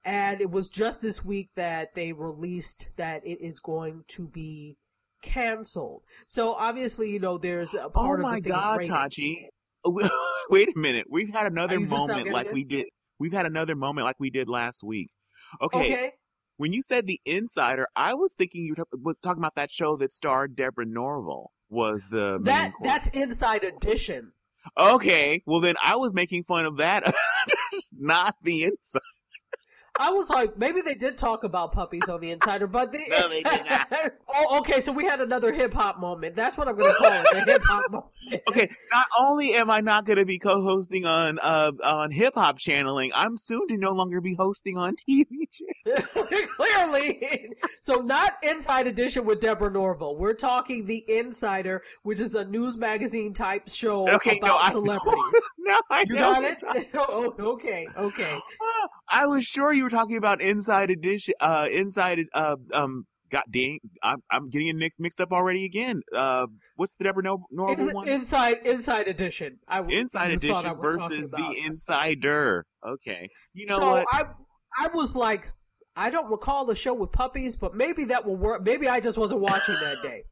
And 0.07 0.43
it 0.43 0.51
was 0.51 0.69
just 0.69 1.01
this 1.01 1.25
week 1.25 1.53
that 1.55 1.95
they 1.95 2.13
released 2.13 2.91
that 2.97 3.27
it 3.27 3.41
is 3.41 3.59
going 3.59 4.05
to 4.09 4.29
be 4.29 4.77
canceled. 5.25 6.03
So 6.27 6.53
obviously, 6.55 7.11
you 7.11 7.19
know, 7.19 7.39
there's 7.39 7.75
a 7.75 7.89
part 7.89 8.21
oh 8.21 8.27
of 8.27 8.35
the 8.35 8.41
thing. 8.43 8.53
Oh 8.53 8.59
my 8.77 8.85
God, 8.85 9.11
Tachi! 9.11 9.49
Wait 10.51 10.69
a 10.75 10.79
minute. 10.79 11.07
We've 11.11 11.33
had 11.33 11.47
another 11.47 11.79
moment 11.81 12.31
like 12.31 12.53
we 12.53 12.65
did. 12.65 12.87
We've 13.19 13.33
had 13.33 13.47
another 13.47 13.75
moment 13.77 14.05
like 14.07 14.17
we 14.19 14.31
did 14.31 14.49
last 14.49 14.83
week, 14.83 15.11
Okay. 15.63 15.79
Okay. 15.93 16.11
When 16.57 16.73
you 16.73 16.83
said 16.83 17.07
the 17.07 17.21
insider, 17.25 17.87
I 17.97 18.15
was 18.15 18.33
thinking 18.33 18.63
you 18.63 18.75
were 18.77 18.85
was 19.03 19.17
talking 19.23 19.41
about 19.41 19.57
that 19.57 19.71
show 19.73 19.97
that 19.97 20.13
starred 20.13 20.55
Deborah 20.55 20.87
Norville. 20.87 21.51
Was 21.69 22.09
the 22.11 22.39
That 22.43 22.73
that's 22.83 23.09
Inside 23.09 23.65
Edition. 23.65 24.33
okay? 24.79 25.43
Well, 25.47 25.61
then 25.61 25.75
I 25.83 25.97
was 25.97 26.15
making 26.15 26.45
fun 26.45 26.65
of 26.65 26.77
that, 26.77 27.13
not 27.93 28.37
the 28.43 28.65
inside. 28.65 29.01
I 30.01 30.11
was 30.11 30.29
like, 30.29 30.59
maybe 30.59 30.81
they 30.81 30.95
did 30.95 31.17
talk 31.17 31.45
about 31.45 31.71
puppies 31.73 32.09
on 32.09 32.21
the 32.21 32.31
Insider, 32.33 32.67
but 32.67 32.91
they, 32.91 33.05
No, 33.09 33.29
they 33.29 33.43
did 33.43 33.65
not. 33.69 33.89
oh, 34.35 34.59
okay. 34.59 34.81
So 34.81 34.91
we 34.91 35.05
had 35.05 35.21
another 35.21 35.53
hip 35.53 35.73
hop 35.73 36.01
moment. 36.01 36.35
That's 36.35 36.57
what 36.57 36.67
I'm 36.67 36.75
going 36.77 36.91
to 36.93 36.99
call 36.99 37.13
it, 37.13 37.27
the 37.33 37.41
hip 37.53 37.63
hop 37.65 37.91
moment. 37.91 38.43
Okay, 38.49 38.71
not 38.93 39.07
only 39.19 39.55
am 39.55 39.71
I 39.71 39.81
not 39.81 40.05
going 40.05 40.17
to 40.19 40.25
be 40.25 40.39
co-hosting 40.39 41.05
on 41.05 41.39
uh 41.41 41.71
on 41.85 42.11
hip 42.11 42.35
hop 42.35 42.59
channeling, 42.59 43.13
I'm 43.15 43.37
soon 43.39 43.69
to 43.69 43.77
no 43.77 43.93
longer 43.93 44.21
be 44.21 44.35
hosting 44.35 44.77
on 44.77 44.97
TV. 44.97 45.27
Clearly. 46.57 47.53
So 47.83 47.97
not 48.01 48.33
Inside 48.43 48.87
Edition 48.87 49.25
with 49.25 49.41
Deborah 49.41 49.71
Norville. 49.71 50.17
We're 50.17 50.35
talking 50.35 50.87
The 50.87 51.05
Insider, 51.09 51.83
which 52.03 52.19
is 52.21 52.35
a 52.35 52.45
news 52.45 52.77
magazine 52.77 53.33
type 53.35 53.69
show 53.69 54.09
Okay, 54.09 54.39
about 54.39 54.47
no, 54.49 54.57
I 54.57 54.71
celebrities. 54.71 55.43
no, 55.59 55.81
I 55.91 56.01
You 56.09 56.15
know 56.15 56.33
got 56.33 56.45
it? 56.45 56.91
oh, 56.95 57.35
okay, 57.39 57.87
okay. 57.97 58.39
I 59.09 59.27
was 59.27 59.45
sure 59.45 59.73
you 59.73 59.84
were 59.85 59.91
talking 59.91 60.17
about 60.17 60.41
Inside 60.43 60.91
Edition. 60.91 61.35
Uh, 61.41 61.69
Inside. 61.71 62.21
Uh, 62.35 62.57
um. 62.73 63.05
God 63.31 63.45
dang, 63.51 63.81
I'm 64.03 64.19
I'm 64.31 64.49
getting 64.49 64.69
it 64.69 64.77
mixed 64.77 65.01
mixed 65.01 65.21
up 65.21 65.33
already 65.33 65.65
again. 65.65 66.03
Uh, 66.15 66.47
what's 66.77 66.95
the 66.95 67.05
Deborah 67.05 67.23
no- 67.23 67.47
Norville 67.51 67.89
In- 67.89 67.95
one? 67.95 68.07
Inside 68.07 68.59
Inside 68.65 69.09
Edition. 69.09 69.59
I 69.67 69.79
w- 69.79 69.99
Inside 69.99 70.31
Edition 70.33 70.77
versus 70.77 71.31
the 71.31 71.57
Insider. 71.67 72.65
Okay, 72.87 73.29
you 73.53 73.67
know 73.67 73.79
so 73.79 73.91
what? 73.91 74.07
I 74.13 74.27
I 74.79 74.89
was 74.95 75.17
like, 75.17 75.51
I 75.97 76.11
don't 76.11 76.31
recall 76.31 76.65
the 76.65 76.77
show 76.77 76.95
with 76.95 77.11
puppies, 77.13 77.57
but 77.57 77.75
maybe 77.75 78.05
that 78.05 78.25
will 78.25 78.37
work. 78.37 78.63
Maybe 78.63 78.89
I 78.89 79.01
just 79.01 79.19
wasn't 79.19 79.41
watching 79.41 79.77
that 79.83 79.97
day. 80.03 80.25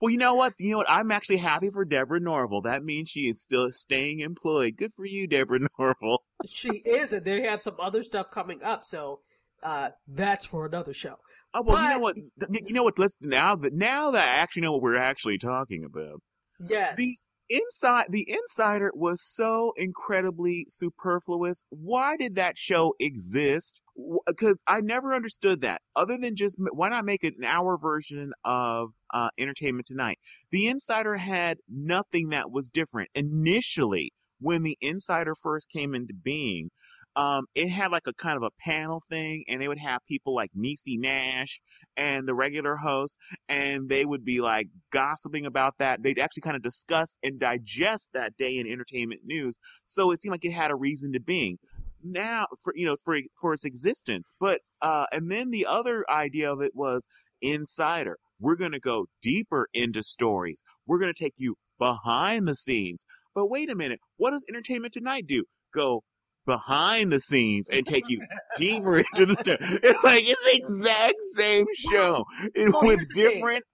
Well, 0.00 0.10
you 0.10 0.18
know 0.18 0.34
what? 0.34 0.54
You 0.58 0.72
know 0.72 0.78
what? 0.78 0.90
I'm 0.90 1.10
actually 1.10 1.38
happy 1.38 1.70
for 1.70 1.84
Deborah 1.84 2.20
Norville. 2.20 2.60
That 2.62 2.84
means 2.84 3.08
she 3.08 3.28
is 3.28 3.40
still 3.40 3.70
staying 3.72 4.20
employed. 4.20 4.76
Good 4.76 4.94
for 4.94 5.04
you, 5.04 5.26
Deborah 5.26 5.60
Norville. 5.78 6.22
She 6.46 6.68
is, 6.68 7.12
and 7.12 7.24
they 7.24 7.42
have 7.42 7.62
some 7.62 7.76
other 7.80 8.02
stuff 8.02 8.30
coming 8.30 8.62
up. 8.62 8.84
So 8.84 9.20
uh, 9.62 9.90
that's 10.06 10.46
for 10.46 10.66
another 10.66 10.92
show. 10.92 11.16
Oh 11.52 11.62
well, 11.62 11.82
you 11.82 11.88
know 11.90 11.98
what? 11.98 12.16
You 12.16 12.72
know 12.72 12.84
what? 12.84 12.98
Let's 12.98 13.18
now 13.20 13.56
that 13.56 13.72
now 13.72 14.10
that 14.12 14.28
I 14.28 14.32
actually 14.32 14.62
know 14.62 14.72
what 14.72 14.82
we're 14.82 14.96
actually 14.96 15.38
talking 15.38 15.84
about. 15.84 16.20
Yes. 16.60 16.96
The 16.96 17.14
inside, 17.48 18.06
the 18.10 18.28
insider 18.28 18.90
was 18.94 19.20
so 19.22 19.72
incredibly 19.76 20.66
superfluous. 20.68 21.62
Why 21.70 22.16
did 22.16 22.34
that 22.36 22.58
show 22.58 22.94
exist? 23.00 23.80
Because 24.26 24.60
I 24.66 24.80
never 24.80 25.14
understood 25.14 25.60
that. 25.60 25.82
Other 25.96 26.18
than 26.18 26.36
just 26.36 26.56
why 26.58 26.88
not 26.88 27.04
make 27.04 27.24
an 27.24 27.44
hour 27.44 27.76
version 27.76 28.32
of 28.44 28.90
uh, 29.12 29.30
Entertainment 29.38 29.86
Tonight? 29.86 30.18
The 30.50 30.68
Insider 30.68 31.16
had 31.16 31.58
nothing 31.68 32.28
that 32.30 32.50
was 32.50 32.70
different 32.70 33.10
initially 33.14 34.12
when 34.40 34.62
the 34.62 34.78
Insider 34.80 35.34
first 35.34 35.70
came 35.70 35.94
into 35.94 36.14
being. 36.14 36.70
Um, 37.18 37.46
it 37.56 37.68
had 37.68 37.90
like 37.90 38.06
a 38.06 38.12
kind 38.12 38.36
of 38.36 38.44
a 38.44 38.50
panel 38.60 39.02
thing, 39.10 39.42
and 39.48 39.60
they 39.60 39.66
would 39.66 39.80
have 39.80 40.06
people 40.06 40.36
like 40.36 40.52
Niecy 40.56 40.96
Nash 40.96 41.60
and 41.96 42.28
the 42.28 42.34
regular 42.34 42.76
host, 42.76 43.16
and 43.48 43.88
they 43.88 44.04
would 44.04 44.24
be 44.24 44.40
like 44.40 44.68
gossiping 44.92 45.44
about 45.44 45.74
that. 45.80 46.00
They'd 46.00 46.20
actually 46.20 46.42
kind 46.42 46.54
of 46.54 46.62
discuss 46.62 47.16
and 47.20 47.40
digest 47.40 48.10
that 48.14 48.36
day 48.36 48.56
in 48.56 48.68
entertainment 48.68 49.22
news. 49.24 49.58
So 49.84 50.12
it 50.12 50.22
seemed 50.22 50.30
like 50.30 50.44
it 50.44 50.52
had 50.52 50.70
a 50.70 50.76
reason 50.76 51.12
to 51.12 51.18
being 51.20 51.58
now 52.04 52.46
for 52.62 52.72
you 52.76 52.86
know 52.86 52.96
for 53.04 53.18
for 53.34 53.52
its 53.52 53.64
existence. 53.64 54.30
But 54.38 54.60
uh, 54.80 55.06
and 55.10 55.28
then 55.28 55.50
the 55.50 55.66
other 55.66 56.04
idea 56.08 56.52
of 56.52 56.60
it 56.60 56.70
was 56.76 57.04
insider. 57.42 58.18
We're 58.38 58.54
gonna 58.54 58.78
go 58.78 59.06
deeper 59.20 59.66
into 59.74 60.04
stories. 60.04 60.62
We're 60.86 61.00
gonna 61.00 61.14
take 61.14 61.34
you 61.36 61.56
behind 61.80 62.46
the 62.46 62.54
scenes. 62.54 63.04
But 63.34 63.46
wait 63.46 63.70
a 63.70 63.74
minute, 63.74 63.98
what 64.18 64.30
does 64.30 64.44
Entertainment 64.48 64.92
Tonight 64.92 65.26
do? 65.26 65.44
Go 65.74 66.04
behind 66.48 67.12
the 67.12 67.20
scenes 67.20 67.68
and 67.70 67.86
take 67.86 68.08
you 68.08 68.22
deeper 68.56 68.98
into 69.00 69.26
the 69.26 69.36
story. 69.36 69.58
It's 69.60 70.04
like 70.04 70.24
it's 70.26 70.44
the 70.44 70.56
exact 70.56 71.22
same 71.34 71.66
show 71.74 72.24
with 72.56 72.74
here's 72.82 73.08
the 73.08 73.20
thing. 73.22 73.44
different 73.44 73.64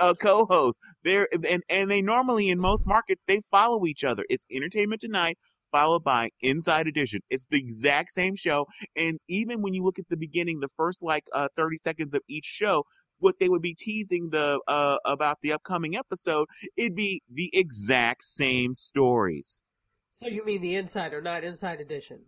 uh, 0.00 0.14
co-hosts. 0.20 0.80
There 1.04 1.28
and 1.32 1.62
and 1.70 1.90
they 1.90 2.02
normally 2.02 2.50
in 2.50 2.60
most 2.60 2.86
markets 2.86 3.24
they 3.28 3.40
follow 3.50 3.86
each 3.86 4.04
other. 4.04 4.24
It's 4.30 4.44
Entertainment 4.52 5.00
Tonight 5.00 5.38
followed 5.72 6.04
by 6.04 6.30
Inside 6.42 6.86
Edition. 6.88 7.20
It's 7.30 7.46
the 7.50 7.58
exact 7.58 8.12
same 8.12 8.36
show, 8.36 8.66
and 8.96 9.18
even 9.28 9.62
when 9.62 9.74
you 9.74 9.84
look 9.84 9.98
at 9.98 10.08
the 10.10 10.16
beginning, 10.16 10.60
the 10.60 10.68
first 10.68 11.02
like 11.02 11.24
uh, 11.34 11.48
thirty 11.56 11.76
seconds 11.78 12.14
of 12.14 12.22
each 12.28 12.46
show. 12.46 12.84
What 13.20 13.36
they 13.40 13.48
would 13.48 13.62
be 13.62 13.74
teasing 13.74 14.30
the 14.30 14.60
uh, 14.68 14.98
about 15.06 15.38
the 15.42 15.52
upcoming 15.52 15.96
episode, 15.96 16.48
it'd 16.76 16.96
be 16.96 17.22
the 17.32 17.50
exact 17.56 18.24
same 18.24 18.74
stories. 18.74 19.62
So 20.14 20.26
you 20.26 20.44
mean 20.44 20.62
the 20.62 20.76
Insider, 20.76 21.20
not 21.20 21.44
Inside 21.44 21.80
Edition? 21.80 22.20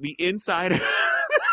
The 0.00 0.16
insider, 0.18 0.80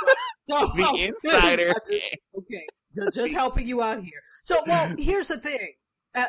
No, 0.48 0.68
the 0.76 0.96
insider. 1.24 1.74
Just- 1.90 2.18
okay, 2.38 2.68
just, 2.96 3.14
just 3.16 3.34
helping 3.34 3.68
you 3.68 3.82
out 3.82 4.04
here. 4.04 4.22
So, 4.44 4.62
well, 4.68 4.96
here's 4.98 5.28
the 5.30 5.38
thing. 5.38 5.74
Uh, 6.16 6.26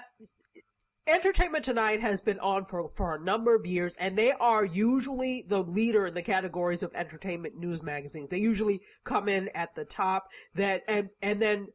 Entertainment 1.06 1.64
Tonight 1.64 2.00
has 2.00 2.22
been 2.22 2.38
on 2.40 2.64
for, 2.64 2.88
for 2.94 3.14
a 3.14 3.20
number 3.20 3.54
of 3.54 3.66
years, 3.66 3.94
and 3.98 4.16
they 4.16 4.32
are 4.32 4.64
usually 4.64 5.44
the 5.46 5.62
leader 5.62 6.06
in 6.06 6.14
the 6.14 6.22
categories 6.22 6.82
of 6.82 6.94
entertainment 6.94 7.56
news 7.58 7.82
magazines. 7.82 8.30
They 8.30 8.38
usually 8.38 8.80
come 9.04 9.28
in 9.28 9.48
at 9.54 9.74
the 9.74 9.84
top, 9.84 10.28
that 10.54 10.82
and 10.88 11.10
and 11.20 11.42
then 11.42 11.66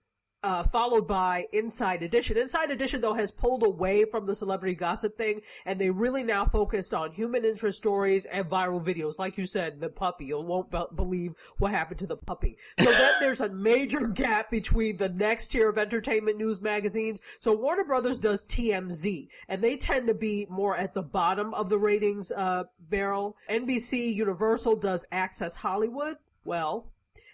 uh, 0.43 0.63
followed 0.63 1.08
by 1.08 1.45
Inside 1.52 2.02
Edition. 2.02 2.38
Inside 2.38 2.71
Edition, 2.71 3.02
though, 3.02 3.13
has 3.13 3.32
pulled 3.32 3.63
away 3.63 4.06
from 4.06 4.25
the 4.25 4.36
celebrity 4.36 4.75
gossip 4.75 5.17
thing, 5.17 5.41
and 5.65 5.80
they 5.80 5.89
really 5.89 6.23
now 6.23 6.45
focused 6.45 6.93
on 6.93 7.12
human 7.12 7.43
interest 7.43 7.78
stories 7.78 8.25
and 8.25 8.49
viral 8.49 8.84
videos. 8.84 9.19
Like 9.19 9.38
you 9.38 9.45
said, 9.45 9.80
the 9.80 9.89
puppy. 9.89 10.25
You 10.25 10.39
won't 10.39 10.71
be- 10.71 10.95
believe 10.95 11.34
what 11.58 11.71
happened 11.71 11.99
to 11.99 12.08
the 12.08 12.17
puppy. 12.17 12.58
So 12.80 12.91
then 12.91 13.13
there's 13.19 13.41
a 13.41 13.49
major 13.49 14.08
gap 14.08 14.49
between 14.49 14.97
the 14.97 15.10
next 15.10 15.49
tier 15.49 15.69
of 15.69 15.78
entertainment 15.78 16.38
news 16.38 16.62
magazines. 16.62 17.21
So 17.39 17.54
Warner 17.54 17.84
Brothers 17.84 18.19
does 18.19 18.43
TMZ, 18.45 19.28
and 19.49 19.62
they 19.62 19.78
tend 19.78 20.08
to 20.08 20.13
be 20.13 20.47
more 20.49 20.78
at 20.78 20.93
the 20.93 21.04
bottom 21.04 21.54
of 21.54 21.69
the 21.69 21.78
ratings 21.78 22.32
uh, 22.32 22.63
barrel. 22.80 23.36
NBC 23.49 24.13
Universal 24.13 24.78
does 24.78 25.06
Access 25.12 25.58
Hollywood. 25.58 26.17
Well, 26.45 26.91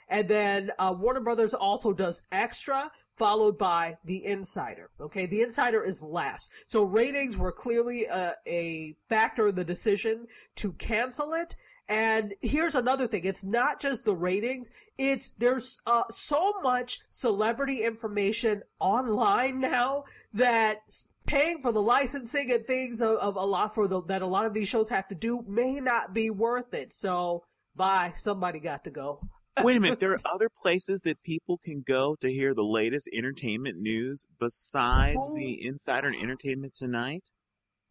and 0.07 0.27
then 0.27 0.71
uh, 0.79 0.93
Warner 0.97 1.19
Brothers 1.19 1.53
also 1.53 1.93
does 1.93 2.23
Extra, 2.31 2.91
followed 3.15 3.57
by 3.57 3.97
The 4.05 4.25
Insider. 4.25 4.89
Okay, 4.99 5.25
The 5.25 5.41
Insider 5.41 5.83
is 5.83 6.01
last. 6.01 6.51
So 6.67 6.83
ratings 6.83 7.37
were 7.37 7.51
clearly 7.51 8.07
uh, 8.07 8.33
a 8.45 8.95
factor 9.09 9.47
in 9.47 9.55
the 9.55 9.63
decision 9.63 10.27
to 10.57 10.73
cancel 10.73 11.33
it. 11.33 11.55
And 11.87 12.33
here's 12.41 12.75
another 12.75 13.07
thing: 13.07 13.25
it's 13.25 13.43
not 13.43 13.79
just 13.79 14.05
the 14.05 14.15
ratings; 14.15 14.71
it's 14.97 15.29
there's 15.31 15.79
uh, 15.85 16.03
so 16.09 16.53
much 16.63 17.01
celebrity 17.11 17.83
information 17.83 18.63
online 18.79 19.59
now 19.59 20.05
that 20.33 20.81
paying 21.27 21.59
for 21.59 21.71
the 21.71 21.81
licensing 21.81 22.51
and 22.51 22.65
things 22.65 23.01
of, 23.01 23.17
of 23.17 23.35
a 23.35 23.45
lot 23.45 23.73
for 23.73 23.87
the 23.87 24.01
that 24.03 24.23
a 24.23 24.27
lot 24.27 24.45
of 24.45 24.53
these 24.53 24.67
shows 24.67 24.89
have 24.89 25.07
to 25.07 25.15
do 25.15 25.43
may 25.47 25.79
not 25.79 26.13
be 26.13 26.31
worth 26.31 26.73
it. 26.73 26.91
So, 26.91 27.43
bye. 27.75 28.13
Somebody 28.15 28.59
got 28.59 28.83
to 28.85 28.89
go. 28.89 29.21
Wait 29.61 29.77
a 29.77 29.79
minute. 29.79 29.99
There 29.99 30.11
are 30.11 30.17
other 30.33 30.49
places 30.49 31.01
that 31.01 31.21
people 31.23 31.57
can 31.57 31.81
go 31.85 32.15
to 32.21 32.31
hear 32.31 32.53
the 32.53 32.63
latest 32.63 33.09
entertainment 33.13 33.77
news 33.79 34.25
besides 34.39 35.19
Oh. 35.23 35.35
the 35.35 35.65
Insider 35.65 36.07
and 36.09 36.15
Entertainment 36.21 36.75
Tonight. 36.75 37.23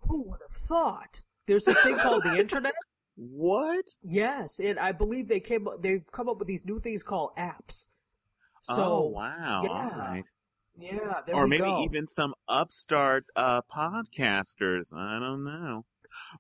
Who 0.01 0.23
would 0.29 0.41
have 0.47 0.57
thought? 0.57 1.23
There's 1.47 1.65
this 1.65 1.81
thing 1.83 1.97
called 1.97 2.25
the 2.25 2.37
internet. 2.39 2.75
What? 3.17 3.85
Yes, 4.03 4.59
and 4.59 4.79
I 4.79 4.93
believe 4.93 5.29
they 5.29 5.41
came. 5.41 5.67
They've 5.81 6.05
come 6.13 6.29
up 6.29 6.39
with 6.39 6.49
these 6.49 6.65
new 6.65 6.79
things 6.81 7.03
called 7.03 7.31
apps. 7.39 7.89
So 8.63 8.83
oh 8.83 9.07
wow! 9.09 9.61
yeah, 9.63 9.71
All 9.71 9.91
right. 9.99 10.25
yeah, 10.77 11.21
there 11.27 11.35
or 11.37 11.47
maybe 11.47 11.63
go. 11.65 11.83
even 11.85 12.09
some 12.09 12.35
upstart 12.49 13.25
uh, 13.37 13.61
podcasters. 13.73 14.93
I 14.93 15.19
don't 15.21 15.45
know. 15.45 15.85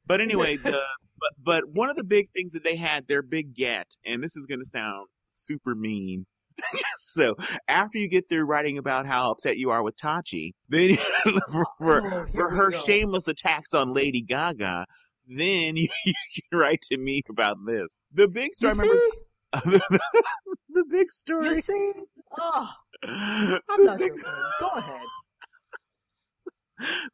But 0.06 0.20
anyway, 0.22 0.56
the 0.56 0.80
but 1.18 1.30
but 1.38 1.68
one 1.68 1.90
of 1.90 1.96
the 1.96 2.04
big 2.04 2.30
things 2.32 2.52
that 2.52 2.64
they 2.64 2.76
had, 2.76 3.06
their 3.08 3.22
big 3.22 3.54
get, 3.54 3.94
and 4.04 4.22
this 4.22 4.36
is 4.36 4.46
going 4.46 4.60
to 4.60 4.64
sound 4.66 5.06
super 5.34 5.74
mean. 5.74 6.26
so 6.98 7.34
after 7.68 7.98
you 7.98 8.08
get 8.08 8.28
through 8.28 8.44
writing 8.44 8.78
about 8.78 9.06
how 9.06 9.30
upset 9.30 9.56
you 9.58 9.70
are 9.70 9.82
with 9.82 9.96
Tachi, 9.96 10.52
then 10.68 10.96
for 11.50 11.66
for, 11.78 12.06
Oh, 12.06 12.26
for 12.34 12.50
her 12.50 12.70
go. 12.70 12.78
shameless 12.78 13.26
attacks 13.28 13.74
on 13.74 13.92
Lady 13.92 14.22
Gaga, 14.22 14.86
then 15.26 15.76
you, 15.76 15.88
you 16.06 16.14
can 16.50 16.58
write 16.58 16.82
to 16.82 16.96
me 16.96 17.22
about 17.28 17.56
this. 17.66 17.96
The 18.12 18.28
big 18.28 18.54
story, 18.54 18.74
You 18.74 18.80
remember 18.82 19.02
see? 19.64 19.70
the, 19.70 20.00
the 20.70 20.84
big 20.88 21.10
story. 21.10 21.48
You 21.48 21.54
see? 21.60 21.92
Oh, 22.38 22.70
I'm 23.02 23.84
not 23.84 23.98
big-. 23.98 24.12
Go 24.60 24.68
ahead. 24.76 25.00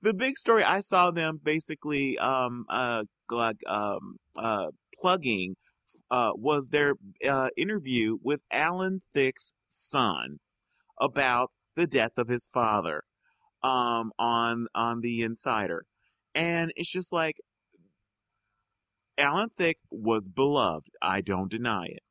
the 0.02 0.14
big 0.14 0.38
story 0.38 0.64
I 0.64 0.80
saw 0.80 1.10
them 1.10 1.38
basically 1.42 2.16
um 2.18 2.64
uh 2.70 3.04
like 3.30 3.58
um 3.66 4.16
uh 4.36 4.66
plugging 4.98 5.54
uh, 6.10 6.32
was 6.34 6.68
their 6.68 6.94
uh, 7.28 7.48
interview 7.56 8.18
with 8.22 8.40
Alan 8.50 9.02
Thicke's 9.14 9.52
son 9.68 10.38
about 11.00 11.50
the 11.76 11.86
death 11.86 12.12
of 12.16 12.28
his 12.28 12.46
father 12.46 13.02
um, 13.62 14.12
on 14.18 14.66
on 14.74 15.00
the 15.00 15.22
Insider, 15.22 15.86
and 16.34 16.72
it's 16.76 16.90
just 16.90 17.12
like 17.12 17.36
Alan 19.18 19.50
Thicke 19.50 19.78
was 19.90 20.28
beloved. 20.28 20.90
I 21.02 21.20
don't 21.20 21.50
deny 21.50 21.86
it, 21.86 22.02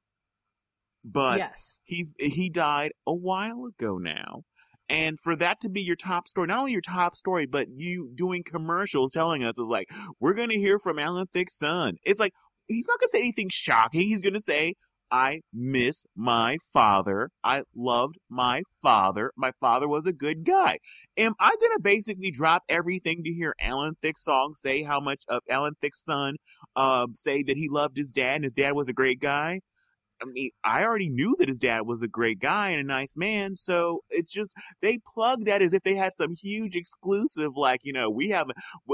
but 1.03 1.39
yes. 1.39 1.79
he's 1.83 2.11
he 2.19 2.49
died 2.49 2.91
a 3.05 3.13
while 3.13 3.65
ago 3.65 3.97
now. 3.97 4.43
And 4.91 5.19
for 5.19 5.35
that 5.35 5.61
to 5.61 5.69
be 5.69 5.81
your 5.81 5.95
top 5.95 6.27
story, 6.27 6.47
not 6.47 6.59
only 6.59 6.71
your 6.71 6.81
top 6.81 7.15
story, 7.15 7.45
but 7.45 7.67
you 7.75 8.09
doing 8.15 8.43
commercials 8.43 9.11
telling 9.11 9.43
us 9.43 9.59
is 9.59 9.65
like, 9.65 9.87
we're 10.19 10.33
gonna 10.33 10.55
hear 10.55 10.79
from 10.79 10.97
Alan 10.97 11.27
Thicke's 11.27 11.57
son. 11.57 11.97
It's 12.03 12.19
like 12.19 12.33
he's 12.69 12.87
not 12.87 12.99
gonna 12.99 13.09
say 13.09 13.19
anything 13.19 13.49
shocking. 13.49 14.01
He's 14.01 14.21
gonna 14.21 14.41
say, 14.41 14.75
I 15.11 15.41
miss 15.53 16.03
my 16.15 16.57
father. 16.71 17.31
I 17.43 17.63
loved 17.75 18.17
my 18.29 18.63
father. 18.81 19.31
My 19.35 19.51
father 19.59 19.87
was 19.87 20.05
a 20.05 20.13
good 20.13 20.43
guy. 20.43 20.79
Am 21.17 21.33
I 21.39 21.55
going 21.59 21.71
to 21.75 21.81
basically 21.81 22.31
drop 22.31 22.63
everything 22.69 23.23
to 23.23 23.31
hear 23.31 23.55
Alan 23.59 23.95
Thicke's 24.01 24.23
song 24.23 24.53
say 24.55 24.83
how 24.83 24.99
much 24.99 25.23
of 25.27 25.41
Alan 25.49 25.73
Thicke's 25.81 26.03
son 26.03 26.35
um, 26.75 27.15
say 27.15 27.43
that 27.43 27.57
he 27.57 27.69
loved 27.69 27.97
his 27.97 28.11
dad 28.11 28.35
and 28.35 28.43
his 28.43 28.53
dad 28.53 28.73
was 28.73 28.87
a 28.87 28.93
great 28.93 29.19
guy? 29.19 29.61
I 30.21 30.25
mean, 30.25 30.51
I 30.63 30.83
already 30.83 31.09
knew 31.09 31.35
that 31.39 31.47
his 31.47 31.59
dad 31.59 31.81
was 31.81 32.01
a 32.01 32.07
great 32.07 32.39
guy 32.39 32.69
and 32.69 32.81
a 32.81 32.83
nice 32.83 33.15
man. 33.15 33.57
So 33.57 34.03
it's 34.09 34.31
just, 34.31 34.53
they 34.81 34.99
plug 35.13 35.45
that 35.45 35.61
as 35.61 35.73
if 35.73 35.83
they 35.83 35.95
had 35.95 36.13
some 36.13 36.33
huge 36.33 36.75
exclusive, 36.75 37.51
like, 37.55 37.81
you 37.83 37.93
know, 37.93 38.09
we 38.09 38.29
have 38.29 38.47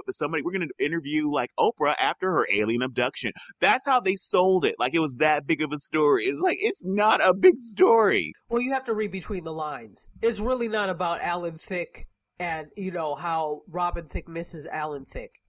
somebody, 0.09 0.43
we're 0.43 0.51
going 0.51 0.67
to 0.67 0.85
interview 0.85 1.29
like 1.31 1.51
Oprah 1.59 1.95
after 1.97 2.31
her 2.31 2.47
alien 2.51 2.81
abduction. 2.81 3.31
That's 3.59 3.85
how 3.85 3.99
they 3.99 4.15
sold 4.15 4.65
it. 4.65 4.75
Like 4.77 4.93
it 4.93 4.99
was 4.99 5.15
that 5.15 5.47
big 5.47 5.61
of 5.61 5.71
a 5.71 5.79
story. 5.79 6.25
It's 6.25 6.41
like, 6.41 6.57
it's 6.61 6.83
not 6.85 7.25
a 7.25 7.33
big 7.33 7.57
story. 7.59 8.33
Well, 8.49 8.61
you 8.61 8.73
have 8.73 8.85
to 8.85 8.93
read 8.93 9.11
between 9.11 9.43
the 9.43 9.53
lines. 9.53 10.09
It's 10.21 10.39
really 10.39 10.67
not 10.67 10.89
about 10.89 11.21
Alan 11.21 11.57
Thicke 11.57 12.05
and, 12.39 12.67
you 12.75 12.91
know, 12.91 13.15
how 13.15 13.61
Robin 13.69 14.07
Thicke 14.07 14.27
misses 14.27 14.67
Alan 14.67 15.05
Thicke. 15.05 15.39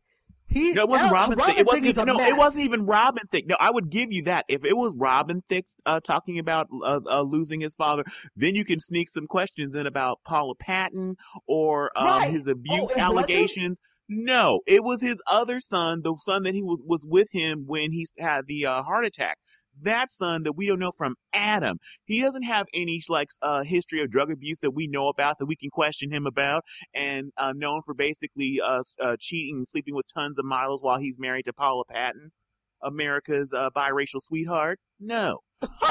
He, 0.48 0.72
no, 0.72 0.82
it 0.82 0.88
wasn't 0.88 1.12
Robin, 1.12 1.38
Robin 1.38 1.54
Thicke. 1.54 1.58
It 1.58 1.66
wasn't 1.66 1.86
even, 1.86 2.06
no, 2.06 2.14
mess. 2.14 2.28
it 2.28 2.36
wasn't 2.36 2.64
even 2.64 2.86
Robin 2.86 3.26
Thicke. 3.30 3.46
No, 3.46 3.56
I 3.58 3.70
would 3.70 3.90
give 3.90 4.12
you 4.12 4.22
that. 4.24 4.44
If 4.48 4.64
it 4.64 4.76
was 4.76 4.94
Robin 4.96 5.42
Thicke 5.48 5.66
uh, 5.84 6.00
talking 6.00 6.38
about 6.38 6.68
uh, 6.84 7.00
uh, 7.04 7.22
losing 7.22 7.60
his 7.60 7.74
father, 7.74 8.04
then 8.36 8.54
you 8.54 8.64
can 8.64 8.80
sneak 8.80 9.08
some 9.08 9.26
questions 9.26 9.74
in 9.74 9.86
about 9.86 10.20
Paula 10.24 10.54
Patton 10.54 11.16
or 11.46 11.90
um, 11.96 12.06
right. 12.06 12.30
his 12.30 12.46
abuse 12.46 12.90
oh, 12.96 13.00
allegations. 13.00 13.80
No, 14.08 14.60
it 14.66 14.84
was 14.84 15.02
his 15.02 15.20
other 15.26 15.58
son, 15.58 16.02
the 16.02 16.14
son 16.16 16.44
that 16.44 16.54
he 16.54 16.62
was 16.62 16.80
was 16.84 17.04
with 17.04 17.28
him 17.32 17.64
when 17.66 17.90
he 17.90 18.06
had 18.18 18.46
the 18.46 18.64
uh, 18.64 18.82
heart 18.84 19.04
attack 19.04 19.38
that 19.82 20.10
son 20.10 20.42
that 20.44 20.52
we 20.52 20.66
don't 20.66 20.78
know 20.78 20.92
from 20.92 21.16
Adam. 21.32 21.78
He 22.04 22.20
doesn't 22.20 22.42
have 22.44 22.66
any 22.74 23.00
like 23.08 23.30
uh, 23.42 23.62
history 23.62 24.02
of 24.02 24.10
drug 24.10 24.30
abuse 24.30 24.60
that 24.60 24.72
we 24.72 24.86
know 24.86 25.08
about 25.08 25.38
that 25.38 25.46
we 25.46 25.56
can 25.56 25.70
question 25.70 26.10
him 26.12 26.26
about, 26.26 26.64
and 26.94 27.32
uh, 27.36 27.52
known 27.54 27.82
for 27.84 27.94
basically 27.94 28.60
uh, 28.62 28.82
uh, 29.00 29.16
cheating 29.18 29.56
and 29.56 29.68
sleeping 29.68 29.94
with 29.94 30.06
tons 30.12 30.38
of 30.38 30.44
models 30.44 30.82
while 30.82 30.98
he's 30.98 31.18
married 31.18 31.44
to 31.46 31.52
Paula 31.52 31.84
Patton, 31.84 32.32
America's 32.82 33.52
uh, 33.52 33.70
biracial 33.70 34.20
sweetheart. 34.20 34.78
No, 34.98 35.40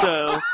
so. 0.02 0.39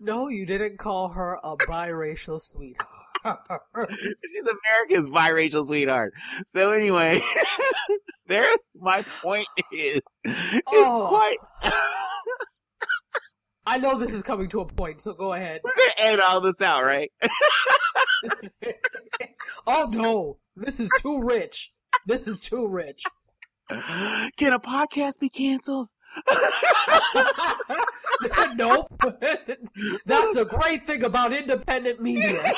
no, 0.00 0.28
you 0.28 0.46
didn't 0.46 0.78
call 0.78 1.10
her 1.10 1.38
a 1.42 1.56
biracial 1.56 2.40
sweetheart. 2.40 2.90
She's 3.90 4.42
America's 4.42 5.08
biracial 5.08 5.66
sweetheart. 5.66 6.14
So 6.46 6.70
anyway, 6.70 7.20
there's 8.28 8.58
my 8.74 9.02
point 9.22 9.46
is 9.72 10.00
it's 10.24 10.62
oh. 10.68 11.06
quite 11.08 11.38
I 13.68 13.78
know 13.78 13.98
this 13.98 14.12
is 14.12 14.22
coming 14.22 14.48
to 14.50 14.60
a 14.60 14.64
point, 14.64 15.00
so 15.00 15.12
go 15.12 15.32
ahead. 15.32 15.60
We're 15.64 15.74
gonna 15.74 15.90
end 15.98 16.20
all 16.20 16.40
this 16.40 16.62
out, 16.62 16.84
right? 16.84 17.10
oh 19.66 19.88
no. 19.90 20.38
This 20.54 20.78
is 20.78 20.88
too 21.00 21.24
rich. 21.24 21.72
This 22.06 22.28
is 22.28 22.38
too 22.38 22.68
rich. 22.68 23.02
Can 23.68 24.52
a 24.52 24.60
podcast 24.60 25.18
be 25.18 25.28
canceled? 25.28 25.88
nope. 28.54 28.86
That's 30.06 30.36
a 30.36 30.44
great 30.44 30.84
thing 30.84 31.02
about 31.02 31.32
independent 31.32 32.00
media. 32.00 32.52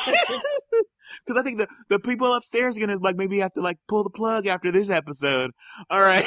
Because 1.25 1.41
I 1.41 1.43
think 1.43 1.59
the, 1.59 1.69
the 1.89 1.99
people 1.99 2.35
upstairs 2.35 2.77
are 2.77 2.81
gonna 2.81 2.99
like 2.99 3.17
maybe 3.17 3.41
have 3.41 3.55
to 3.55 3.61
like 3.61 3.79
pull 3.89 4.05
the 4.05 4.11
plug 4.11 4.47
after 4.47 4.73
this 4.73 4.91
episode. 4.91 5.53
All 5.91 6.01
right. 6.01 6.27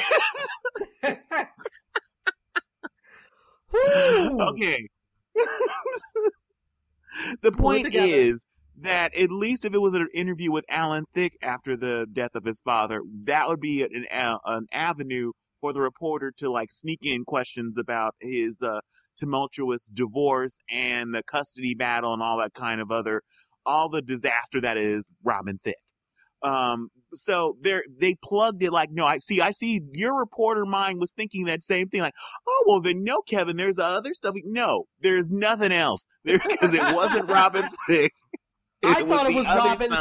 okay. 3.73 4.87
the 7.41 7.51
point 7.51 7.93
is 7.93 8.45
that 8.79 9.15
at 9.15 9.31
least 9.31 9.65
if 9.65 9.73
it 9.73 9.81
was 9.81 9.93
an 9.93 10.07
interview 10.13 10.51
with 10.51 10.65
Alan 10.69 11.05
Thicke 11.13 11.37
after 11.41 11.77
the 11.77 12.07
death 12.11 12.35
of 12.35 12.45
his 12.45 12.59
father, 12.59 13.01
that 13.23 13.47
would 13.47 13.59
be 13.59 13.83
an 13.83 14.05
an 14.45 14.67
avenue 14.71 15.31
for 15.59 15.73
the 15.73 15.81
reporter 15.81 16.31
to 16.37 16.51
like 16.51 16.71
sneak 16.71 16.99
in 17.03 17.23
questions 17.23 17.77
about 17.77 18.15
his 18.19 18.61
uh, 18.61 18.79
tumultuous 19.15 19.85
divorce 19.85 20.57
and 20.69 21.13
the 21.13 21.23
custody 21.23 21.75
battle 21.75 22.13
and 22.13 22.23
all 22.23 22.39
that 22.39 22.53
kind 22.53 22.81
of 22.81 22.91
other 22.91 23.21
all 23.65 23.89
the 23.89 24.01
disaster 24.01 24.61
that 24.61 24.77
is 24.77 25.07
Robin 25.23 25.57
Thicke. 25.57 25.75
Um, 26.43 26.89
so 27.13 27.57
they 27.61 27.81
they 27.99 28.15
plugged 28.15 28.63
it 28.63 28.71
like, 28.71 28.89
no, 28.91 29.05
I 29.05 29.19
see, 29.19 29.41
I 29.41 29.51
see 29.51 29.81
your 29.93 30.17
reporter 30.17 30.65
mind 30.65 30.99
was 30.99 31.11
thinking 31.11 31.45
that 31.45 31.63
same 31.63 31.87
thing. 31.87 32.01
Like, 32.01 32.15
oh, 32.47 32.63
well 32.67 32.81
then 32.81 33.03
no, 33.03 33.21
Kevin, 33.21 33.57
there's 33.57 33.79
other 33.79 34.13
stuff. 34.13 34.35
No, 34.45 34.85
there's 35.01 35.29
nothing 35.29 35.71
else 35.71 36.07
because 36.23 36.73
it 36.73 36.95
wasn't 36.95 37.29
Robin 37.29 37.67
Thicke. 37.87 38.13
It 38.81 38.87
I 38.87 39.03
thought 39.03 39.29
it 39.29 39.35
was 39.35 39.45
Robin 39.45 39.91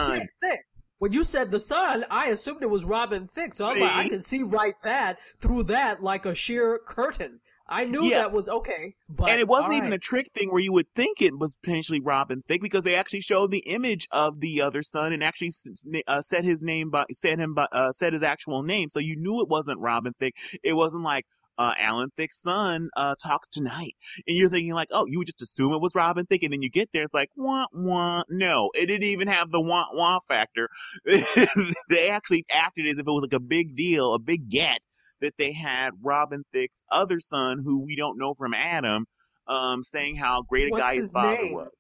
Thicke. 0.43 0.61
When 0.99 1.13
you 1.15 1.25
said 1.25 1.51
the 1.51 1.61
son, 1.61 2.05
I 2.11 2.27
assumed 2.27 2.63
it 2.63 2.69
was 2.69 2.85
Robin 2.85 3.27
Thicke. 3.27 3.55
So 3.55 3.71
I'm 3.71 3.81
like, 3.81 3.93
I 3.93 4.09
can 4.09 4.21
see 4.21 4.43
right 4.43 4.75
that 4.83 5.19
through 5.41 5.65
that 5.65 6.03
like 6.03 6.27
a 6.27 6.35
sheer 6.35 6.79
curtain. 6.87 7.41
I 7.71 7.85
knew 7.85 8.05
yeah. 8.05 8.19
that 8.19 8.33
was 8.33 8.49
okay, 8.49 8.97
but 9.09 9.31
and 9.31 9.39
it 9.39 9.47
wasn't 9.47 9.75
even 9.75 9.91
right. 9.91 9.95
a 9.95 9.99
trick 9.99 10.31
thing 10.35 10.51
where 10.51 10.61
you 10.61 10.73
would 10.73 10.93
think 10.97 11.23
it 11.23 11.39
was 11.39 11.55
potentially 11.63 12.01
Robin 12.01 12.43
Thicke 12.43 12.61
because 12.61 12.83
they 12.83 12.97
actually 12.97 13.21
showed 13.21 13.53
the 13.53 13.61
image 13.61 14.09
of 14.11 14.41
the 14.41 14.61
other 14.61 14.83
son 14.83 15.13
and 15.13 15.23
actually 15.23 15.53
uh, 16.09 16.21
said 16.21 16.45
his 16.45 16.63
name, 16.63 16.91
by 16.91 17.05
said 17.13 17.39
him, 17.39 17.55
by, 17.55 17.69
uh, 17.71 17.93
said 17.93 18.13
his 18.13 18.25
actual 18.25 18.65
name, 18.65 18.89
so 18.89 18.99
you 18.99 19.15
knew 19.15 19.41
it 19.41 19.49
wasn't 19.49 19.79
Robin 19.79 20.13
Thicke. 20.13 20.35
It 20.65 20.73
wasn't 20.73 21.05
like 21.05 21.27
uh, 21.59 21.75
Alan 21.79 22.11
Thicke's 22.17 22.43
son 22.43 22.89
uh, 22.97 23.15
talks 23.23 23.47
tonight, 23.47 23.95
and 24.27 24.37
you're 24.37 24.49
thinking 24.49 24.75
like, 24.75 24.89
oh, 24.91 25.07
you 25.07 25.19
would 25.19 25.29
just 25.29 25.43
assume 25.43 25.73
it 25.73 25.81
was 25.81 25.95
Robin 25.95 26.27
Thicke, 26.27 26.43
and 26.43 26.53
then 26.53 26.63
you 26.63 26.71
get 26.71 26.91
there, 26.93 27.05
it's 27.05 27.15
like 27.15 27.31
wah 27.37 27.67
wah. 27.73 28.25
No, 28.29 28.71
it 28.75 28.87
didn't 28.87 29.05
even 29.05 29.29
have 29.29 29.53
the 29.53 29.61
wah 29.61 29.87
wah 29.93 30.19
factor. 30.27 30.69
they 31.05 32.11
actually 32.11 32.47
acted 32.51 32.87
as 32.89 32.99
if 32.99 33.07
it 33.07 33.13
was 33.13 33.23
like 33.23 33.33
a 33.33 33.41
big 33.41 33.77
deal, 33.77 34.13
a 34.13 34.19
big 34.19 34.49
get 34.49 34.81
that 35.21 35.35
they 35.39 35.53
had 35.53 35.91
Robin 36.03 36.45
Thicke's 36.53 36.85
other 36.91 37.21
son, 37.21 37.63
who 37.65 37.85
we 37.85 37.97
don't 37.97 38.19
know 38.19 38.35
from 38.35 38.55
Adam, 38.55 39.07
um, 39.47 39.83
saying 39.83 40.17
how 40.17 40.43
great 40.43 40.69
a 40.69 40.71
What's 40.71 40.83
guy 40.83 40.95
his, 40.95 41.05
his 41.05 41.11
father 41.13 41.43
name? 41.43 41.53
was. 41.53 41.71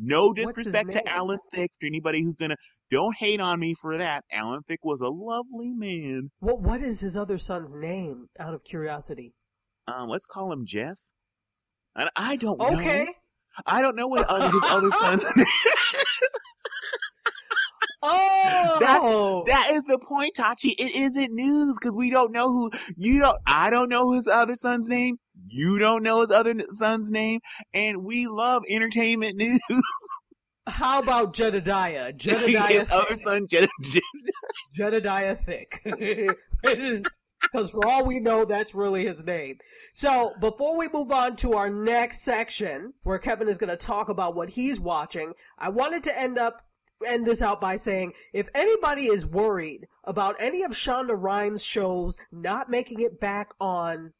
No 0.00 0.32
disrespect 0.32 0.92
to 0.92 1.08
Alan 1.08 1.40
Thicke 1.52 1.72
to 1.80 1.86
anybody 1.86 2.22
who's 2.22 2.36
gonna 2.36 2.56
don't 2.90 3.16
hate 3.16 3.40
on 3.40 3.58
me 3.58 3.74
for 3.74 3.98
that. 3.98 4.24
Alan 4.30 4.62
Thicke 4.62 4.84
was 4.84 5.00
a 5.00 5.08
lovely 5.08 5.72
man. 5.74 6.30
What 6.38 6.60
what 6.60 6.82
is 6.82 7.00
his 7.00 7.16
other 7.16 7.36
son's 7.36 7.74
name? 7.74 8.28
Out 8.38 8.54
of 8.54 8.62
curiosity. 8.62 9.34
Um, 9.88 10.08
let's 10.08 10.26
call 10.26 10.52
him 10.52 10.64
Jeff. 10.66 10.98
I, 11.96 12.08
I 12.14 12.36
don't 12.36 12.58
know. 12.58 12.76
okay. 12.76 13.04
know. 13.04 13.12
I 13.66 13.82
don't 13.82 13.96
know 13.96 14.06
what 14.06 14.20
his 14.20 14.62
other 14.68 14.90
son's 15.00 15.24
name. 15.36 15.46
That's, 18.80 19.46
that 19.46 19.70
is 19.72 19.84
the 19.84 19.98
point, 19.98 20.34
Tachi. 20.36 20.74
It 20.78 20.94
isn't 20.94 21.32
news 21.32 21.76
because 21.80 21.96
we 21.96 22.10
don't 22.10 22.32
know 22.32 22.48
who 22.48 22.70
you 22.96 23.20
don't. 23.20 23.38
I 23.46 23.70
don't 23.70 23.88
know 23.88 24.12
his 24.12 24.26
other 24.26 24.56
son's 24.56 24.88
name. 24.88 25.18
You 25.46 25.78
don't 25.78 26.02
know 26.02 26.20
his 26.20 26.30
other 26.30 26.54
son's 26.70 27.10
name, 27.10 27.40
and 27.72 28.04
we 28.04 28.26
love 28.26 28.62
entertainment 28.68 29.36
news. 29.38 29.60
How 30.66 30.98
about 31.00 31.32
Jedediah? 31.32 32.12
Jedediah. 32.12 32.66
his 32.80 32.90
other 32.90 33.16
son, 33.16 33.46
Jed- 33.48 33.68
Jed- 33.82 34.02
Jedediah 34.74 35.36
Thicke. 35.36 35.80
Because 37.40 37.70
for 37.70 37.86
all 37.86 38.04
we 38.04 38.18
know, 38.18 38.44
that's 38.44 38.74
really 38.74 39.06
his 39.06 39.24
name. 39.24 39.56
So 39.94 40.34
before 40.40 40.76
we 40.76 40.88
move 40.88 41.12
on 41.12 41.36
to 41.36 41.54
our 41.54 41.70
next 41.70 42.22
section, 42.22 42.92
where 43.04 43.18
Kevin 43.18 43.48
is 43.48 43.58
going 43.58 43.70
to 43.70 43.76
talk 43.76 44.08
about 44.08 44.34
what 44.34 44.48
he's 44.50 44.80
watching, 44.80 45.32
I 45.58 45.68
wanted 45.68 46.02
to 46.04 46.20
end 46.20 46.36
up 46.36 46.62
end 47.06 47.26
this 47.26 47.42
out 47.42 47.60
by 47.60 47.76
saying 47.76 48.12
if 48.32 48.48
anybody 48.54 49.06
is 49.06 49.26
worried 49.26 49.86
about 50.04 50.36
any 50.38 50.62
of 50.62 50.72
Shonda 50.72 51.14
Rhimes' 51.16 51.62
shows 51.62 52.16
not 52.32 52.70
making 52.70 53.00
it 53.00 53.20
back 53.20 53.52
on 53.60 54.12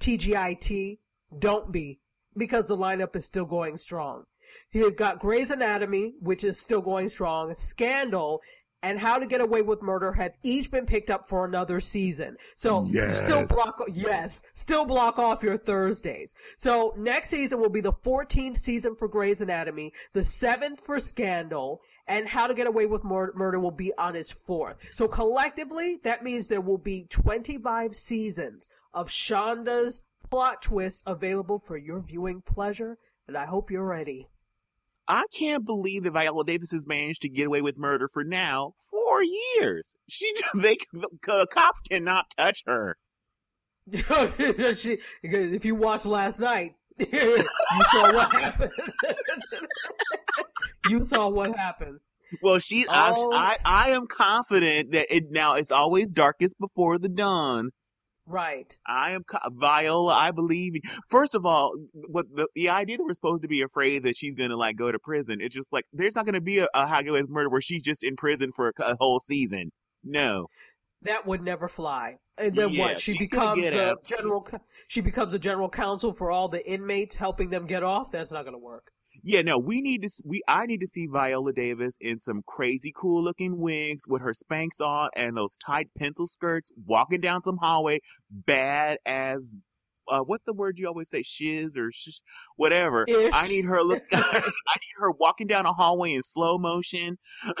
TGIT, 0.00 0.98
don't 1.38 1.72
be 1.72 2.00
because 2.36 2.66
the 2.66 2.76
lineup 2.76 3.16
is 3.16 3.24
still 3.24 3.44
going 3.44 3.76
strong. 3.76 4.24
You've 4.72 4.96
got 4.96 5.20
Grey's 5.20 5.50
Anatomy, 5.50 6.14
which 6.20 6.44
is 6.44 6.58
still 6.58 6.80
going 6.80 7.08
strong, 7.08 7.54
Scandal, 7.54 8.42
and 8.82 8.98
How 8.98 9.18
to 9.18 9.26
Get 9.26 9.40
Away 9.40 9.62
with 9.62 9.82
Murder 9.82 10.12
have 10.12 10.32
each 10.42 10.70
been 10.70 10.86
picked 10.86 11.10
up 11.10 11.28
for 11.28 11.44
another 11.44 11.80
season. 11.80 12.36
So 12.56 12.86
yes. 12.88 13.22
still 13.22 13.46
block 13.46 13.82
yes, 13.92 14.42
still 14.54 14.84
block 14.84 15.18
off 15.18 15.42
your 15.42 15.56
Thursdays. 15.56 16.34
So 16.56 16.94
next 16.96 17.30
season 17.30 17.60
will 17.60 17.70
be 17.70 17.80
the 17.80 17.92
14th 17.92 18.58
season 18.58 18.94
for 18.96 19.08
Grey's 19.08 19.40
Anatomy, 19.40 19.92
the 20.12 20.20
7th 20.20 20.80
for 20.80 20.98
Scandal, 20.98 21.80
and 22.06 22.28
How 22.28 22.46
to 22.46 22.54
Get 22.54 22.66
Away 22.66 22.86
with 22.86 23.04
Murder 23.04 23.60
will 23.60 23.70
be 23.70 23.92
on 23.98 24.16
its 24.16 24.32
fourth. 24.32 24.76
So 24.92 25.06
collectively, 25.06 26.00
that 26.04 26.24
means 26.24 26.48
there 26.48 26.60
will 26.60 26.78
be 26.78 27.06
25 27.10 27.94
seasons 27.94 28.68
of 28.92 29.08
Shonda's 29.08 30.02
plot 30.28 30.62
twists 30.62 31.02
available 31.06 31.58
for 31.58 31.76
your 31.76 32.00
viewing 32.00 32.42
pleasure, 32.42 32.98
and 33.28 33.36
I 33.36 33.44
hope 33.44 33.70
you're 33.70 33.86
ready. 33.86 34.28
I 35.08 35.24
can't 35.36 35.64
believe 35.64 36.04
that 36.04 36.12
Viola 36.12 36.44
Davis 36.44 36.70
has 36.70 36.86
managed 36.86 37.22
to 37.22 37.28
get 37.28 37.46
away 37.46 37.60
with 37.60 37.78
murder 37.78 38.08
for 38.08 38.24
now 38.24 38.74
four 38.90 39.22
years. 39.22 39.94
She, 40.08 40.34
they, 40.54 40.78
the 40.92 41.46
cops 41.50 41.80
cannot 41.80 42.32
touch 42.36 42.62
her. 42.66 42.96
she, 44.76 44.98
if 45.22 45.64
you 45.64 45.74
watched 45.74 46.06
last 46.06 46.38
night, 46.38 46.74
you 46.98 47.46
saw 47.90 48.12
what 48.12 48.32
happened. 48.36 48.72
you 50.88 51.00
saw 51.02 51.28
what 51.28 51.56
happened. 51.56 51.98
Well, 52.40 52.60
she, 52.60 52.86
oh. 52.88 53.32
I, 53.32 53.56
I, 53.64 53.88
I 53.88 53.90
am 53.90 54.06
confident 54.06 54.92
that 54.92 55.14
it 55.14 55.30
now 55.30 55.54
it's 55.54 55.72
always 55.72 56.10
darkest 56.10 56.58
before 56.58 56.98
the 56.98 57.08
dawn. 57.08 57.70
Right. 58.26 58.78
I 58.86 59.12
am 59.12 59.24
Viola. 59.50 60.14
I 60.14 60.30
believe. 60.30 60.74
First 61.08 61.34
of 61.34 61.44
all, 61.44 61.74
what 61.92 62.26
the 62.34 62.46
the 62.54 62.68
idea 62.68 62.96
that 62.96 63.04
we're 63.04 63.14
supposed 63.14 63.42
to 63.42 63.48
be 63.48 63.62
afraid 63.62 64.04
that 64.04 64.16
she's 64.16 64.34
gonna 64.34 64.56
like 64.56 64.76
go 64.76 64.92
to 64.92 64.98
prison. 64.98 65.40
It's 65.40 65.54
just 65.54 65.72
like 65.72 65.84
there's 65.92 66.14
not 66.14 66.24
gonna 66.24 66.40
be 66.40 66.58
a, 66.58 66.68
a 66.74 67.02
with 67.10 67.28
Murder 67.28 67.50
where 67.50 67.60
she's 67.60 67.82
just 67.82 68.04
in 68.04 68.16
prison 68.16 68.52
for 68.52 68.68
a, 68.78 68.82
a, 68.82 68.96
whole 68.98 69.18
season. 69.18 69.72
No. 70.04 70.46
That 71.02 71.26
would 71.26 71.42
never 71.42 71.66
fly. 71.66 72.18
And 72.38 72.54
then 72.54 72.70
yeah, 72.70 72.86
what? 72.86 73.00
She 73.00 73.18
becomes 73.18 73.68
the 73.68 73.90
out. 73.90 74.04
general. 74.04 74.46
She 74.86 75.00
becomes 75.00 75.34
a 75.34 75.38
general 75.38 75.68
counsel 75.68 76.12
for 76.12 76.30
all 76.30 76.48
the 76.48 76.64
inmates, 76.70 77.16
helping 77.16 77.50
them 77.50 77.66
get 77.66 77.82
off. 77.82 78.12
That's 78.12 78.30
not 78.30 78.44
gonna 78.44 78.58
work. 78.58 78.92
Yeah, 79.24 79.42
no, 79.42 79.56
we 79.56 79.80
need 79.80 80.02
to. 80.02 80.10
We 80.24 80.42
I 80.48 80.66
need 80.66 80.80
to 80.80 80.86
see 80.86 81.06
Viola 81.06 81.52
Davis 81.52 81.96
in 82.00 82.18
some 82.18 82.42
crazy 82.46 82.92
cool 82.94 83.22
looking 83.22 83.58
wigs 83.58 84.08
with 84.08 84.22
her 84.22 84.32
Spanx 84.32 84.80
on 84.80 85.10
and 85.14 85.36
those 85.36 85.56
tight 85.56 85.88
pencil 85.96 86.26
skirts, 86.26 86.72
walking 86.86 87.20
down 87.20 87.42
some 87.42 87.58
hallway, 87.58 88.00
bad 88.30 88.98
as. 89.06 89.54
Uh, 90.08 90.18
what's 90.20 90.42
the 90.42 90.52
word 90.52 90.78
you 90.78 90.88
always 90.88 91.08
say? 91.08 91.22
Shiz 91.22 91.78
or 91.78 91.92
shish, 91.92 92.22
whatever. 92.56 93.04
Ish. 93.08 93.32
I 93.32 93.46
need 93.46 93.64
her 93.66 93.82
look. 93.82 94.02
I 94.12 94.40
need 94.44 94.96
her 94.98 95.12
walking 95.12 95.46
down 95.46 95.64
a 95.64 95.72
hallway 95.72 96.12
in 96.12 96.24
slow 96.24 96.58
motion. 96.58 97.18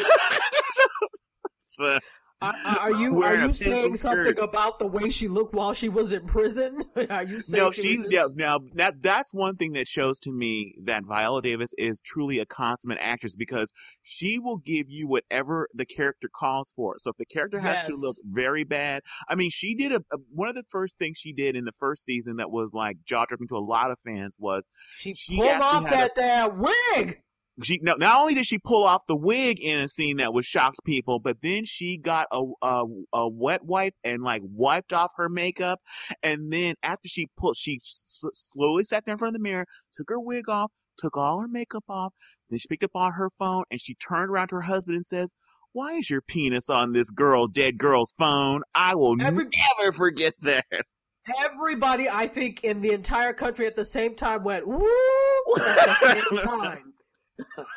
Are, 2.42 2.92
you 2.92 3.22
are 3.22 3.46
you 3.46 3.52
saying 3.52 3.96
something 3.96 4.38
about 4.38 4.78
the 4.78 4.86
way 4.86 5.10
she 5.10 5.28
looked 5.28 5.54
while 5.54 5.74
she 5.74 5.88
was 5.88 6.12
in 6.12 6.26
prison? 6.26 6.84
Are 7.10 7.22
you 7.22 7.40
saying 7.40 7.62
no? 7.62 7.70
She's 7.70 8.04
yeah. 8.10 8.24
Now 8.34 8.60
that 8.74 9.02
that's 9.02 9.32
one 9.32 9.56
thing 9.56 9.72
that 9.72 9.86
shows 9.88 10.18
to 10.20 10.32
me 10.32 10.74
that 10.84 11.04
Viola 11.04 11.42
Davis 11.42 11.72
is 11.78 12.00
truly 12.00 12.38
a 12.38 12.46
consummate 12.46 12.98
actress 13.00 13.36
because 13.36 13.72
she 14.02 14.38
will 14.38 14.58
give 14.58 14.90
you 14.90 15.06
whatever 15.06 15.68
the 15.74 15.84
character 15.84 16.28
calls 16.32 16.72
for. 16.74 16.96
So 16.98 17.10
if 17.10 17.16
the 17.16 17.26
character 17.26 17.60
has 17.60 17.78
yes. 17.78 17.86
to 17.88 17.96
look 17.96 18.16
very 18.24 18.64
bad, 18.64 19.02
I 19.28 19.34
mean, 19.34 19.50
she 19.50 19.74
did 19.74 19.92
a, 19.92 20.02
a, 20.12 20.18
one 20.30 20.48
of 20.48 20.54
the 20.54 20.64
first 20.64 20.98
things 20.98 21.18
she 21.18 21.32
did 21.32 21.56
in 21.56 21.64
the 21.64 21.72
first 21.72 22.04
season 22.04 22.36
that 22.36 22.50
was 22.50 22.72
like 22.72 22.98
jaw 23.04 23.24
dropping 23.26 23.48
to 23.48 23.56
a 23.56 23.58
lot 23.58 23.90
of 23.90 23.98
fans 24.00 24.36
was 24.38 24.64
she, 24.96 25.14
she 25.14 25.36
pulled 25.36 25.60
off 25.60 25.88
that 25.88 26.12
a, 26.12 26.20
damn 26.20 26.58
wig 26.58 27.22
she 27.62 27.78
no, 27.82 27.94
not 27.94 28.16
only 28.18 28.34
did 28.34 28.46
she 28.46 28.58
pull 28.58 28.84
off 28.84 29.02
the 29.06 29.16
wig 29.16 29.60
in 29.60 29.78
a 29.78 29.88
scene 29.88 30.16
that 30.18 30.32
was 30.32 30.46
shocked 30.46 30.78
people, 30.84 31.18
but 31.20 31.38
then 31.42 31.64
she 31.64 31.98
got 31.98 32.26
a, 32.32 32.42
a, 32.62 32.84
a 33.12 33.28
wet 33.28 33.64
wipe 33.64 33.94
and 34.02 34.22
like 34.22 34.42
wiped 34.44 34.92
off 34.92 35.12
her 35.16 35.28
makeup, 35.28 35.80
and 36.22 36.52
then 36.52 36.74
after 36.82 37.08
she 37.08 37.28
pulled, 37.36 37.56
she 37.56 37.76
s- 37.82 38.22
slowly 38.32 38.84
sat 38.84 39.04
there 39.04 39.12
in 39.12 39.18
front 39.18 39.34
of 39.34 39.38
the 39.40 39.42
mirror, 39.42 39.66
took 39.94 40.08
her 40.08 40.18
wig 40.20 40.48
off, 40.48 40.70
took 40.96 41.16
all 41.16 41.40
her 41.40 41.48
makeup 41.48 41.84
off, 41.88 42.12
then 42.48 42.58
she 42.58 42.68
picked 42.68 42.84
up 42.84 42.94
on 42.96 43.12
her 43.12 43.28
phone 43.30 43.64
and 43.70 43.80
she 43.80 43.94
turned 43.94 44.30
around 44.30 44.48
to 44.48 44.56
her 44.56 44.62
husband 44.62 44.96
and 44.96 45.04
says, 45.06 45.34
"Why 45.72 45.94
is 45.96 46.08
your 46.10 46.22
penis 46.22 46.70
on 46.70 46.92
this 46.92 47.10
girl, 47.10 47.46
dead 47.48 47.76
girl's 47.78 48.12
phone? 48.18 48.62
I 48.74 48.94
will 48.94 49.20
Every- 49.20 49.48
never 49.78 49.92
forget 49.92 50.34
that." 50.40 50.64
Everybody, 51.38 52.08
I 52.08 52.26
think, 52.26 52.64
in 52.64 52.80
the 52.80 52.90
entire 52.92 53.32
country 53.32 53.66
at 53.66 53.76
the 53.76 53.84
same 53.84 54.16
time 54.16 54.42
went 54.42 54.66
woo 54.66 54.82
at 55.60 55.86
the 55.86 55.94
same 55.94 56.38
time. 56.40 56.94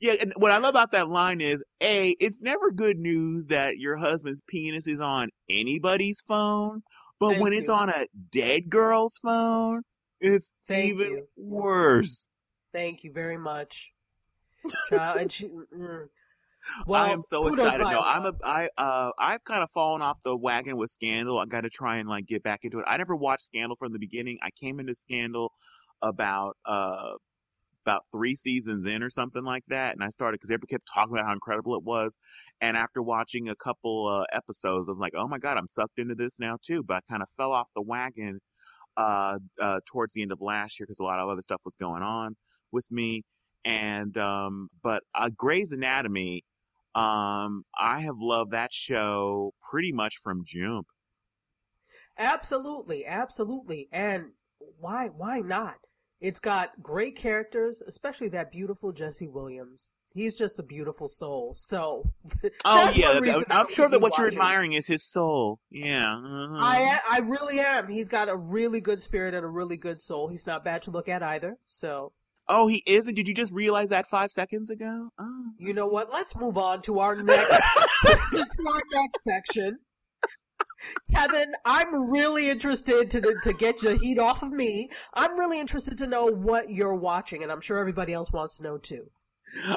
yeah, 0.00 0.14
and 0.20 0.32
what 0.36 0.50
I 0.50 0.58
love 0.58 0.70
about 0.70 0.92
that 0.92 1.08
line 1.08 1.40
is 1.40 1.62
A, 1.82 2.10
it's 2.20 2.40
never 2.40 2.70
good 2.70 2.98
news 2.98 3.46
that 3.48 3.78
your 3.78 3.96
husband's 3.96 4.42
penis 4.46 4.86
is 4.86 5.00
on 5.00 5.30
anybody's 5.48 6.20
phone, 6.20 6.82
but 7.18 7.30
Thank 7.30 7.42
when 7.42 7.52
you. 7.52 7.60
it's 7.60 7.70
on 7.70 7.88
a 7.88 8.06
dead 8.30 8.68
girl's 8.68 9.18
phone, 9.18 9.82
it's 10.20 10.50
Thank 10.66 10.92
even 10.94 11.10
you. 11.10 11.26
worse. 11.36 12.26
Thank 12.72 13.04
you 13.04 13.12
very 13.12 13.38
much. 13.38 13.92
Child, 14.88 15.20
and 15.20 15.32
she, 15.32 15.48
mm, 15.48 16.08
well, 16.86 17.02
I 17.02 17.08
am 17.10 17.22
so 17.22 17.46
excited. 17.48 17.82
No, 17.82 18.00
I'm 18.00 18.26
a 18.26 18.32
I 18.44 18.68
uh 18.78 19.10
I've 19.18 19.44
kind 19.44 19.62
of 19.62 19.70
fallen 19.70 20.02
off 20.02 20.22
the 20.24 20.36
wagon 20.36 20.76
with 20.76 20.90
Scandal. 20.90 21.38
I 21.38 21.46
got 21.46 21.62
to 21.62 21.70
try 21.70 21.96
and 21.96 22.08
like 22.08 22.26
get 22.26 22.42
back 22.42 22.60
into 22.62 22.78
it. 22.78 22.84
I 22.86 22.96
never 22.96 23.16
watched 23.16 23.42
Scandal 23.42 23.76
from 23.76 23.92
the 23.92 23.98
beginning. 23.98 24.38
I 24.42 24.50
came 24.50 24.78
into 24.78 24.94
Scandal 24.94 25.52
about 26.02 26.56
uh 26.64 27.12
about 27.84 28.04
three 28.12 28.34
seasons 28.34 28.86
in 28.86 29.02
or 29.02 29.10
something 29.10 29.44
like 29.44 29.64
that, 29.68 29.94
and 29.94 30.04
I 30.04 30.08
started 30.08 30.38
because 30.38 30.50
everybody 30.50 30.70
kept 30.70 30.88
talking 30.92 31.14
about 31.14 31.26
how 31.26 31.32
incredible 31.32 31.74
it 31.74 31.82
was. 31.82 32.16
And 32.60 32.76
after 32.76 33.02
watching 33.02 33.48
a 33.48 33.56
couple 33.56 34.06
uh, 34.06 34.24
episodes, 34.32 34.88
I 34.88 34.92
was 34.92 35.00
like, 35.00 35.14
"Oh 35.16 35.28
my 35.28 35.38
god, 35.38 35.58
I'm 35.58 35.66
sucked 35.66 35.98
into 35.98 36.14
this 36.14 36.38
now 36.38 36.58
too." 36.62 36.82
But 36.82 36.98
I 36.98 37.00
kind 37.10 37.22
of 37.22 37.30
fell 37.30 37.52
off 37.52 37.70
the 37.74 37.82
wagon 37.82 38.40
uh, 38.96 39.38
uh, 39.60 39.80
towards 39.86 40.14
the 40.14 40.22
end 40.22 40.32
of 40.32 40.40
last 40.40 40.78
year 40.78 40.86
because 40.86 41.00
a 41.00 41.04
lot 41.04 41.18
of 41.18 41.28
other 41.28 41.42
stuff 41.42 41.62
was 41.64 41.74
going 41.74 42.02
on 42.02 42.36
with 42.70 42.90
me. 42.90 43.22
And 43.64 44.16
um, 44.16 44.68
but 44.82 45.02
uh, 45.14 45.30
Grey's 45.36 45.72
Anatomy, 45.72 46.44
um, 46.94 47.64
I 47.78 48.00
have 48.00 48.16
loved 48.18 48.50
that 48.52 48.72
show 48.72 49.54
pretty 49.70 49.92
much 49.92 50.16
from 50.16 50.44
jump. 50.44 50.88
Absolutely, 52.18 53.06
absolutely, 53.06 53.88
and 53.92 54.32
why 54.78 55.08
why 55.08 55.40
not? 55.40 55.76
It's 56.22 56.38
got 56.38 56.80
great 56.80 57.16
characters, 57.16 57.82
especially 57.84 58.28
that 58.28 58.52
beautiful 58.52 58.92
Jesse 58.92 59.26
Williams. 59.26 59.92
He's 60.14 60.38
just 60.38 60.60
a 60.60 60.62
beautiful 60.62 61.08
soul. 61.08 61.52
So, 61.56 62.12
oh 62.64 62.92
yeah, 62.94 63.40
I'm 63.50 63.68
sure 63.68 63.88
that 63.88 64.00
what 64.00 64.12
watching. 64.12 64.22
you're 64.22 64.28
admiring 64.28 64.74
is 64.74 64.86
his 64.86 65.02
soul. 65.02 65.58
Yeah, 65.68 66.14
uh-huh. 66.14 66.58
I 66.60 66.98
I 67.10 67.18
really 67.20 67.58
am. 67.58 67.88
He's 67.88 68.08
got 68.08 68.28
a 68.28 68.36
really 68.36 68.80
good 68.80 69.00
spirit 69.00 69.34
and 69.34 69.44
a 69.44 69.48
really 69.48 69.76
good 69.76 70.00
soul. 70.00 70.28
He's 70.28 70.46
not 70.46 70.64
bad 70.64 70.82
to 70.82 70.92
look 70.92 71.08
at 71.08 71.24
either. 71.24 71.56
So, 71.66 72.12
oh, 72.48 72.68
he 72.68 72.84
isn't. 72.86 73.14
Did 73.14 73.26
you 73.26 73.34
just 73.34 73.52
realize 73.52 73.88
that 73.88 74.06
five 74.06 74.30
seconds 74.30 74.70
ago? 74.70 75.08
Oh. 75.18 75.44
You 75.58 75.74
know 75.74 75.88
what? 75.88 76.12
Let's 76.12 76.36
move 76.36 76.56
on 76.56 76.82
to 76.82 77.00
our 77.00 77.20
next 77.20 77.48
to 78.04 78.46
our 78.68 78.82
next 78.92 79.18
section. 79.26 79.80
Kevin, 81.12 81.54
I'm 81.64 82.10
really 82.10 82.48
interested 82.48 83.10
to 83.10 83.20
to 83.42 83.52
get 83.52 83.80
the 83.80 83.96
heat 83.96 84.18
off 84.18 84.42
of 84.42 84.50
me. 84.50 84.88
I'm 85.14 85.38
really 85.38 85.60
interested 85.60 85.98
to 85.98 86.06
know 86.06 86.26
what 86.26 86.70
you're 86.70 86.94
watching, 86.94 87.42
and 87.42 87.52
I'm 87.52 87.60
sure 87.60 87.78
everybody 87.78 88.12
else 88.12 88.32
wants 88.32 88.56
to 88.58 88.62
know 88.62 88.78
too. 88.78 89.10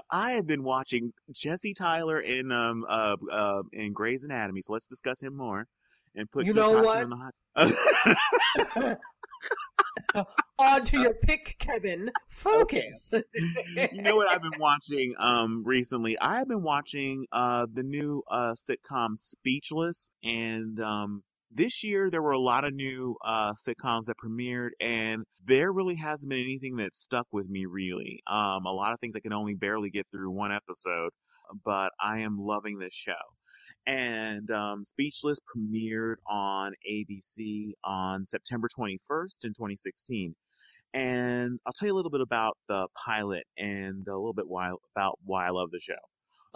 I 0.09 0.31
have 0.31 0.47
been 0.47 0.63
watching 0.63 1.13
Jesse 1.31 1.73
Tyler 1.73 2.19
in 2.19 2.51
um 2.51 2.85
uh 2.87 3.17
uh 3.31 3.63
in 3.73 3.93
Grey's 3.93 4.23
Anatomy, 4.23 4.61
so 4.61 4.73
let's 4.73 4.87
discuss 4.87 5.21
him 5.21 5.35
more 5.35 5.67
and 6.15 6.29
put 6.31 6.45
you 6.45 6.53
know 6.53 6.81
what. 6.81 7.07
On 10.59 10.83
to 10.85 10.99
your 10.99 11.13
pick, 11.13 11.55
Kevin. 11.59 12.11
Focus. 12.29 13.11
Okay. 13.13 13.89
you 13.91 14.01
know 14.01 14.15
what 14.15 14.29
I've 14.29 14.41
been 14.41 14.59
watching 14.59 15.13
um 15.19 15.63
recently? 15.65 16.17
I 16.19 16.37
have 16.37 16.47
been 16.47 16.63
watching 16.63 17.25
uh 17.31 17.67
the 17.71 17.83
new 17.83 18.23
uh 18.29 18.55
sitcom 18.55 19.17
Speechless 19.17 20.09
and 20.23 20.79
um 20.79 21.23
this 21.55 21.83
year 21.83 22.09
there 22.09 22.21
were 22.21 22.31
a 22.31 22.39
lot 22.39 22.65
of 22.65 22.73
new 22.73 23.15
uh, 23.23 23.53
sitcoms 23.53 24.05
that 24.05 24.17
premiered 24.17 24.71
and 24.81 25.23
there 25.43 25.71
really 25.71 25.95
hasn't 25.95 26.29
been 26.29 26.39
anything 26.39 26.75
that 26.75 26.93
stuck 26.93 27.27
with 27.31 27.47
me 27.47 27.65
really 27.65 28.21
um, 28.27 28.65
a 28.65 28.71
lot 28.71 28.91
of 28.93 28.99
things 28.99 29.15
i 29.15 29.19
can 29.19 29.33
only 29.33 29.53
barely 29.53 29.89
get 29.89 30.05
through 30.07 30.29
one 30.29 30.51
episode 30.51 31.11
but 31.63 31.91
i 32.01 32.19
am 32.19 32.37
loving 32.37 32.77
this 32.79 32.93
show 32.93 33.13
and 33.87 34.49
um, 34.51 34.83
Speechless 34.85 35.39
premiered 35.39 36.15
on 36.27 36.73
ABC 36.89 37.71
on 37.83 38.25
September 38.25 38.67
21st 38.67 39.45
in 39.45 39.53
2016. 39.53 40.35
And 40.93 41.59
I'll 41.65 41.73
tell 41.73 41.87
you 41.87 41.93
a 41.93 41.97
little 41.97 42.11
bit 42.11 42.21
about 42.21 42.57
the 42.67 42.87
pilot 42.95 43.43
and 43.57 44.07
a 44.07 44.15
little 44.15 44.33
bit 44.33 44.47
why, 44.47 44.71
about 44.95 45.19
why 45.23 45.47
I 45.47 45.49
love 45.49 45.71
the 45.71 45.79
show. 45.79 45.93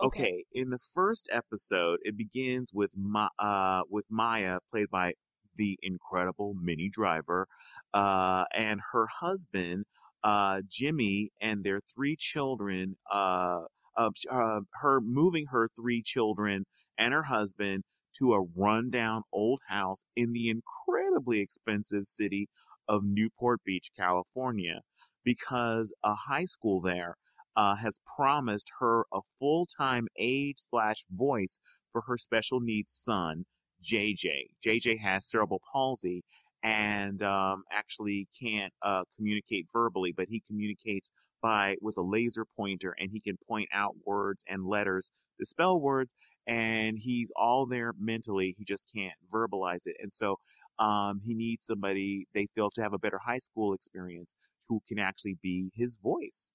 Okay. 0.01 0.21
okay. 0.21 0.45
in 0.53 0.69
the 0.69 0.79
first 0.79 1.27
episode, 1.31 1.99
it 2.03 2.15
begins 2.17 2.71
with 2.73 2.93
Ma, 2.95 3.27
uh, 3.37 3.81
with 3.89 4.05
Maya, 4.09 4.59
played 4.71 4.89
by 4.89 5.13
the 5.57 5.77
incredible 5.81 6.55
Minnie 6.59 6.89
Driver, 6.89 7.47
uh, 7.93 8.45
and 8.55 8.79
her 8.93 9.07
husband, 9.19 9.85
uh, 10.23 10.61
Jimmy, 10.69 11.31
and 11.41 11.65
their 11.65 11.81
three 11.93 12.15
children, 12.17 12.95
uh, 13.11 13.63
uh, 13.97 14.11
uh, 14.31 14.61
her 14.81 15.01
moving 15.01 15.47
her 15.51 15.69
three 15.75 16.01
children 16.01 16.65
and 16.99 17.13
her 17.13 17.23
husband 17.23 17.83
to 18.19 18.33
a 18.33 18.45
rundown 18.55 19.23
old 19.33 19.61
house 19.69 20.03
in 20.15 20.33
the 20.33 20.49
incredibly 20.49 21.39
expensive 21.39 22.07
city 22.07 22.49
of 22.87 23.03
Newport 23.03 23.61
Beach, 23.65 23.89
California, 23.97 24.81
because 25.23 25.93
a 26.03 26.15
high 26.15 26.45
school 26.45 26.81
there 26.81 27.15
uh, 27.55 27.75
has 27.75 27.99
promised 28.17 28.71
her 28.79 29.05
a 29.13 29.21
full 29.39 29.65
time 29.65 30.07
aide 30.17 30.59
slash 30.59 31.05
voice 31.11 31.59
for 31.91 32.01
her 32.07 32.17
special 32.17 32.59
needs 32.59 32.91
son, 32.91 33.45
JJ. 33.83 34.49
JJ 34.65 34.99
has 35.01 35.25
cerebral 35.25 35.61
palsy 35.71 36.23
and 36.63 37.23
um, 37.23 37.63
actually 37.71 38.27
can't 38.41 38.73
uh, 38.81 39.03
communicate 39.15 39.67
verbally, 39.71 40.13
but 40.15 40.27
he 40.29 40.43
communicates 40.47 41.11
by 41.41 41.77
with 41.81 41.97
a 41.97 42.01
laser 42.01 42.45
pointer, 42.57 42.95
and 42.99 43.11
he 43.11 43.21
can 43.21 43.37
point 43.47 43.69
out 43.73 43.95
words 44.05 44.43
and 44.47 44.65
letters 44.65 45.11
to 45.39 45.45
spell 45.45 45.79
words, 45.79 46.13
and 46.47 46.97
he's 46.99 47.31
all 47.35 47.65
there 47.65 47.93
mentally. 47.99 48.55
He 48.57 48.63
just 48.63 48.89
can't 48.95 49.13
verbalize 49.31 49.83
it, 49.85 49.97
and 50.01 50.13
so 50.13 50.37
um, 50.79 51.21
he 51.25 51.33
needs 51.33 51.65
somebody 51.65 52.27
they 52.33 52.47
feel 52.55 52.69
to 52.71 52.81
have 52.81 52.93
a 52.93 52.99
better 52.99 53.19
high 53.19 53.37
school 53.37 53.73
experience 53.73 54.33
who 54.67 54.81
can 54.87 54.99
actually 54.99 55.37
be 55.41 55.71
his 55.75 55.97
voice, 55.97 56.51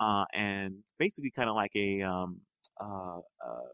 uh, 0.00 0.24
and 0.32 0.76
basically 0.98 1.30
kind 1.30 1.48
of 1.48 1.56
like 1.56 1.72
a 1.74 2.02
um, 2.02 2.40
uh, 2.80 3.18
uh, 3.18 3.68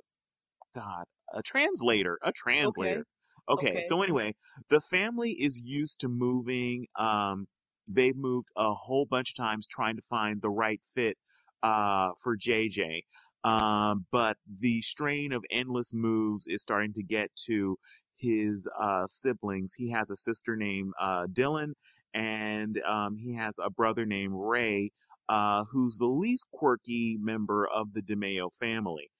God, 0.74 1.04
a 1.32 1.42
translator, 1.42 2.18
a 2.22 2.32
translator. 2.32 3.00
Okay. 3.00 3.08
Okay, 3.46 3.70
okay, 3.72 3.82
so 3.86 4.00
anyway, 4.00 4.34
the 4.70 4.80
family 4.80 5.32
is 5.32 5.60
used 5.60 6.00
to 6.00 6.08
moving. 6.08 6.86
Um, 6.98 7.46
they've 7.86 8.16
moved 8.16 8.48
a 8.56 8.72
whole 8.72 9.04
bunch 9.04 9.30
of 9.30 9.36
times 9.36 9.66
trying 9.66 9.96
to 9.96 10.02
find 10.02 10.40
the 10.40 10.48
right 10.48 10.80
fit 10.94 11.18
uh, 11.62 12.10
for 12.22 12.36
JJ. 12.38 13.02
Um, 13.44 14.06
but 14.10 14.38
the 14.60 14.80
strain 14.82 15.32
of 15.32 15.44
endless 15.50 15.92
moves 15.92 16.46
is 16.46 16.62
starting 16.62 16.94
to 16.94 17.02
get 17.02 17.30
to 17.46 17.78
his 18.16 18.66
uh, 18.80 19.06
siblings. 19.06 19.74
He 19.74 19.90
has 19.90 20.10
a 20.10 20.16
sister 20.16 20.56
named 20.56 20.92
uh, 20.98 21.26
Dylan, 21.26 21.72
and 22.14 22.80
um, 22.86 23.16
he 23.16 23.34
has 23.34 23.56
a 23.62 23.70
brother 23.70 24.06
named 24.06 24.34
Ray, 24.34 24.92
uh, 25.28 25.64
who's 25.70 25.98
the 25.98 26.06
least 26.06 26.46
quirky 26.52 27.18
member 27.20 27.66
of 27.66 27.92
the 27.92 28.00
DiMeo 28.02 28.50
family. 28.58 29.10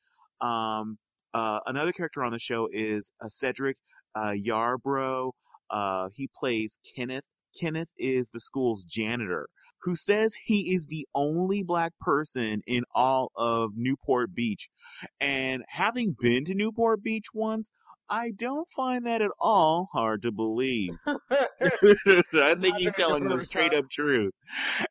Um, 0.41 0.99
uh, 1.35 1.61
another 1.67 1.93
character 1.93 2.23
on 2.23 2.33
the 2.33 2.39
show 2.39 2.69
is 2.73 3.11
uh, 3.21 3.29
Cedric 3.29 3.77
uh, 4.15 4.33
Yarbrough. 4.33 5.33
He 6.15 6.29
plays 6.35 6.79
Kenneth. 6.97 7.25
Kenneth 7.59 7.91
is 7.97 8.31
the 8.31 8.41
school's 8.41 8.85
janitor 8.85 9.49
who 9.85 9.95
says 9.95 10.35
he 10.47 10.75
is 10.75 10.87
the 10.87 11.07
only 11.15 11.63
black 11.63 11.93
person 12.01 12.63
in 12.67 12.85
all 12.95 13.31
of 13.37 13.73
Newport 13.77 14.35
Beach. 14.35 14.69
And 15.21 15.63
having 15.69 16.17
been 16.19 16.45
to 16.47 16.55
Newport 16.55 17.03
Beach 17.03 17.27
once, 17.35 17.71
I 18.09 18.31
don't 18.35 18.69
find 18.69 19.07
that 19.07 19.23
at 19.23 19.31
all 19.39 19.89
hard 19.93 20.23
to 20.23 20.33
believe. 20.33 20.93
I 21.07 22.55
think 22.61 22.77
he's 22.77 22.93
telling 22.97 23.29
the 23.29 23.39
straight 23.39 23.75
up 23.75 23.91
truth. 23.91 24.33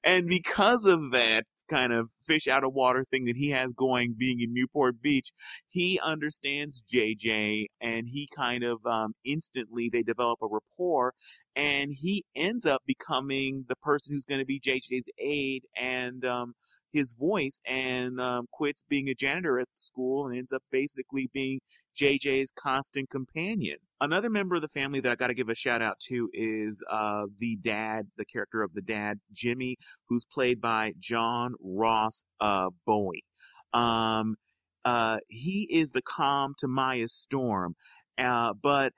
And 0.03 0.27
because 0.27 0.85
of 0.85 1.11
that, 1.11 1.45
kind 1.73 1.91
of 1.91 2.11
fish 2.11 2.47
out 2.47 2.63
of 2.63 2.73
water 2.73 3.03
thing 3.03 3.25
that 3.25 3.35
he 3.35 3.49
has 3.49 3.73
going 3.73 4.13
being 4.17 4.41
in 4.41 4.53
Newport 4.53 5.01
Beach, 5.01 5.31
he 5.69 5.99
understands 5.99 6.83
JJ 6.93 7.67
and 7.81 8.07
he 8.07 8.27
kind 8.35 8.63
of 8.63 8.85
um, 8.85 9.13
instantly 9.25 9.89
they 9.91 10.03
develop 10.03 10.39
a 10.41 10.47
rapport 10.47 11.13
and 11.55 11.93
he 11.95 12.25
ends 12.35 12.65
up 12.65 12.83
becoming 12.85 13.65
the 13.67 13.75
person 13.75 14.13
who's 14.13 14.25
going 14.25 14.39
to 14.39 14.45
be 14.45 14.59
JJ's 14.59 15.09
aide 15.17 15.63
and 15.75 16.23
um, 16.25 16.53
his 16.91 17.13
voice 17.13 17.59
and 17.65 18.21
um, 18.21 18.45
quits 18.51 18.83
being 18.87 19.09
a 19.09 19.15
janitor 19.15 19.59
at 19.59 19.67
the 19.73 19.81
school 19.81 20.27
and 20.27 20.37
ends 20.37 20.53
up 20.53 20.61
basically 20.71 21.29
being 21.33 21.59
JJ's 21.99 22.51
constant 22.55 23.09
companion. 23.09 23.77
Another 24.03 24.29
member 24.29 24.55
of 24.55 24.61
the 24.61 24.67
family 24.67 24.99
that 24.99 25.13
I 25.13 25.15
got 25.15 25.27
to 25.27 25.33
give 25.33 25.47
a 25.47 25.55
shout 25.55 25.81
out 25.81 25.97
to 26.07 26.29
is 26.33 26.83
uh, 26.91 27.23
the 27.39 27.55
dad, 27.55 28.07
the 28.17 28.25
character 28.25 28.61
of 28.61 28.73
the 28.73 28.81
dad, 28.81 29.21
Jimmy, 29.31 29.77
who's 30.09 30.25
played 30.25 30.59
by 30.59 30.91
John 30.99 31.53
Ross 31.61 32.25
uh, 32.41 32.71
Bowie. 32.85 33.23
Um, 33.71 34.35
uh, 34.83 35.19
he 35.29 35.69
is 35.71 35.91
the 35.91 36.01
calm 36.01 36.53
to 36.57 36.67
Maya's 36.67 37.13
storm, 37.13 37.77
uh, 38.17 38.51
but 38.61 38.91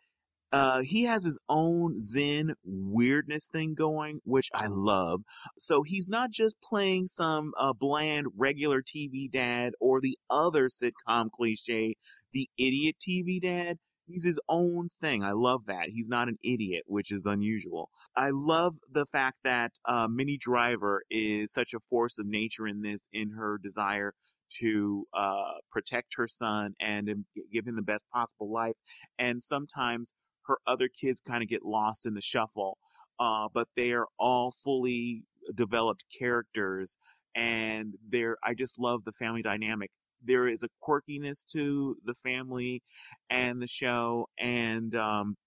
uh, 0.51 0.81
he 0.81 1.03
has 1.03 1.23
his 1.23 1.37
own 1.47 2.01
Zen 2.01 2.55
weirdness 2.63 3.47
thing 3.47 3.75
going, 3.75 4.21
which 4.23 4.49
I 4.55 4.65
love. 4.67 5.21
So 5.59 5.83
he's 5.83 6.07
not 6.07 6.31
just 6.31 6.55
playing 6.63 7.05
some 7.05 7.53
uh, 7.59 7.73
bland 7.73 8.29
regular 8.35 8.81
TV 8.81 9.29
dad 9.31 9.73
or 9.79 10.01
the 10.01 10.17
other 10.31 10.67
sitcom 10.67 11.29
cliche, 11.29 11.95
the 12.33 12.49
idiot 12.57 12.95
TV 12.99 13.39
dad. 13.39 13.77
He's 14.07 14.25
his 14.25 14.39
own 14.47 14.89
thing. 14.89 15.23
I 15.23 15.31
love 15.31 15.65
that. 15.65 15.89
He's 15.89 16.07
not 16.07 16.27
an 16.27 16.37
idiot, 16.43 16.83
which 16.85 17.11
is 17.11 17.25
unusual. 17.25 17.89
I 18.15 18.29
love 18.31 18.75
the 18.89 19.05
fact 19.05 19.37
that 19.43 19.73
uh, 19.85 20.07
Driver 20.39 21.03
is 21.09 21.51
such 21.51 21.73
a 21.73 21.79
force 21.79 22.19
of 22.19 22.27
nature 22.27 22.67
in 22.67 22.81
this, 22.81 23.07
in 23.11 23.31
her 23.31 23.57
desire 23.57 24.13
to 24.59 25.05
uh, 25.13 25.53
protect 25.71 26.13
her 26.17 26.27
son 26.27 26.75
and 26.79 27.25
give 27.51 27.67
him 27.67 27.75
the 27.75 27.81
best 27.81 28.05
possible 28.13 28.51
life. 28.51 28.75
And 29.17 29.41
sometimes 29.41 30.13
her 30.47 30.57
other 30.67 30.87
kids 30.87 31.21
kind 31.27 31.41
of 31.41 31.49
get 31.49 31.65
lost 31.65 32.05
in 32.05 32.13
the 32.13 32.21
shuffle. 32.21 32.77
Uh, 33.19 33.47
but 33.53 33.69
they 33.75 33.91
are 33.91 34.07
all 34.19 34.51
fully 34.51 35.23
developed 35.53 36.05
characters 36.17 36.97
and 37.33 37.95
they're, 38.07 38.37
I 38.43 38.53
just 38.53 38.79
love 38.79 39.03
the 39.03 39.11
family 39.11 39.41
dynamic. 39.41 39.91
There 40.25 40.47
is 40.47 40.63
a 40.63 40.69
quirkiness 40.83 41.43
to 41.53 41.97
the 42.03 42.13
family 42.15 42.83
and 43.29 43.61
the 43.61 43.67
show 43.67 44.27
and, 44.39 44.95
um, 44.95 45.37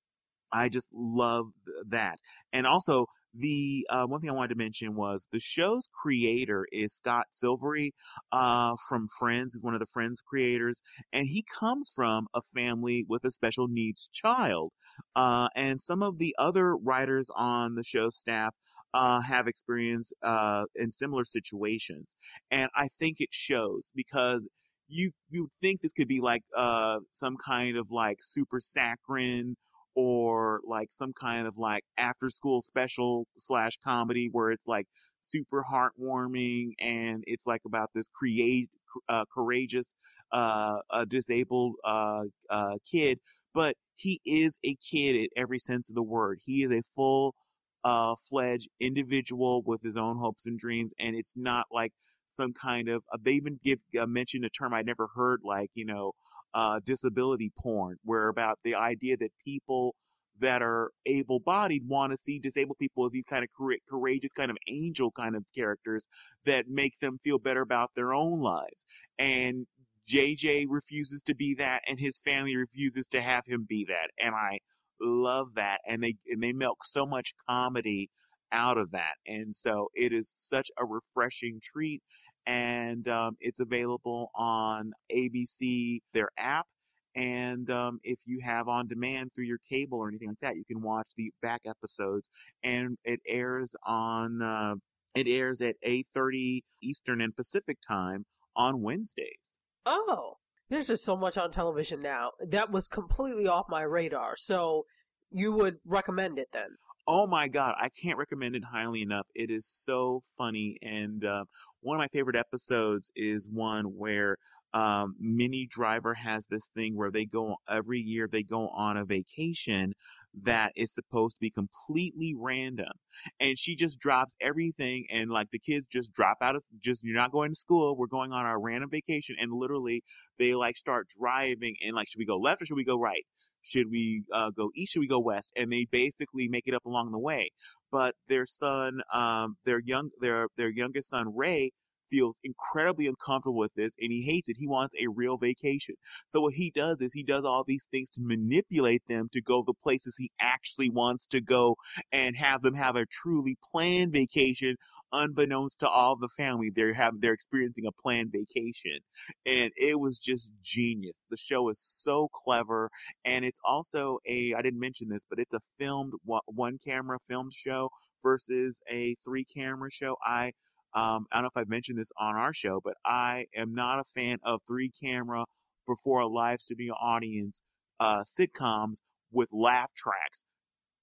I 0.52 0.68
just 0.68 0.88
love 0.94 1.48
that. 1.88 2.18
And 2.52 2.66
also 2.66 3.06
the 3.34 3.86
uh, 3.90 4.04
one 4.06 4.20
thing 4.20 4.30
I 4.30 4.32
wanted 4.32 4.48
to 4.48 4.54
mention 4.56 4.96
was 4.96 5.26
the 5.30 5.38
show's 5.38 5.88
creator 5.92 6.66
is 6.72 6.94
Scott 6.94 7.26
Silveri 7.32 7.90
uh, 8.32 8.74
from 8.88 9.06
Friends, 9.18 9.54
is 9.54 9.62
one 9.62 9.74
of 9.74 9.80
the 9.80 9.86
Friends 9.86 10.22
creators, 10.22 10.80
and 11.12 11.28
he 11.28 11.44
comes 11.58 11.90
from 11.94 12.26
a 12.34 12.40
family 12.42 13.04
with 13.06 13.24
a 13.24 13.30
special 13.30 13.68
needs 13.68 14.08
child. 14.12 14.72
Uh, 15.14 15.48
and 15.54 15.80
some 15.80 16.02
of 16.02 16.18
the 16.18 16.34
other 16.38 16.74
writers 16.74 17.30
on 17.36 17.74
the 17.74 17.82
show 17.82 18.08
staff 18.08 18.54
uh, 18.94 19.20
have 19.20 19.46
experience 19.46 20.12
uh, 20.22 20.64
in 20.74 20.90
similar 20.90 21.24
situations, 21.24 22.14
and 22.50 22.70
I 22.74 22.88
think 22.88 23.16
it 23.20 23.28
shows 23.32 23.92
because 23.94 24.48
you 24.88 25.12
you 25.30 25.42
would 25.42 25.52
think 25.60 25.80
this 25.80 25.92
could 25.92 26.08
be 26.08 26.20
like 26.20 26.42
uh, 26.56 26.98
some 27.12 27.36
kind 27.36 27.76
of 27.76 27.90
like 27.90 28.18
super 28.22 28.60
saccharine 28.60 29.56
or 29.94 30.60
like 30.66 30.92
some 30.92 31.12
kind 31.12 31.46
of 31.46 31.58
like 31.58 31.84
after 31.98 32.30
school 32.30 32.62
special 32.62 33.26
slash 33.38 33.72
comedy 33.84 34.28
where 34.30 34.50
it's 34.50 34.66
like 34.66 34.86
super 35.22 35.64
heartwarming 35.70 36.70
and 36.80 37.24
it's 37.26 37.46
like 37.46 37.62
about 37.66 37.90
this 37.94 38.08
create 38.08 38.70
uh, 39.08 39.24
courageous 39.32 39.94
uh, 40.32 40.78
a 40.90 41.04
disabled 41.06 41.74
uh, 41.84 42.22
uh, 42.50 42.74
kid 42.90 43.18
but 43.54 43.76
he 43.96 44.20
is 44.24 44.58
a 44.64 44.76
kid 44.76 45.16
in 45.16 45.26
every 45.36 45.58
sense 45.58 45.88
of 45.88 45.96
the 45.96 46.02
word. 46.02 46.38
He 46.44 46.62
is 46.62 46.70
a 46.70 46.82
full 46.94 47.34
uh, 47.82 48.14
fledged 48.16 48.68
individual 48.80 49.62
with 49.62 49.82
his 49.82 49.96
own 49.96 50.18
hopes 50.18 50.46
and 50.46 50.58
dreams 50.58 50.92
and 51.00 51.16
it's 51.16 51.34
not 51.36 51.66
like 51.72 51.92
some 52.28 52.52
kind 52.52 52.88
of 52.88 53.02
uh, 53.12 53.18
they 53.20 53.32
even 53.32 53.58
give 53.62 53.78
uh, 54.00 54.06
mentioned 54.06 54.44
a 54.44 54.50
term 54.50 54.72
i 54.72 54.82
never 54.82 55.08
heard 55.14 55.40
like 55.44 55.70
you 55.74 55.84
know 55.84 56.12
uh, 56.54 56.80
disability 56.84 57.52
porn, 57.58 57.96
where 58.04 58.28
about 58.28 58.58
the 58.64 58.74
idea 58.74 59.16
that 59.16 59.30
people 59.44 59.94
that 60.40 60.62
are 60.62 60.92
able 61.04 61.40
bodied 61.40 61.82
want 61.86 62.12
to 62.12 62.16
see 62.16 62.38
disabled 62.38 62.78
people 62.78 63.04
as 63.04 63.12
these 63.12 63.24
kind 63.24 63.44
of 63.44 63.50
courageous, 63.88 64.32
kind 64.32 64.50
of 64.50 64.56
angel 64.68 65.10
kind 65.10 65.34
of 65.34 65.44
characters 65.54 66.06
that 66.44 66.66
make 66.68 66.98
them 67.00 67.18
feel 67.22 67.38
better 67.38 67.60
about 67.60 67.90
their 67.96 68.14
own 68.14 68.40
lives. 68.40 68.86
And 69.18 69.66
JJ 70.08 70.66
refuses 70.68 71.22
to 71.22 71.34
be 71.34 71.54
that, 71.56 71.82
and 71.88 71.98
his 71.98 72.20
family 72.20 72.56
refuses 72.56 73.08
to 73.08 73.20
have 73.20 73.46
him 73.46 73.66
be 73.68 73.84
that. 73.88 74.10
And 74.24 74.34
I 74.34 74.60
love 75.00 75.54
that. 75.56 75.80
And 75.86 76.02
they, 76.02 76.14
and 76.28 76.42
they 76.42 76.52
milk 76.52 76.84
so 76.84 77.04
much 77.04 77.34
comedy 77.48 78.10
out 78.52 78.78
of 78.78 78.90
that. 78.92 79.14
And 79.26 79.54
so 79.56 79.88
it 79.94 80.12
is 80.12 80.32
such 80.34 80.70
a 80.78 80.84
refreshing 80.84 81.60
treat 81.62 82.02
and 82.48 83.06
um, 83.08 83.36
it's 83.40 83.60
available 83.60 84.30
on 84.34 84.92
ABC, 85.14 86.00
their 86.14 86.30
app. 86.38 86.66
And 87.14 87.70
um, 87.70 88.00
if 88.02 88.20
you 88.24 88.40
have 88.42 88.68
on 88.68 88.86
demand 88.88 89.32
through 89.34 89.44
your 89.44 89.58
cable 89.68 89.98
or 89.98 90.08
anything 90.08 90.28
like 90.28 90.40
that, 90.40 90.56
you 90.56 90.64
can 90.64 90.80
watch 90.80 91.08
the 91.16 91.30
back 91.42 91.62
episodes. 91.66 92.30
And 92.62 92.96
it 93.04 93.20
airs 93.28 93.74
on 93.84 94.40
uh, 94.40 94.74
it 95.14 95.26
airs 95.26 95.60
at 95.60 95.76
eight 95.82 96.06
thirty 96.06 96.64
Eastern 96.82 97.20
and 97.20 97.34
Pacific 97.34 97.78
time 97.86 98.24
on 98.54 98.82
Wednesdays. 98.82 99.58
Oh, 99.84 100.34
there's 100.70 100.86
just 100.86 101.04
so 101.04 101.16
much 101.16 101.36
on 101.36 101.50
television 101.50 102.00
now 102.00 102.32
that 102.50 102.70
was 102.70 102.88
completely 102.88 103.48
off 103.48 103.66
my 103.68 103.82
radar. 103.82 104.36
So 104.36 104.84
you 105.30 105.52
would 105.52 105.78
recommend 105.84 106.38
it 106.38 106.48
then? 106.52 106.68
Oh 107.08 107.26
my 107.26 107.48
god, 107.48 107.76
I 107.80 107.88
can't 107.90 108.18
recommend 108.18 108.56
it 108.56 108.64
highly 108.64 109.02
enough. 109.02 109.26
It 109.34 109.50
is 109.50 109.66
so 109.66 110.22
funny, 110.36 110.78
and 110.82 111.24
uh, 111.24 111.44
one 111.80 111.96
of 111.96 112.00
my 112.00 112.08
favorite 112.08 112.36
episodes 112.36 113.10
is 113.16 113.48
one 113.50 113.86
where 113.96 114.36
um, 114.74 115.16
Minnie 115.18 115.66
Driver 115.70 116.14
has 116.14 116.46
this 116.48 116.68
thing 116.74 116.96
where 116.96 117.10
they 117.10 117.26
go 117.26 117.56
every 117.68 118.00
year 118.00 118.28
they 118.30 118.42
go 118.44 118.68
on 118.68 118.98
a 118.98 119.04
vacation 119.06 119.94
that 120.42 120.72
is 120.76 120.94
supposed 120.94 121.36
to 121.36 121.40
be 121.40 121.50
completely 121.50 122.34
random. 122.38 122.92
And 123.40 123.58
she 123.58 123.74
just 123.76 123.98
drops 123.98 124.34
everything 124.42 125.06
and 125.10 125.30
like 125.30 125.50
the 125.52 125.58
kids 125.58 125.86
just 125.90 126.12
drop 126.12 126.38
out 126.42 126.56
of 126.56 126.64
just 126.80 127.02
you're 127.04 127.16
not 127.16 127.32
going 127.32 127.50
to 127.50 127.58
school, 127.58 127.96
we're 127.96 128.06
going 128.06 128.32
on 128.32 128.44
our 128.46 128.60
random 128.60 128.90
vacation 128.90 129.36
and 129.40 129.52
literally 129.52 130.04
they 130.38 130.54
like 130.54 130.76
start 130.76 131.08
driving 131.18 131.76
and 131.84 131.96
like 131.96 132.08
should 132.08 132.18
we 132.18 132.26
go 132.26 132.36
left 132.38 132.62
or 132.62 132.66
should 132.66 132.76
we 132.76 132.84
go 132.84 132.98
right? 133.00 133.24
Should 133.62 133.90
we 133.90 134.22
uh, 134.32 134.50
go 134.50 134.70
east? 134.74 134.92
Should 134.92 135.00
we 135.00 135.08
go 135.08 135.18
west? 135.18 135.50
And 135.56 135.72
they 135.72 135.86
basically 135.90 136.48
make 136.48 136.66
it 136.66 136.74
up 136.74 136.84
along 136.84 137.12
the 137.12 137.18
way. 137.18 137.50
But 137.90 138.14
their 138.28 138.46
son, 138.46 139.00
um, 139.12 139.56
their 139.64 139.80
young, 139.80 140.10
their 140.20 140.48
their 140.56 140.68
youngest 140.70 141.10
son 141.10 141.34
Ray 141.34 141.72
feels 142.10 142.38
incredibly 142.44 143.06
uncomfortable 143.06 143.56
with 143.56 143.74
this 143.74 143.94
and 144.00 144.12
he 144.12 144.22
hates 144.22 144.48
it. 144.48 144.56
He 144.58 144.66
wants 144.66 144.94
a 145.00 145.08
real 145.08 145.36
vacation. 145.36 145.94
So 146.26 146.40
what 146.40 146.54
he 146.54 146.70
does 146.70 147.00
is 147.00 147.12
he 147.12 147.22
does 147.22 147.44
all 147.44 147.64
these 147.66 147.86
things 147.90 148.10
to 148.10 148.20
manipulate 148.22 149.02
them 149.08 149.28
to 149.32 149.40
go 149.40 149.62
the 149.66 149.74
places 149.74 150.16
he 150.16 150.30
actually 150.40 150.90
wants 150.90 151.26
to 151.26 151.40
go 151.40 151.76
and 152.12 152.36
have 152.36 152.62
them 152.62 152.74
have 152.74 152.96
a 152.96 153.06
truly 153.06 153.56
planned 153.72 154.12
vacation 154.12 154.76
unbeknownst 155.12 155.80
to 155.80 155.88
all 155.88 156.16
the 156.16 156.28
family. 156.28 156.70
They're 156.74 156.94
having, 156.94 157.20
they're 157.20 157.32
experiencing 157.32 157.86
a 157.86 157.92
planned 157.92 158.30
vacation 158.32 158.98
and 159.46 159.70
it 159.76 159.98
was 160.00 160.18
just 160.18 160.50
genius. 160.62 161.22
The 161.30 161.36
show 161.36 161.68
is 161.70 161.80
so 161.80 162.28
clever 162.32 162.90
and 163.24 163.44
it's 163.44 163.60
also 163.64 164.18
a, 164.26 164.54
I 164.54 164.62
didn't 164.62 164.80
mention 164.80 165.08
this, 165.08 165.24
but 165.28 165.38
it's 165.38 165.54
a 165.54 165.60
filmed 165.78 166.12
one 166.24 166.78
camera 166.84 167.18
filmed 167.26 167.52
show 167.54 167.90
versus 168.22 168.80
a 168.90 169.14
three 169.24 169.44
camera 169.44 169.90
show. 169.90 170.16
I 170.24 170.52
um, 170.98 171.26
I 171.30 171.36
don't 171.36 171.44
know 171.44 171.50
if 171.54 171.56
I've 171.56 171.68
mentioned 171.68 171.96
this 171.96 172.10
on 172.18 172.34
our 172.34 172.52
show, 172.52 172.80
but 172.82 172.94
I 173.04 173.46
am 173.54 173.72
not 173.72 174.00
a 174.00 174.04
fan 174.04 174.38
of 174.42 174.62
three 174.66 174.90
camera 174.90 175.44
before 175.86 176.20
a 176.20 176.26
live 176.26 176.60
studio 176.60 176.94
audience 176.94 177.62
uh, 178.00 178.24
sitcoms 178.24 178.96
with 179.30 179.50
laugh 179.52 179.90
tracks. 179.96 180.42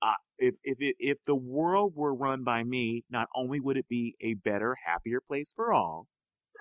Uh, 0.02 0.16
if 0.38 0.56
if 0.64 0.82
it, 0.82 0.98
if 1.00 1.18
the 1.26 1.36
world 1.36 1.94
were 1.96 2.14
run 2.14 2.44
by 2.44 2.66
me, 2.66 3.04
not 3.10 3.30
only 3.34 3.62
would 3.62 3.78
it 3.78 3.88
be 3.88 4.16
a 4.20 4.34
better, 4.34 4.76
happier 4.86 5.22
place 5.26 5.54
for 5.56 5.72
all, 5.72 6.08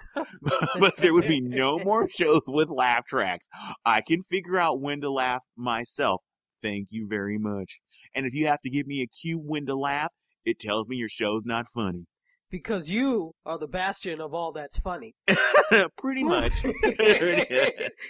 but 0.79 0.97
there 0.99 1.13
would 1.13 1.27
be 1.27 1.41
no 1.41 1.81
more 1.81 2.09
shows 2.09 2.43
with 2.47 2.69
laugh 2.69 3.05
tracks. 3.05 3.49
I 3.85 4.01
can 4.01 4.23
figure 4.23 4.59
out 4.59 4.81
when 4.81 5.01
to 5.01 5.11
laugh 5.11 5.43
myself. 5.57 6.23
Thank 6.63 6.89
you 6.91 7.09
very 7.09 7.39
much. 7.39 7.81
And 8.15 8.27
if 8.27 8.33
you 8.33 8.47
have 8.47 8.61
to 8.61 8.71
give 8.71 8.87
me 8.87 9.03
a 9.03 9.09
cue 9.09 9.39
when 9.39 9.67
to 9.67 9.75
laugh, 9.75 10.13
it 10.45 10.61
tells 10.61 10.89
me 10.89 10.97
your 10.97 11.09
show's 11.09 11.45
not 11.45 11.67
funny 11.69 12.07
because 12.55 12.89
you 12.89 13.35
are 13.45 13.59
the 13.59 13.67
bastion 13.67 14.21
of 14.21 14.33
all 14.33 14.53
that's 14.53 14.79
funny. 14.79 15.13
Pretty 15.99 16.23
much. 16.23 16.53
so 16.63 16.69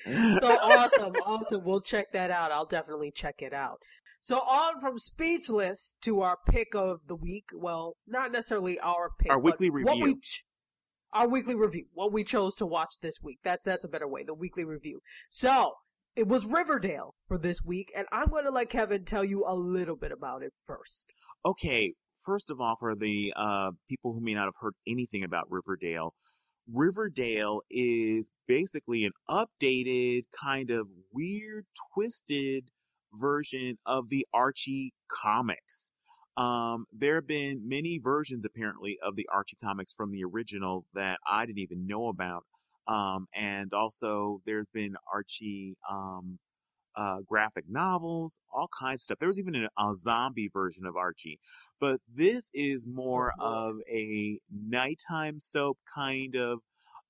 awesome, 0.07 1.14
awesome. 1.24 1.64
We'll 1.64 1.80
check 1.80 2.12
that 2.12 2.30
out. 2.30 2.53
I'll 2.53 2.66
definitely 2.66 3.11
check 3.11 3.36
it 3.38 3.55
out. 3.55 3.78
So 4.20 4.40
on 4.40 4.82
from 4.82 4.99
Speechless 4.99 5.95
to 6.03 6.20
our 6.20 6.36
pick 6.47 6.74
of 6.74 6.99
the 7.07 7.16
week. 7.16 7.47
Well, 7.55 7.97
not 8.07 8.32
necessarily 8.32 8.78
our 8.80 9.12
pick. 9.18 9.32
Our 9.32 9.40
weekly 9.40 9.70
review. 9.70 10.20
Ch- 10.20 10.45
our 11.14 11.26
weekly 11.26 11.55
review. 11.55 11.86
What 11.95 12.12
we 12.12 12.22
chose 12.22 12.55
to 12.57 12.66
watch 12.66 12.97
this 13.01 13.22
week. 13.22 13.38
That 13.45 13.61
that's 13.64 13.86
a 13.86 13.88
better 13.88 14.07
way. 14.07 14.24
The 14.24 14.34
weekly 14.34 14.66
review. 14.66 15.01
So 15.30 15.72
it 16.16 16.28
was 16.28 16.45
Riverdale 16.45 17.14
for 17.28 17.38
this 17.38 17.64
week, 17.64 17.90
and 17.97 18.07
I'm 18.12 18.28
going 18.28 18.45
to 18.45 18.51
let 18.51 18.68
Kevin 18.68 19.07
tell 19.07 19.24
you 19.24 19.42
a 19.47 19.57
little 19.57 19.97
bit 19.97 20.12
about 20.12 20.42
it 20.42 20.53
first. 20.66 21.14
Okay, 21.47 21.95
first 22.25 22.51
of 22.51 22.61
all, 22.61 22.77
for 22.77 22.95
the 22.95 23.33
uh, 23.37 23.70
people 23.89 24.12
who 24.12 24.20
may 24.20 24.35
not 24.35 24.45
have 24.45 24.55
heard 24.61 24.75
anything 24.87 25.22
about 25.22 25.51
Riverdale, 25.51 26.14
Riverdale 26.72 27.61
is 27.70 28.31
basically 28.49 29.05
an 29.05 29.12
updated, 29.29 30.25
kind 30.39 30.70
of 30.70 30.89
weird, 31.12 31.66
twisted 31.93 32.70
version 33.12 33.77
of 33.85 34.09
the 34.09 34.27
Archie 34.33 34.95
comics. 35.11 35.91
Um, 36.37 36.87
there 36.93 37.16
have 37.16 37.27
been 37.27 37.68
many 37.68 38.01
versions, 38.03 38.45
apparently, 38.45 38.99
of 39.03 39.14
the 39.14 39.29
Archie 39.33 39.59
comics 39.62 39.93
from 39.93 40.11
the 40.11 40.25
original 40.25 40.85
that 40.95 41.18
I 41.31 41.47
didn't 41.47 41.61
even 41.61 41.87
know 41.87 42.09
about. 42.09 42.45
Um, 42.89 43.29
and 43.35 43.72
also, 43.72 44.41
there's 44.45 44.66
been 44.72 44.95
Archie 45.12 45.77
um, 45.91 46.39
uh, 46.97 47.18
graphic 47.26 47.64
novels, 47.68 48.38
all 48.53 48.68
kinds 48.78 49.01
of 49.01 49.05
stuff. 49.05 49.18
There 49.18 49.28
was 49.28 49.38
even 49.38 49.55
a, 49.55 49.68
a 49.78 49.95
zombie 49.95 50.51
version 50.53 50.86
of 50.86 50.97
Archie, 50.97 51.38
but 51.80 52.01
this 52.12 52.51
is 52.55 52.86
more 52.86 53.32
oh, 53.38 53.68
of 53.68 53.76
a 53.90 54.38
nighttime 54.51 55.40
soap 55.40 55.78
kind 55.95 56.36
of. 56.36 56.61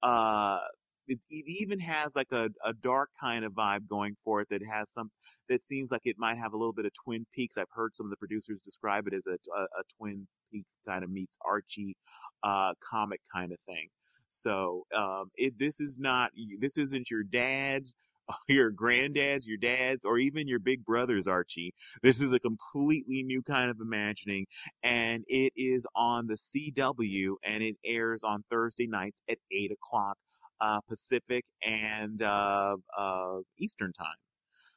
Uh, 0.02 0.60
it, 1.06 1.18
it, 1.30 1.44
even 1.46 1.80
has 1.80 2.16
like 2.16 2.32
a, 2.32 2.48
a 2.64 2.72
dark 2.72 3.10
kind 3.20 3.44
of 3.44 3.52
vibe 3.52 3.86
going 3.88 4.16
for 4.24 4.40
it 4.40 4.48
that 4.50 4.62
has 4.62 4.90
some 4.90 5.10
that 5.48 5.62
seems 5.62 5.92
like 5.92 6.02
it 6.04 6.16
might 6.18 6.38
have 6.38 6.52
a 6.54 6.56
little 6.56 6.72
bit 6.72 6.86
of 6.86 6.92
Twin 6.94 7.26
Peaks. 7.34 7.58
I've 7.58 7.66
heard 7.74 7.94
some 7.94 8.06
of 8.06 8.10
the 8.10 8.16
producers 8.16 8.60
describe 8.62 9.06
it 9.06 9.14
as 9.14 9.26
a, 9.26 9.32
a, 9.32 9.62
a 9.62 9.82
Twin 9.98 10.26
Peaks 10.50 10.76
kind 10.86 11.04
of 11.04 11.10
meets 11.10 11.36
Archie 11.44 11.96
uh, 12.42 12.72
comic 12.90 13.20
kind 13.32 13.52
of 13.52 13.60
thing. 13.60 13.88
So 14.28 14.86
um, 14.94 15.30
it, 15.36 15.58
this 15.58 15.80
is 15.80 15.98
not 15.98 16.32
this 16.58 16.76
isn't 16.76 17.10
your 17.10 17.22
dad's 17.22 17.94
your 18.48 18.70
granddad's, 18.70 19.46
your 19.46 19.58
dad's, 19.58 20.04
or 20.04 20.18
even 20.18 20.48
your 20.48 20.58
big 20.58 20.84
brother's 20.84 21.26
Archie. 21.26 21.74
This 22.02 22.20
is 22.20 22.32
a 22.32 22.40
completely 22.40 23.22
new 23.22 23.42
kind 23.42 23.70
of 23.70 23.78
imagining, 23.80 24.46
and 24.82 25.24
it 25.28 25.52
is 25.56 25.86
on 25.94 26.26
the 26.26 26.34
CW, 26.34 27.34
and 27.42 27.62
it 27.62 27.76
airs 27.84 28.22
on 28.22 28.44
Thursday 28.50 28.86
nights 28.86 29.20
at 29.28 29.38
eight 29.52 29.72
o'clock 29.72 30.16
uh, 30.60 30.80
Pacific 30.88 31.44
and 31.62 32.22
uh, 32.22 32.76
uh, 32.96 33.38
Eastern 33.58 33.92
time. 33.92 34.16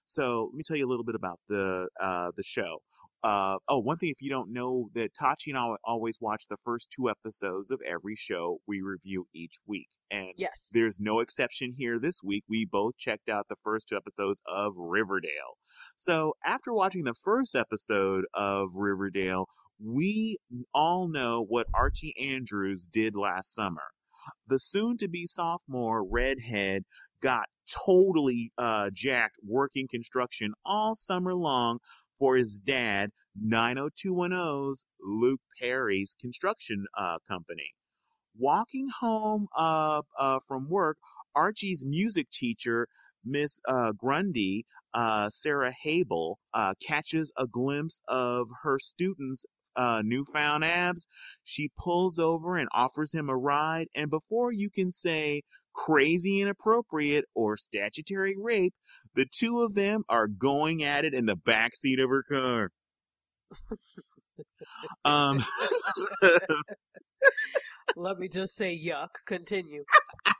So 0.06 0.50
let 0.52 0.58
me 0.58 0.64
tell 0.66 0.78
you 0.78 0.88
a 0.88 0.90
little 0.90 1.04
bit 1.04 1.16
about 1.16 1.40
the 1.50 1.88
uh, 2.00 2.32
the 2.36 2.44
show. 2.44 2.80
Uh, 3.24 3.58
oh, 3.68 3.80
one 3.80 3.98
thing 3.98 4.10
if 4.10 4.22
you 4.22 4.30
don't 4.30 4.54
know 4.54 4.90
that 4.94 5.14
Tachi 5.14 5.48
and 5.48 5.58
I 5.58 5.76
always 5.84 6.20
watch 6.22 6.46
the 6.50 6.58
first 6.58 6.92
two 6.92 7.10
episodes 7.10 7.72
of 7.72 7.82
every 7.86 8.16
show 8.16 8.60
we 8.68 8.82
review 8.82 9.28
each 9.34 9.58
week. 9.66 9.90
And 10.12 10.34
yes. 10.38 10.70
there's 10.74 11.00
no 11.00 11.20
exception 11.20 11.74
here 11.78 12.00
this 12.00 12.22
week. 12.24 12.44
We 12.48 12.66
both 12.66 12.98
checked 12.98 13.28
out 13.28 13.48
the 13.50 13.56
first 13.56 13.90
two 13.90 13.98
episodes 13.98 14.42
of 14.48 14.74
Riverdale. 14.78 15.58
So 15.96 16.34
after 16.46 16.72
watching 16.72 17.04
the 17.04 17.16
first 17.16 17.56
episode 17.56 18.26
of 18.34 18.76
Riverdale, 18.76 19.48
we 19.84 20.38
all 20.74 21.08
know 21.08 21.44
what 21.44 21.68
Archie 21.74 22.16
Andrews 22.20 22.88
did 22.88 23.16
last 23.16 23.54
summer. 23.54 23.94
The 24.48 24.60
soon 24.60 24.98
to 24.98 25.08
be 25.08 25.26
sophomore 25.26 26.06
redhead 26.06 26.84
got 27.22 27.48
totally 27.86 28.52
uh, 28.58 28.90
jacked 28.94 29.38
working 29.46 29.88
construction 29.88 30.54
all 30.66 30.96
summer 30.96 31.34
long 31.34 31.80
for 32.20 32.36
his 32.36 32.60
dad, 32.60 33.12
90210's 33.44 34.86
Luke 35.02 35.42
Perry's 35.60 36.16
construction 36.20 36.86
uh, 36.98 37.18
company. 37.28 37.74
Walking 38.38 38.90
home 39.00 39.48
uh, 39.58 40.02
uh, 40.20 40.40
from 40.48 40.70
work, 40.70 40.98
Archie's 41.36 41.84
music 41.86 42.30
teacher, 42.32 42.88
Miss 43.24 43.60
uh, 43.68 43.92
Grundy, 43.92 44.66
uh, 44.94 45.30
Sarah 45.30 45.74
Habel, 45.86 46.36
uh, 46.54 46.74
catches 46.86 47.32
a 47.38 47.48
glimpse 47.48 48.02
of 48.08 48.48
her 48.64 48.80
student's 48.80 49.46
uh, 49.78 50.02
newfound 50.04 50.66
abs. 50.66 51.08
She 51.44 51.72
pulls 51.78 52.20
over 52.20 52.58
and 52.58 52.68
offers 52.74 53.14
him 53.14 53.30
a 53.30 53.38
ride, 53.38 53.88
and 53.96 54.10
before 54.10 54.52
you 54.52 54.70
can 54.70 54.92
say 54.92 55.44
crazy 55.74 56.42
inappropriate 56.42 57.26
or 57.36 57.56
statutory 57.56 58.36
rape, 58.38 58.74
the 59.14 59.26
two 59.26 59.62
of 59.62 59.76
them 59.76 60.04
are 60.10 60.28
going 60.28 60.84
at 60.84 61.06
it 61.06 61.14
in 61.14 61.28
the 61.28 61.36
back 61.36 61.76
seat 61.76 62.00
of 62.00 62.10
her 62.10 62.24
car. 62.24 62.72
um, 65.06 65.46
Let 67.96 68.18
me 68.18 68.28
just 68.28 68.56
say 68.56 68.78
yuck. 68.78 69.10
Continue. 69.26 69.84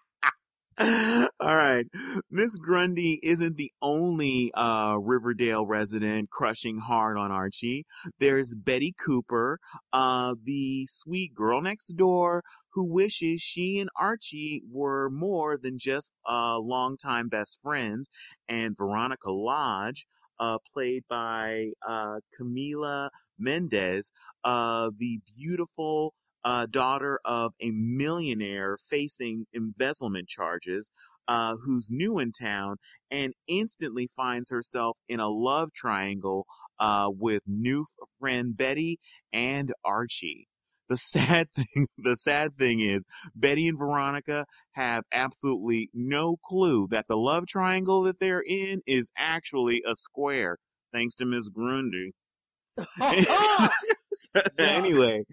All 0.80 1.56
right. 1.56 1.88
Miss 2.30 2.58
Grundy 2.60 3.20
isn't 3.24 3.58
the 3.58 3.72
only 3.82 4.52
uh, 4.54 4.98
Riverdale 5.00 5.66
resident 5.66 6.30
crushing 6.30 6.78
hard 6.78 7.18
on 7.18 7.32
Archie. 7.32 7.86
There's 8.20 8.54
Betty 8.54 8.94
Cooper, 8.98 9.60
uh, 9.92 10.36
the 10.44 10.86
sweet 10.86 11.34
girl 11.34 11.62
next 11.62 11.88
door 11.96 12.44
who 12.74 12.84
wishes 12.84 13.42
she 13.42 13.80
and 13.80 13.90
Archie 14.00 14.62
were 14.72 15.10
more 15.10 15.58
than 15.58 15.80
just 15.80 16.14
uh, 16.30 16.60
longtime 16.60 17.28
best 17.28 17.60
friends, 17.60 18.08
and 18.48 18.78
Veronica 18.78 19.32
Lodge, 19.32 20.06
uh, 20.40 20.60
played 20.72 21.04
by 21.10 21.72
uh, 21.88 22.20
Camila 22.40 23.10
Mendes, 23.40 24.12
uh, 24.44 24.92
the 24.96 25.20
beautiful 25.40 26.14
uh, 26.44 26.66
daughter 26.66 27.20
of 27.26 27.54
a 27.62 27.72
millionaire 27.72 28.78
facing 28.78 29.46
embezzlement 29.54 30.28
charges, 30.28 30.90
uh, 31.28 31.56
who's 31.64 31.90
new 31.92 32.20
in 32.20 32.32
town 32.32 32.78
and 33.12 33.34
instantly 33.48 34.08
finds 34.16 34.50
herself 34.50 34.98
in 35.10 35.20
a 35.20 35.28
love 35.28 35.74
triangle 35.74 36.46
uh, 36.80 37.10
with 37.12 37.44
new 37.46 37.86
friend 38.20 38.56
Betty 38.56 39.00
and 39.34 39.74
Archie. 39.84 40.48
The 40.90 40.98
sad 40.98 41.50
thing, 41.52 41.88
the 41.98 42.16
sad 42.16 42.58
thing 42.58 42.80
is 42.80 43.04
Betty 43.36 43.68
and 43.68 43.78
Veronica 43.78 44.46
have 44.74 45.04
absolutely 45.12 45.90
no 45.94 46.38
clue 46.38 46.88
that 46.90 47.08
the 47.08 47.18
love 47.18 47.46
triangle 47.46 48.04
that 48.04 48.20
they're 48.20 48.44
in 48.48 48.82
is 48.88 49.10
actually 49.18 49.84
a 49.86 49.96
square, 49.96 50.58
thanks 50.94 51.16
to 51.16 51.26
Miss 51.26 51.50
Grundy. 51.50 52.14
anyway, 54.60 55.24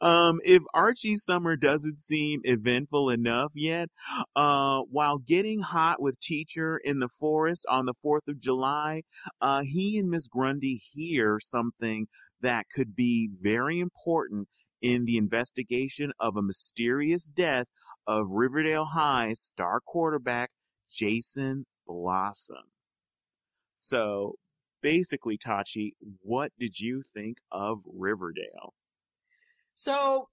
um, 0.00 0.40
if 0.44 0.62
Archie's 0.74 1.24
summer 1.24 1.56
doesn't 1.56 2.02
seem 2.02 2.40
eventful 2.44 3.10
enough 3.10 3.52
yet, 3.54 3.88
uh, 4.36 4.80
while 4.90 5.18
getting 5.18 5.60
hot 5.60 6.00
with 6.00 6.20
teacher 6.20 6.78
in 6.82 6.98
the 6.98 7.08
forest 7.08 7.66
on 7.68 7.86
the 7.86 7.94
4th 8.04 8.28
of 8.28 8.38
July, 8.38 9.02
uh, 9.40 9.62
he 9.62 9.98
and 9.98 10.10
Miss 10.10 10.28
Grundy 10.28 10.80
hear 10.92 11.38
something 11.40 12.06
that 12.40 12.66
could 12.74 12.94
be 12.94 13.30
very 13.40 13.80
important 13.80 14.48
in 14.80 15.04
the 15.04 15.16
investigation 15.16 16.12
of 16.18 16.36
a 16.36 16.42
mysterious 16.42 17.26
death 17.26 17.66
of 18.06 18.30
Riverdale 18.30 18.86
High's 18.86 19.40
star 19.40 19.80
quarterback, 19.80 20.50
Jason 20.90 21.66
Blossom. 21.86 22.64
So 23.78 24.34
basically, 24.82 25.38
Tachi, 25.38 25.92
what 26.20 26.52
did 26.58 26.80
you 26.80 27.02
think 27.02 27.38
of 27.50 27.80
Riverdale? 27.86 28.74
So 29.74 30.28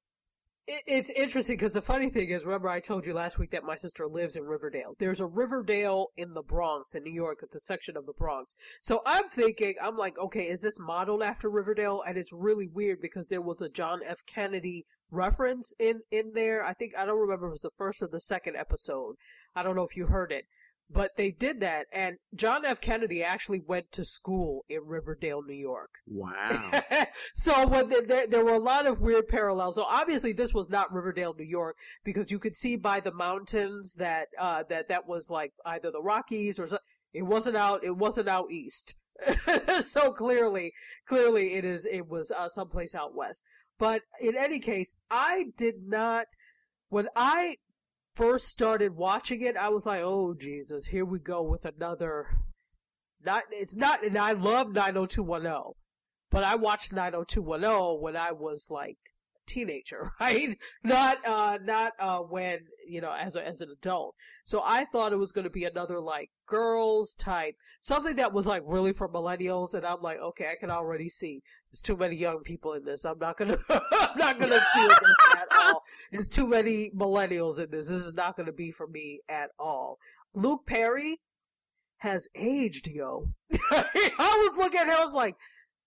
it, 0.67 0.83
it's 0.85 1.09
interesting 1.11 1.57
because 1.57 1.71
the 1.71 1.81
funny 1.81 2.09
thing 2.09 2.29
is, 2.29 2.43
remember 2.43 2.69
I 2.69 2.79
told 2.79 3.05
you 3.05 3.13
last 3.13 3.39
week 3.39 3.51
that 3.51 3.63
my 3.63 3.75
sister 3.75 4.07
lives 4.07 4.35
in 4.35 4.43
Riverdale. 4.43 4.95
There's 4.99 5.19
a 5.19 5.25
Riverdale 5.25 6.07
in 6.17 6.33
the 6.33 6.43
Bronx 6.43 6.93
in 6.93 7.03
New 7.03 7.13
York. 7.13 7.39
It's 7.41 7.55
a 7.55 7.61
section 7.61 7.97
of 7.97 8.05
the 8.05 8.13
Bronx. 8.13 8.55
So 8.81 9.01
I'm 9.05 9.29
thinking, 9.29 9.75
I'm 9.81 9.97
like, 9.97 10.19
okay, 10.19 10.47
is 10.47 10.59
this 10.59 10.79
modeled 10.79 11.23
after 11.23 11.49
Riverdale? 11.49 12.03
And 12.07 12.17
it's 12.17 12.33
really 12.33 12.67
weird 12.67 12.99
because 13.01 13.27
there 13.27 13.41
was 13.41 13.61
a 13.61 13.69
John 13.69 14.01
F. 14.05 14.19
Kennedy 14.27 14.85
reference 15.11 15.73
in 15.79 16.01
in 16.11 16.31
there. 16.33 16.63
I 16.63 16.73
think 16.73 16.95
I 16.97 17.05
don't 17.05 17.19
remember 17.19 17.47
it 17.47 17.51
was 17.51 17.61
the 17.61 17.71
first 17.77 18.01
or 18.01 18.07
the 18.07 18.19
second 18.19 18.55
episode. 18.55 19.15
I 19.55 19.63
don't 19.63 19.75
know 19.75 19.83
if 19.83 19.97
you 19.97 20.05
heard 20.05 20.31
it, 20.31 20.45
but 20.91 21.15
they 21.17 21.31
did 21.31 21.59
that, 21.59 21.85
and 21.93 22.17
John 22.33 22.65
F. 22.65 22.81
Kennedy 22.81 23.23
actually 23.23 23.59
went 23.59 23.91
to 23.91 24.03
school 24.03 24.65
in 24.69 24.79
Riverdale, 24.85 25.43
New 25.43 25.53
York. 25.53 25.91
Wow. 26.07 26.71
so 27.35 27.67
when 27.67 27.89
the, 27.89 28.03
there, 28.07 28.25
there 28.25 28.43
were 28.43 28.53
a 28.53 28.59
lot 28.59 28.87
of 28.87 28.99
weird 28.99 29.27
parallels. 29.27 29.75
So 29.75 29.83
obviously 29.83 30.33
this 30.33 30.53
was 30.53 30.69
not 30.69 30.91
Riverdale, 30.91 31.35
New 31.37 31.45
York, 31.45 31.77
because 32.03 32.31
you 32.31 32.39
could 32.39 32.57
see 32.57 32.75
by 32.75 32.99
the 32.99 33.13
mountains 33.13 33.93
that 33.95 34.29
uh, 34.39 34.63
that 34.69 34.89
that 34.89 35.07
was 35.07 35.29
like 35.29 35.53
either 35.65 35.91
the 35.91 36.01
Rockies 36.01 36.59
or 36.59 36.67
it 37.13 37.23
wasn't 37.23 37.57
out. 37.57 37.83
It 37.83 37.95
wasn't 37.95 38.27
out 38.27 38.51
east. 38.51 38.95
so 39.81 40.11
clearly, 40.11 40.73
clearly 41.07 41.55
it 41.55 41.65
is. 41.65 41.85
It 41.85 42.07
was 42.07 42.31
uh, 42.31 42.49
someplace 42.49 42.95
out 42.95 43.15
west. 43.15 43.43
But 43.77 44.01
in 44.19 44.35
any 44.35 44.59
case, 44.59 44.93
I 45.09 45.51
did 45.55 45.87
not. 45.87 46.27
When 46.89 47.07
I 47.15 47.57
first 48.16 48.49
started 48.49 48.95
watching 48.95 49.41
it, 49.41 49.57
I 49.57 49.70
was 49.70 49.86
like, 49.86 50.01
"Oh 50.03 50.34
Jesus, 50.34 50.86
here 50.88 51.05
we 51.05 51.20
go 51.20 51.41
with 51.41 51.66
another." 51.66 52.28
Not 53.24 53.43
it's 53.51 53.76
not, 53.76 54.05
and 54.05 54.18
I 54.18 54.32
love 54.32 54.74
90210, 54.74 55.74
but 56.30 56.43
I 56.43 56.55
watched 56.55 56.93
90210 56.93 58.01
when 58.01 58.16
I 58.16 58.32
was 58.32 58.68
like 58.70 58.97
a 59.36 59.51
teenager, 59.51 60.12
right? 60.20 60.57
Not 60.84 61.26
uh, 61.26 61.57
not 61.64 61.93
uh, 61.99 62.20
when 62.20 62.60
you 62.88 63.01
know 63.01 63.12
as 63.12 63.36
a, 63.36 63.45
as 63.45 63.62
an 63.62 63.70
adult. 63.72 64.16
So 64.45 64.62
I 64.64 64.86
thought 64.86 65.14
it 65.14 65.18
was 65.18 65.32
going 65.32 65.43
to 65.43 65.49
be 65.49 65.66
another 65.66 65.99
like 65.99 66.30
girls 66.45 67.14
type, 67.16 67.55
something 67.82 68.16
that 68.16 68.34
was 68.34 68.47
like 68.47 68.64
really 68.66 68.93
for 68.93 69.10
millennials, 69.10 69.74
and 69.74 69.86
I'm 69.86 70.01
like, 70.01 70.20
okay, 70.20 70.49
I 70.51 70.55
can 70.60 70.72
already 70.72 71.10
see 71.10 71.41
there's 71.72 71.82
too 71.82 71.97
many 71.97 72.15
young 72.15 72.39
people 72.39 72.74
in 72.74 72.84
this. 72.84 73.05
I'm 73.05 73.20
not 73.20 73.38
gonna, 73.38 73.57
I'm 73.70 74.17
not 74.17 74.39
gonna 74.39 74.61
feel 74.74 74.88
this 74.88 75.15
at 75.36 75.47
all. 75.59 75.84
There's 76.11 76.28
too 76.28 76.47
many 76.47 76.89
millennials 76.91 77.59
in 77.59 77.70
this. 77.70 77.88
This 77.88 78.01
is 78.01 78.13
not 78.13 78.36
gonna 78.36 78.51
be 78.51 78.72
for 78.72 78.88
me 78.88 79.22
at 79.30 79.51
all. 79.59 79.99
Luke 80.34 80.65
Perry 80.65 81.20
has 81.97 82.28
aged, 82.36 82.88
yo. 82.88 83.28
I 83.72 84.49
was 84.49 84.57
looking 84.57 84.80
at 84.80 84.88
him, 84.88 84.95
I 84.97 85.05
was 85.05 85.13
like, 85.13 85.36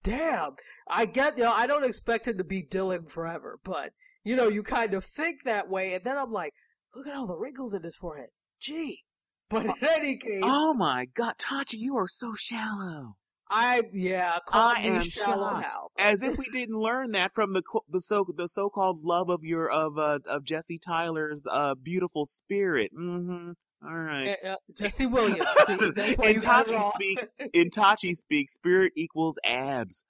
damn. 0.02 0.56
I 0.88 1.06
get, 1.06 1.36
you 1.36 1.44
know, 1.44 1.52
I 1.52 1.66
don't 1.66 1.84
expect 1.84 2.28
him 2.28 2.38
to 2.38 2.44
be 2.44 2.62
Dylan 2.62 3.10
forever, 3.10 3.58
but, 3.64 3.92
you 4.24 4.36
know, 4.36 4.48
you 4.48 4.62
kind 4.62 4.94
of 4.94 5.04
think 5.04 5.44
that 5.44 5.68
way, 5.68 5.94
and 5.94 6.04
then 6.04 6.18
I'm 6.18 6.32
like, 6.32 6.52
look 6.94 7.06
at 7.06 7.16
all 7.16 7.26
the 7.26 7.36
wrinkles 7.36 7.74
in 7.74 7.82
his 7.82 7.96
forehead. 7.96 8.28
Gee. 8.60 9.04
But 9.48 9.66
uh, 9.66 9.72
in 9.80 9.88
any 9.88 10.16
case. 10.16 10.42
Oh 10.44 10.74
my 10.74 11.06
god, 11.14 11.34
Tachi, 11.38 11.74
you 11.78 11.96
are 11.96 12.08
so 12.08 12.34
shallow. 12.34 13.16
I 13.52 13.82
yeah, 13.92 14.38
I 14.50 14.80
am 14.82 15.02
shocked. 15.02 15.72
As 15.98 16.22
if 16.22 16.38
we 16.38 16.46
didn't 16.52 16.78
learn 16.78 17.12
that 17.12 17.34
from 17.34 17.52
the 17.52 17.62
the 17.90 18.00
so 18.00 18.26
the 18.34 18.48
so 18.48 18.70
called 18.70 19.04
love 19.04 19.28
of 19.28 19.44
your 19.44 19.70
of 19.70 19.98
uh, 19.98 20.20
of 20.26 20.42
Jesse 20.42 20.78
Tyler's 20.78 21.46
uh 21.50 21.74
beautiful 21.74 22.24
spirit. 22.24 22.92
Mm-hmm. 22.98 23.52
All 23.84 23.98
right, 23.98 24.36
uh, 24.46 24.56
Jesse 24.78 25.06
Williams. 25.06 25.44
See, 25.66 25.72
in 25.72 26.40
Tachi 26.40 26.92
speak, 26.94 27.26
in 27.52 27.68
Tachi 27.68 28.16
speak, 28.16 28.48
spirit 28.48 28.92
equals 28.96 29.38
abs. 29.44 30.04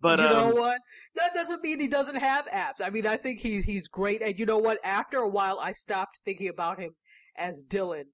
But 0.00 0.18
you 0.18 0.26
um, 0.26 0.32
know 0.32 0.54
what? 0.54 0.80
That 1.14 1.34
doesn't 1.34 1.62
mean 1.62 1.78
he 1.78 1.88
doesn't 1.88 2.16
have 2.16 2.48
abs. 2.50 2.80
I 2.80 2.90
mean, 2.90 3.06
I 3.06 3.16
think 3.16 3.38
he's 3.38 3.64
he's 3.64 3.86
great. 3.86 4.22
And 4.22 4.36
you 4.38 4.44
know 4.46 4.58
what? 4.58 4.78
After 4.82 5.18
a 5.18 5.28
while, 5.28 5.60
I 5.60 5.70
stopped 5.70 6.18
thinking 6.24 6.48
about 6.48 6.80
him 6.80 6.96
as 7.36 7.62
Dylan 7.62 8.06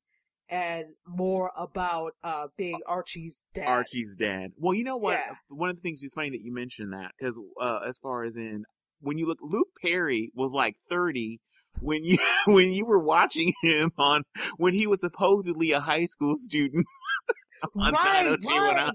and 0.48 0.86
more 1.06 1.50
about 1.56 2.12
uh, 2.22 2.46
being 2.56 2.80
Archie's 2.86 3.44
dad. 3.54 3.66
Archie's 3.66 4.14
dad. 4.16 4.52
Well, 4.56 4.74
you 4.74 4.84
know 4.84 4.96
what? 4.96 5.18
Yeah. 5.18 5.34
One 5.48 5.70
of 5.70 5.76
the 5.76 5.82
things 5.82 6.02
is 6.02 6.14
funny 6.14 6.30
that 6.30 6.42
you 6.42 6.52
mentioned 6.52 6.92
that 6.92 7.12
because 7.18 7.38
uh, 7.60 7.80
as 7.86 7.98
far 7.98 8.24
as 8.24 8.36
in 8.36 8.64
when 9.00 9.18
you 9.18 9.26
look, 9.26 9.38
Luke 9.42 9.68
Perry 9.82 10.30
was 10.34 10.52
like 10.52 10.76
thirty 10.88 11.40
when 11.80 12.04
you 12.04 12.18
when 12.46 12.72
you 12.72 12.84
were 12.84 12.98
watching 12.98 13.52
him 13.62 13.92
on 13.98 14.22
when 14.56 14.74
he 14.74 14.86
was 14.86 15.00
supposedly 15.00 15.72
a 15.72 15.80
high 15.80 16.04
school 16.04 16.36
student. 16.36 16.86
on 17.76 17.92
right, 17.92 18.36
right. 18.50 18.92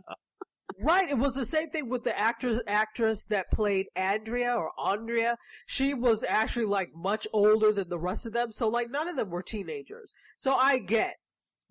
Right, 0.82 1.10
it 1.10 1.18
was 1.18 1.34
the 1.34 1.46
same 1.46 1.70
thing 1.70 1.90
with 1.90 2.04
the 2.04 2.18
actress 2.18 2.62
actress 2.66 3.26
that 3.26 3.52
played 3.52 3.88
Andrea 3.96 4.56
or 4.56 4.72
Andrea. 4.80 5.36
She 5.66 5.94
was 5.94 6.24
actually 6.24 6.68
like 6.68 6.90
much 6.96 7.28
older 7.34 7.74
than 7.74 7.90
the 7.90 8.00
rest 8.00 8.26
of 8.26 8.34
them, 8.34 8.52
so 8.52 8.70
like 8.70 8.90
none 8.90 9.08
of 9.10 9.18
them 9.18 9.30
were 9.30 9.44
teenagers. 9.44 10.14
So 10.38 10.56
I 10.56 10.78
get 10.78 11.16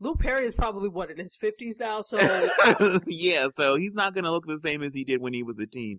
Luke 0.01 0.21
Perry 0.21 0.47
is 0.47 0.55
probably 0.55 0.89
what 0.89 1.11
in 1.11 1.19
his 1.19 1.35
fifties 1.35 1.79
now, 1.79 2.03
so 2.03 2.19
yeah, 3.07 3.49
so 3.55 3.77
he's 3.77 3.95
not 3.95 4.15
going 4.15 4.25
to 4.25 4.31
look 4.31 4.47
the 4.47 4.61
same 4.61 4.83
as 4.83 4.95
he 4.95 5.05
did 5.05 5.21
when 5.21 5.33
he 5.33 5.43
was 5.43 5.59
a 5.59 5.67
teen. 5.67 5.99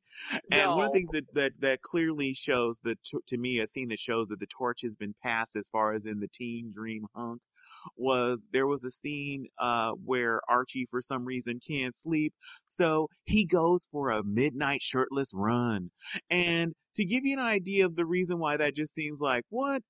And 0.51 0.69
no. 0.69 0.77
one 0.77 0.85
of 0.85 0.93
the 0.93 0.99
things 0.99 1.11
that 1.11 1.33
that, 1.33 1.51
that 1.59 1.81
clearly 1.81 2.33
shows 2.33 2.79
that 2.83 3.03
to, 3.05 3.21
to 3.27 3.37
me, 3.37 3.59
a 3.59 3.67
scene 3.67 3.89
that 3.89 3.99
shows 3.99 4.27
that 4.27 4.39
the 4.39 4.47
torch 4.47 4.81
has 4.83 4.95
been 4.95 5.15
passed 5.21 5.55
as 5.55 5.67
far 5.67 5.93
as 5.93 6.05
in 6.05 6.19
the 6.19 6.29
teen 6.29 6.71
dream 6.73 7.07
hunk 7.13 7.41
was 7.95 8.43
there 8.51 8.67
was 8.67 8.83
a 8.83 8.91
scene 8.91 9.47
uh, 9.57 9.91
where 9.91 10.41
Archie 10.49 10.85
for 10.89 11.01
some 11.01 11.25
reason 11.25 11.59
can't 11.65 11.95
sleep, 11.95 12.33
so 12.65 13.09
he 13.25 13.45
goes 13.45 13.85
for 13.91 14.09
a 14.11 14.23
midnight 14.23 14.81
shirtless 14.81 15.31
run. 15.33 15.91
And 16.29 16.73
to 16.95 17.05
give 17.05 17.25
you 17.25 17.33
an 17.37 17.43
idea 17.43 17.85
of 17.85 17.95
the 17.95 18.05
reason 18.05 18.39
why 18.39 18.57
that 18.57 18.75
just 18.75 18.93
seems 18.93 19.19
like 19.19 19.43
what 19.49 19.83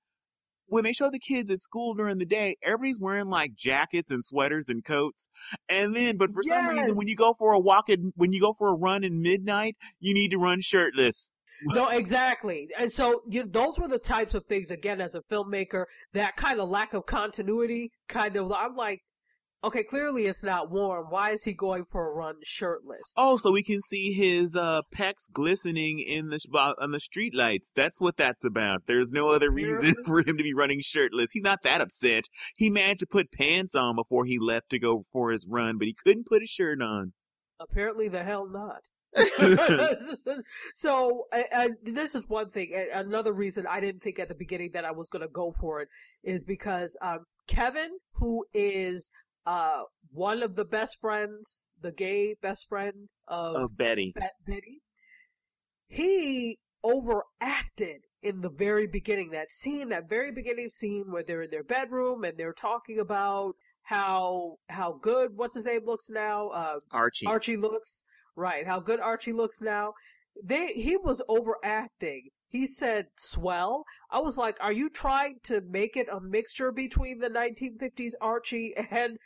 when 0.70 0.84
they 0.84 0.94
show 0.94 1.10
the 1.10 1.20
kids 1.20 1.52
at 1.52 1.60
school 1.60 1.94
during 1.94 2.18
the 2.18 2.26
day, 2.26 2.58
everybody's 2.64 3.00
wearing 3.00 3.30
like 3.30 3.54
jackets 3.56 4.12
and 4.12 4.24
sweaters 4.24 4.70
and 4.70 4.84
coats. 4.84 5.28
And 5.68 5.96
then, 5.96 6.18
but 6.18 6.32
for 6.32 6.42
yes. 6.46 6.56
some 6.56 6.68
reason, 6.68 6.96
when 6.96 7.08
you 7.08 7.16
go 7.16 7.34
for 7.38 7.54
a 7.54 7.60
walk 7.60 7.90
at, 7.90 8.00
when 8.16 8.34
you 8.34 8.40
go 8.40 8.54
for 8.54 8.70
a 8.70 8.74
run 8.74 9.04
in 9.04 9.22
midnight, 9.22 9.76
you 10.00 10.14
need 10.14 10.32
to 10.32 10.38
run 10.38 10.62
shirtless. 10.62 11.30
no, 11.64 11.90
exactly. 11.90 12.68
And 12.78 12.92
so 12.92 13.22
you 13.28 13.44
know, 13.44 13.50
those 13.50 13.78
were 13.78 13.88
the 13.88 14.00
types 14.00 14.34
of 14.34 14.46
things, 14.46 14.72
again, 14.72 15.02
as 15.02 15.16
a 15.16 15.22
filmmaker, 15.22 15.86
that 16.14 16.36
kind 16.36 16.60
of 16.60 16.70
lack 16.70 16.94
of 16.94 17.06
continuity, 17.06 17.92
kind 18.08 18.36
of, 18.36 18.52
I'm 18.52 18.76
like, 18.76 19.02
Okay, 19.62 19.84
clearly 19.84 20.26
it's 20.26 20.42
not 20.42 20.72
warm. 20.72 21.08
Why 21.10 21.32
is 21.32 21.44
he 21.44 21.52
going 21.52 21.84
for 21.84 22.10
a 22.10 22.14
run 22.14 22.36
shirtless? 22.44 23.14
Oh, 23.18 23.36
so 23.36 23.52
we 23.52 23.62
can 23.62 23.82
see 23.82 24.14
his 24.14 24.56
uh, 24.56 24.84
pecs 24.96 25.30
glistening 25.34 26.00
in 26.00 26.30
the 26.30 26.40
on 26.80 26.92
the 26.92 27.00
street 27.02 27.36
lights. 27.36 27.70
That's 27.76 28.00
what 28.00 28.16
that's 28.16 28.46
about. 28.46 28.84
There's 28.88 29.12
no 29.12 29.30
other 29.30 29.52
reason 29.52 29.96
for 30.06 30.20
him 30.20 30.38
to 30.38 30.44
be 30.44 30.54
running 30.54 30.80
shirtless. 30.80 31.34
He's 31.34 31.44
not 31.44 31.64
that 31.64 31.82
upset. 31.82 32.26
He 32.56 32.70
managed 32.70 33.02
to 33.02 33.06
put 33.06 33.34
pants 33.34 33.76
on 33.76 33.98
before 33.98 34.24
he 34.24 34.40
left 34.40 34.70
to 34.70 34.80
go 34.80 35.04
for 35.12 35.32
his 35.32 35.46
run, 35.46 35.78
but 35.78 35.88
he 35.88 35.94
couldn't 36.06 36.28
put 36.28 36.42
a 36.42 36.48
shirt 36.48 36.82
on. 36.82 37.12
Apparently, 37.60 38.08
the 38.08 38.24
hell 38.24 38.48
not. 38.48 38.84
so 40.74 41.26
uh, 41.34 41.70
this 41.84 42.16
is 42.16 42.30
one 42.30 42.50
thing. 42.50 42.72
Another 42.94 43.34
reason 43.34 43.68
I 43.68 43.82
didn't 43.82 44.04
think 44.04 44.20
at 44.20 44.30
the 44.30 44.36
beginning 44.36 44.72
that 44.74 44.86
I 44.86 44.92
was 44.92 45.10
going 45.10 45.24
to 45.24 45.28
go 45.28 45.52
for 45.52 45.82
it 45.82 45.90
is 46.24 46.46
because 46.46 46.96
um, 47.02 47.26
Kevin, 47.48 47.90
who 48.14 48.46
is 48.54 49.12
uh, 49.46 49.84
one 50.12 50.44
of 50.44 50.56
the 50.56 50.66
best 50.66 50.98
friends, 51.00 51.68
the 51.82 51.92
gay 51.92 52.36
best 52.42 52.68
friend 52.68 53.10
of, 53.28 53.56
of 53.56 53.78
Betty. 53.78 54.14
Be- 54.16 54.54
Betty, 54.54 54.82
he 55.88 56.60
overacted 56.84 58.02
in 58.22 58.42
the 58.42 58.50
very 58.50 58.88
beginning. 58.88 59.32
That 59.32 59.52
scene, 59.52 59.90
that 59.90 60.10
very 60.10 60.32
beginning 60.32 60.70
scene 60.70 61.06
where 61.10 61.24
they're 61.24 61.44
in 61.44 61.52
their 61.52 61.64
bedroom 61.64 62.24
and 62.24 62.38
they're 62.38 62.54
talking 62.54 63.00
about 63.00 63.56
how 63.84 64.58
how 64.70 65.00
good 65.02 65.32
what's 65.36 65.56
his 65.56 65.66
name 65.66 65.86
looks 65.86 66.10
now. 66.10 66.50
Uh, 66.50 66.80
Archie. 66.92 67.26
Archie 67.26 67.58
looks 67.58 68.04
right. 68.36 68.66
How 68.68 68.80
good 68.80 69.00
Archie 69.00 69.34
looks 69.34 69.62
now. 69.62 69.94
They 70.44 70.68
he 70.68 70.96
was 70.96 71.22
overacting 71.28 72.30
he 72.50 72.66
said 72.66 73.08
swell. 73.16 73.86
I 74.10 74.20
was 74.20 74.38
like, 74.38 74.58
are 74.60 74.72
you 74.72 74.90
trying 74.90 75.40
to 75.44 75.62
make 75.62 75.96
it 75.96 76.08
a 76.12 76.20
mixture 76.20 76.72
between 76.72 77.20
the 77.20 77.30
1950s 77.30 78.14
Archie 78.20 78.76
and 78.92 79.18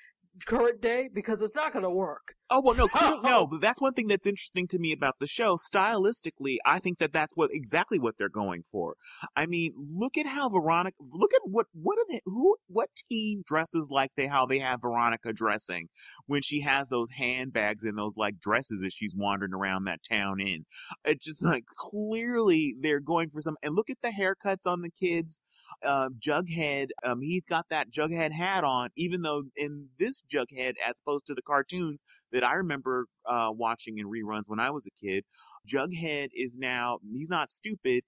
current 0.45 0.81
day? 0.81 1.09
Because 1.13 1.41
it's 1.41 1.55
not 1.55 1.73
going 1.73 1.83
to 1.83 1.89
work. 1.89 2.35
Oh 2.49 2.61
well, 2.63 2.75
no, 2.75 2.87
so... 2.87 3.21
no, 3.21 3.47
but 3.47 3.61
that's 3.61 3.81
one 3.81 3.93
thing 3.93 4.07
that's 4.07 4.27
interesting 4.27 4.67
to 4.67 4.79
me 4.79 4.91
about 4.91 5.15
the 5.19 5.27
show. 5.27 5.57
Stylistically, 5.57 6.57
I 6.65 6.79
think 6.79 6.99
that 6.99 7.13
that's 7.13 7.35
what 7.35 7.49
exactly 7.51 7.99
what 7.99 8.17
they're 8.17 8.29
going 8.29 8.63
for. 8.71 8.95
I 9.35 9.45
mean, 9.45 9.73
look 9.75 10.17
at 10.17 10.27
how 10.27 10.49
Veronica. 10.49 10.97
Look 11.11 11.33
at 11.33 11.41
what 11.45 11.67
what 11.73 11.97
are 11.97 12.05
they? 12.09 12.21
Who 12.25 12.57
what 12.67 12.89
teen 13.09 13.43
dresses 13.45 13.87
like 13.89 14.11
they 14.15 14.27
how 14.27 14.45
they 14.45 14.59
have 14.59 14.81
Veronica 14.81 15.33
dressing 15.33 15.89
when 16.27 16.41
she 16.41 16.61
has 16.61 16.89
those 16.89 17.11
handbags 17.11 17.83
and 17.83 17.97
those 17.97 18.17
like 18.17 18.39
dresses 18.39 18.83
as 18.83 18.93
she's 18.93 19.15
wandering 19.15 19.53
around 19.53 19.85
that 19.85 20.01
town 20.03 20.39
in. 20.39 20.65
It's 21.05 21.25
just 21.25 21.43
like 21.43 21.65
clearly 21.75 22.75
they're 22.79 22.99
going 22.99 23.29
for 23.29 23.41
some. 23.41 23.57
And 23.63 23.75
look 23.75 23.89
at 23.89 23.97
the 24.03 24.09
haircuts 24.09 24.65
on 24.65 24.81
the 24.81 24.91
kids. 24.91 25.39
Uh, 25.85 26.09
Jughead, 26.19 26.89
um, 27.03 27.21
he's 27.21 27.45
got 27.45 27.65
that 27.69 27.91
Jughead 27.91 28.31
hat 28.31 28.63
on, 28.63 28.89
even 28.95 29.21
though 29.21 29.43
in 29.55 29.89
this 29.99 30.21
Jughead, 30.21 30.73
as 30.87 30.99
opposed 30.99 31.25
to 31.27 31.33
the 31.33 31.41
cartoons, 31.41 32.01
that 32.31 32.43
I 32.43 32.53
remember 32.53 33.07
uh, 33.25 33.49
watching 33.51 33.97
in 33.97 34.07
reruns 34.07 34.43
when 34.47 34.59
I 34.59 34.69
was 34.71 34.87
a 34.87 35.05
kid. 35.05 35.25
Jughead 35.67 36.29
is 36.35 36.57
now 36.57 36.99
he's 37.11 37.29
not 37.29 37.51
stupid. 37.51 38.03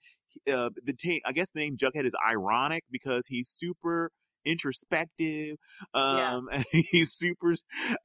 Uh, 0.51 0.69
the 0.83 0.93
t- 0.93 1.21
I 1.25 1.31
guess 1.31 1.49
the 1.51 1.61
name 1.61 1.77
Jughead 1.77 2.05
is 2.05 2.15
ironic 2.27 2.83
because 2.91 3.27
he's 3.27 3.47
super 3.49 4.11
introspective. 4.45 5.57
Um, 5.93 6.49
yeah. 6.51 6.63
he's 6.91 7.13
super, 7.13 7.55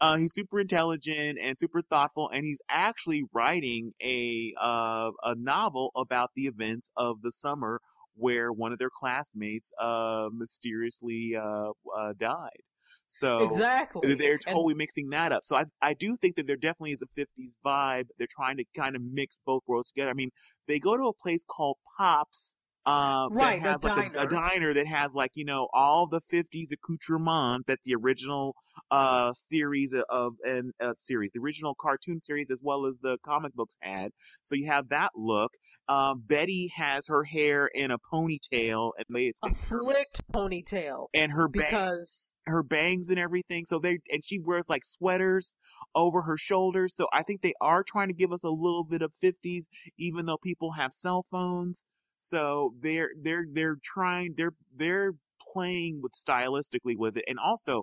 uh, 0.01 0.17
he's 0.17 0.33
super 0.35 0.61
intelligent 0.61 1.39
and 1.41 1.57
super 1.61 1.83
thoughtful, 1.83 2.31
and 2.33 2.45
he's 2.45 2.63
actually 2.69 3.25
writing 3.33 3.93
a 4.03 4.55
uh, 4.61 5.11
a 5.23 5.35
novel 5.37 5.91
about 5.95 6.31
the 6.35 6.47
events 6.47 6.91
of 6.97 7.23
the 7.23 7.33
summer 7.33 7.81
where 8.15 8.53
one 8.53 8.73
of 8.73 8.79
their 8.79 8.91
classmates 8.91 9.73
uh, 9.81 10.29
mysteriously 10.33 11.37
uh, 11.37 11.71
uh, 11.97 12.13
died. 12.19 12.63
So 13.09 13.41
exactly, 13.41 14.15
they're 14.15 14.39
totally 14.39 14.73
and, 14.73 14.79
mixing 14.79 15.11
that 15.11 15.33
up. 15.33 15.43
So 15.43 15.57
I 15.57 15.65
I 15.83 15.95
do 15.95 16.17
think 16.17 16.37
that 16.37 16.47
there 16.47 16.57
definitely 16.57 16.93
is 16.93 17.03
a 17.03 17.21
'50s 17.21 17.53
vibe. 17.65 18.07
They're 18.19 18.29
trying 18.31 18.57
to 18.59 18.65
kind 18.77 18.95
of 18.95 19.03
mix 19.03 19.41
both 19.45 19.63
worlds 19.67 19.91
together. 19.91 20.11
I 20.11 20.15
mean, 20.15 20.31
they 20.69 20.79
go 20.79 20.97
to 20.97 21.05
a 21.05 21.13
place 21.13 21.45
called 21.45 21.79
Pops 21.99 22.55
uh, 22.87 23.29
right, 23.31 23.63
that 23.63 23.73
has 23.73 23.85
a 23.85 23.89
like 23.89 24.13
diner. 24.13 24.19
A, 24.19 24.23
a, 24.23 24.29
diner. 24.29 24.75
that 24.75 24.87
has 24.87 25.13
like 25.13 25.33
you 25.35 25.45
know 25.45 25.69
all 25.75 26.07
the 26.07 26.21
50s 26.21 26.69
accoutrement 26.73 27.67
that 27.67 27.81
the 27.85 27.95
original 27.95 28.57
uh 28.91 29.33
series 29.35 29.95
of 30.09 30.35
and 30.45 30.73
uh, 30.83 30.95
series 30.97 31.33
the 31.33 31.41
original 31.41 31.75
cartoon 31.79 32.21
series 32.21 32.51
as 32.51 32.61
well 32.63 32.87
as 32.87 32.97
the 33.03 33.19
comic 33.25 33.55
books 33.55 33.77
had. 33.83 34.13
So 34.43 34.55
you 34.55 34.67
have 34.67 34.89
that 34.89 35.11
look. 35.15 35.53
Um, 35.89 36.23
Betty 36.27 36.73
has 36.75 37.09
her 37.09 37.25
hair 37.25 37.67
in 37.67 37.91
a 37.91 37.99
ponytail 37.99 38.93
and 38.97 39.07
it's 39.19 39.41
a 39.45 39.53
slicked 39.53 40.23
ponytail 40.33 41.09
and 41.13 41.33
her 41.33 41.49
because 41.49 42.35
bang, 42.47 42.55
her 42.55 42.63
bangs 42.63 43.11
and 43.11 43.19
everything. 43.19 43.67
So 43.67 43.79
they 43.79 43.99
and 44.11 44.25
she 44.25 44.39
wears 44.39 44.71
like 44.71 44.87
sweaters 44.87 45.57
over 45.95 46.23
her 46.23 46.39
shoulders. 46.39 46.95
So 46.97 47.09
I 47.13 47.25
think 47.25 47.43
they 47.43 47.55
are 47.61 47.83
trying 47.83 48.09
to 48.09 48.15
give 48.15 48.33
us 48.33 48.43
a 48.43 48.51
little 48.51 48.85
bit 48.85 49.03
of 49.03 49.13
50s 49.13 49.65
even 49.99 50.25
though 50.25 50.39
people 50.39 50.73
have 50.73 50.95
cell 50.95 51.23
phones 51.23 51.85
so 52.21 52.75
they're 52.81 53.11
they're 53.21 53.47
they're 53.51 53.79
trying 53.83 54.35
they're 54.37 54.55
they're 54.77 55.13
playing 55.53 56.01
with 56.03 56.13
stylistically 56.13 56.97
with 56.97 57.17
it. 57.17 57.25
And 57.27 57.39
also, 57.39 57.83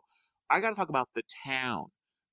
I 0.50 0.60
got 0.60 0.70
to 0.70 0.76
talk 0.76 0.90
about 0.90 1.10
the 1.16 1.24
town. 1.46 1.88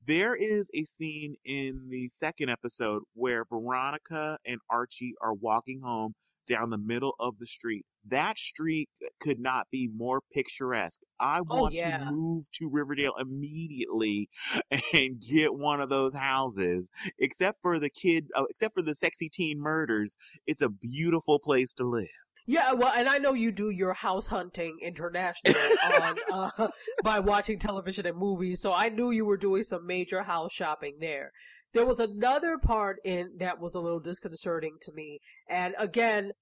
There 0.07 0.35
is 0.35 0.69
a 0.75 0.85
scene 0.85 1.37
in 1.47 1.89
the 1.89 2.11
second 2.11 2.51
episode 2.51 3.05
where 3.15 3.45
Veronica 3.45 4.39
and 4.47 4.61
Archie 4.71 5.15
are 5.23 5.33
walking 5.33 5.81
home 5.81 6.15
down 6.47 6.69
the 6.69 6.79
middle 6.79 7.15
of 7.19 7.39
the 7.39 7.47
street. 7.47 7.87
That 8.09 8.39
street 8.39 8.89
could 9.21 9.39
not 9.39 9.67
be 9.71 9.89
more 9.95 10.21
picturesque. 10.33 11.01
I 11.19 11.41
Oh 11.49 11.63
want 11.63 11.75
yeah. 11.75 11.99
to 11.99 12.11
move 12.13 12.51
to 12.53 12.69
Riverdale 12.69 13.15
immediately 13.19 14.29
and 14.93 15.21
get 15.21 15.55
one 15.55 15.81
of 15.81 15.89
those 15.89 16.15
houses. 16.15 16.89
Except 17.19 17.61
for 17.63 17.79
the 17.79 17.91
kid, 17.91 18.29
uh, 18.35 18.45
except 18.51 18.75
for 18.75 18.83
the 18.83 18.95
sexy 18.95 19.29
teen 19.29 19.59
murders, 19.61 20.17
it's 20.47 20.63
a 20.63 20.69
beautiful 20.69 21.39
place 21.39 21.73
to 21.75 21.85
live. 21.85 22.09
Yeah, 22.47 22.73
well, 22.73 22.93
and 22.95 23.09
I 23.09 23.17
know 23.17 23.33
you 23.33 23.51
do 23.51 23.71
your 23.71 23.95
house 23.95 24.29
hunting 24.29 24.79
international 24.83 25.55
on 25.83 26.17
uh, 26.59 26.69
by 27.03 27.19
watching 27.19 27.59
television 27.59 28.05
and 28.07 28.19
movies, 28.19 28.61
so 28.61 28.75
I 28.75 28.91
knew 28.91 29.13
you 29.13 29.25
were 29.25 29.39
doing 29.39 29.63
some 29.63 29.87
major 29.87 30.23
house 30.23 30.53
shopping 30.53 30.97
there. 31.01 31.33
There 31.73 31.87
was 31.87 32.01
another 32.01 32.59
part 32.59 32.99
in 33.05 33.31
that 33.39 33.59
was 33.59 33.75
a 33.75 33.81
little 33.81 33.99
disconcerting 33.99 34.77
to 34.83 34.93
me, 34.93 35.21
and 35.49 35.75
again, 35.79 36.33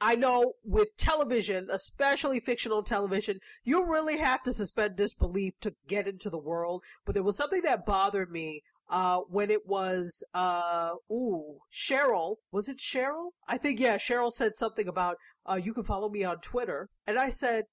I 0.00 0.14
know 0.14 0.54
with 0.64 0.96
television, 0.98 1.68
especially 1.70 2.40
fictional 2.40 2.82
television, 2.82 3.38
you 3.64 3.84
really 3.84 4.18
have 4.18 4.42
to 4.42 4.52
suspend 4.52 4.96
disbelief 4.96 5.54
to 5.62 5.74
get 5.88 6.06
into 6.06 6.28
the 6.28 6.38
world. 6.38 6.82
But 7.04 7.14
there 7.14 7.22
was 7.22 7.36
something 7.36 7.62
that 7.62 7.86
bothered 7.86 8.30
me 8.30 8.62
uh, 8.90 9.20
when 9.28 9.50
it 9.50 9.66
was, 9.66 10.22
uh, 10.34 10.90
ooh, 11.10 11.58
Cheryl. 11.72 12.36
Was 12.52 12.68
it 12.68 12.78
Cheryl? 12.78 13.30
I 13.48 13.56
think, 13.56 13.80
yeah, 13.80 13.96
Cheryl 13.96 14.30
said 14.30 14.54
something 14.54 14.86
about, 14.86 15.16
uh, 15.48 15.54
you 15.54 15.72
can 15.72 15.84
follow 15.84 16.10
me 16.10 16.24
on 16.24 16.38
Twitter. 16.38 16.88
And 17.06 17.18
I 17.18 17.30
said, 17.30 17.64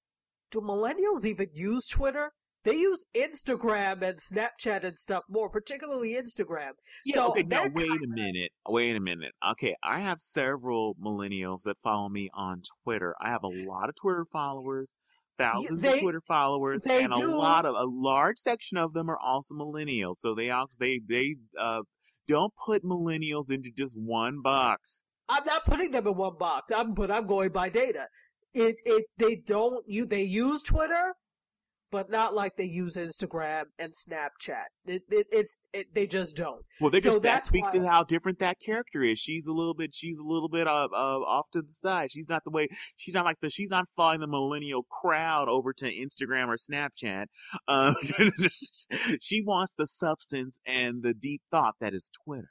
do 0.50 0.60
millennials 0.60 1.24
even 1.24 1.48
use 1.52 1.86
Twitter? 1.86 2.32
They 2.64 2.76
use 2.76 3.04
Instagram 3.14 4.02
and 4.02 4.18
Snapchat 4.18 4.84
and 4.84 4.98
stuff 4.98 5.24
more, 5.28 5.50
particularly 5.50 6.14
Instagram. 6.14 6.70
Yeah, 7.04 7.14
so 7.14 7.30
okay, 7.30 7.42
now 7.42 7.66
wait 7.74 7.90
a 7.90 8.08
minute. 8.08 8.52
Wait 8.66 8.96
a 8.96 9.00
minute. 9.00 9.32
Okay, 9.52 9.76
I 9.82 10.00
have 10.00 10.20
several 10.20 10.94
millennials 10.94 11.62
that 11.64 11.76
follow 11.82 12.08
me 12.08 12.30
on 12.34 12.62
Twitter. 12.82 13.14
I 13.20 13.28
have 13.28 13.44
a 13.44 13.48
lot 13.48 13.88
of 13.90 13.94
Twitter 13.96 14.24
followers, 14.24 14.96
thousands 15.36 15.82
they- 15.82 15.94
of 15.94 16.00
Twitter 16.00 16.22
followers, 16.26 16.82
they 16.82 17.04
and 17.04 17.12
a 17.12 17.26
lot 17.26 17.66
of 17.66 17.74
a 17.74 17.84
large 17.84 18.38
section 18.38 18.78
of 18.78 18.94
them 18.94 19.10
are 19.10 19.18
also 19.18 19.54
millennials. 19.54 20.16
So 20.16 20.34
they 20.34 20.50
they 20.78 21.00
they 21.06 21.36
uh 21.58 21.82
don't 22.26 22.54
put 22.64 22.82
millennials 22.82 23.50
into 23.50 23.70
just 23.70 23.94
one 23.96 24.40
box. 24.40 25.02
I'm 25.28 25.44
not 25.44 25.64
putting 25.64 25.90
them 25.90 26.06
in 26.06 26.14
one 26.16 26.38
box. 26.38 26.72
I'm 26.74 26.94
but 26.94 27.10
I'm 27.10 27.26
going 27.26 27.50
by 27.50 27.68
data. 27.68 28.06
It 28.54 28.76
it 28.84 29.06
they 29.18 29.36
don't 29.36 29.84
you 29.86 30.06
they 30.06 30.22
use 30.22 30.62
Twitter, 30.62 31.14
but 31.94 32.10
not 32.10 32.34
like 32.34 32.56
they 32.56 32.64
use 32.64 32.96
Instagram 32.96 33.66
and 33.78 33.92
Snapchat. 33.92 34.64
It, 34.84 35.02
it 35.12 35.28
it's 35.30 35.56
it, 35.72 35.94
they 35.94 36.08
just 36.08 36.34
don't. 36.34 36.64
Well, 36.80 36.90
they 36.90 36.98
So 36.98 37.10
just 37.10 37.22
that 37.22 37.44
speaks 37.44 37.68
to 37.68 37.86
how 37.86 38.02
different 38.02 38.40
that 38.40 38.56
character 38.58 39.04
is. 39.04 39.20
She's 39.20 39.46
a 39.46 39.52
little 39.52 39.74
bit, 39.74 39.94
she's 39.94 40.18
a 40.18 40.24
little 40.24 40.48
bit 40.48 40.66
uh, 40.66 40.88
uh, 40.92 41.20
off 41.20 41.46
to 41.52 41.62
the 41.62 41.72
side. 41.72 42.10
She's 42.10 42.28
not 42.28 42.42
the 42.42 42.50
way. 42.50 42.66
She's 42.96 43.14
not 43.14 43.24
like 43.24 43.36
the. 43.40 43.48
She's 43.48 43.70
not 43.70 43.86
following 43.94 44.18
the 44.18 44.26
millennial 44.26 44.82
crowd 44.82 45.48
over 45.48 45.72
to 45.74 45.84
Instagram 45.84 46.48
or 46.48 46.56
Snapchat. 46.56 47.26
Uh, 47.68 47.94
she 49.20 49.40
wants 49.40 49.74
the 49.74 49.86
substance 49.86 50.58
and 50.66 51.04
the 51.04 51.14
deep 51.14 51.42
thought 51.52 51.76
that 51.80 51.94
is 51.94 52.10
Twitter. 52.24 52.50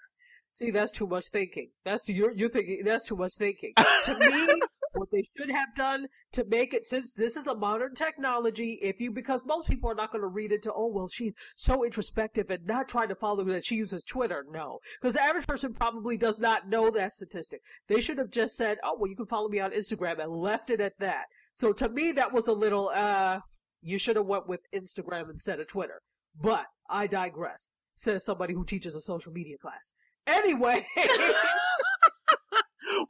See, 0.53 0.71
that's 0.71 0.91
too 0.93 1.07
much 1.07 1.25
thinking. 1.33 1.71
That's 1.83 2.07
you're 2.07 2.31
you're 2.31 2.47
thinking 2.47 2.83
that's 2.85 3.07
too 3.07 3.17
much 3.17 3.33
thinking. 3.33 3.73
to 4.05 4.17
me, 4.17 4.61
what 4.93 5.11
they 5.11 5.27
should 5.37 5.49
have 5.49 5.73
done 5.75 6.07
to 6.33 6.45
make 6.45 6.73
it 6.73 6.87
since 6.87 7.13
this 7.13 7.35
is 7.35 7.47
a 7.47 7.55
modern 7.55 7.95
technology, 7.95 8.79
if 8.81 8.99
you 8.99 9.11
because 9.11 9.41
most 9.45 9.67
people 9.67 9.89
are 9.89 9.95
not 9.95 10.11
going 10.11 10.21
to 10.21 10.27
read 10.27 10.51
into 10.51 10.71
oh 10.73 10.87
well 10.87 11.07
she's 11.07 11.33
so 11.55 11.83
introspective 11.83 12.49
and 12.49 12.65
not 12.65 12.87
trying 12.87 13.09
to 13.09 13.15
follow 13.15 13.43
that 13.43 13.65
she 13.65 13.75
uses 13.75 14.03
Twitter. 14.03 14.45
No, 14.51 14.79
because 15.01 15.15
the 15.15 15.23
average 15.23 15.47
person 15.47 15.73
probably 15.73 16.17
does 16.17 16.39
not 16.39 16.69
know 16.69 16.89
that 16.91 17.13
statistic. 17.13 17.61
They 17.87 18.01
should 18.01 18.17
have 18.17 18.31
just 18.31 18.55
said 18.55 18.77
oh 18.83 18.95
well 18.99 19.09
you 19.09 19.15
can 19.15 19.25
follow 19.25 19.49
me 19.49 19.59
on 19.59 19.71
Instagram 19.71 20.19
and 20.19 20.31
left 20.31 20.69
it 20.69 20.81
at 20.81 20.97
that. 20.99 21.25
So 21.53 21.73
to 21.73 21.89
me 21.89 22.11
that 22.13 22.33
was 22.33 22.47
a 22.47 22.53
little 22.53 22.89
uh 22.93 23.39
you 23.81 23.97
should 23.97 24.15
have 24.15 24.25
went 24.25 24.47
with 24.47 24.61
Instagram 24.73 25.29
instead 25.29 25.59
of 25.59 25.67
Twitter. 25.67 26.01
But 26.39 26.65
I 26.89 27.07
digress. 27.07 27.69
Says 27.95 28.25
somebody 28.25 28.53
who 28.53 28.65
teaches 28.65 28.95
a 28.95 29.01
social 29.01 29.31
media 29.31 29.57
class. 29.57 29.93
Anyway. 30.25 30.87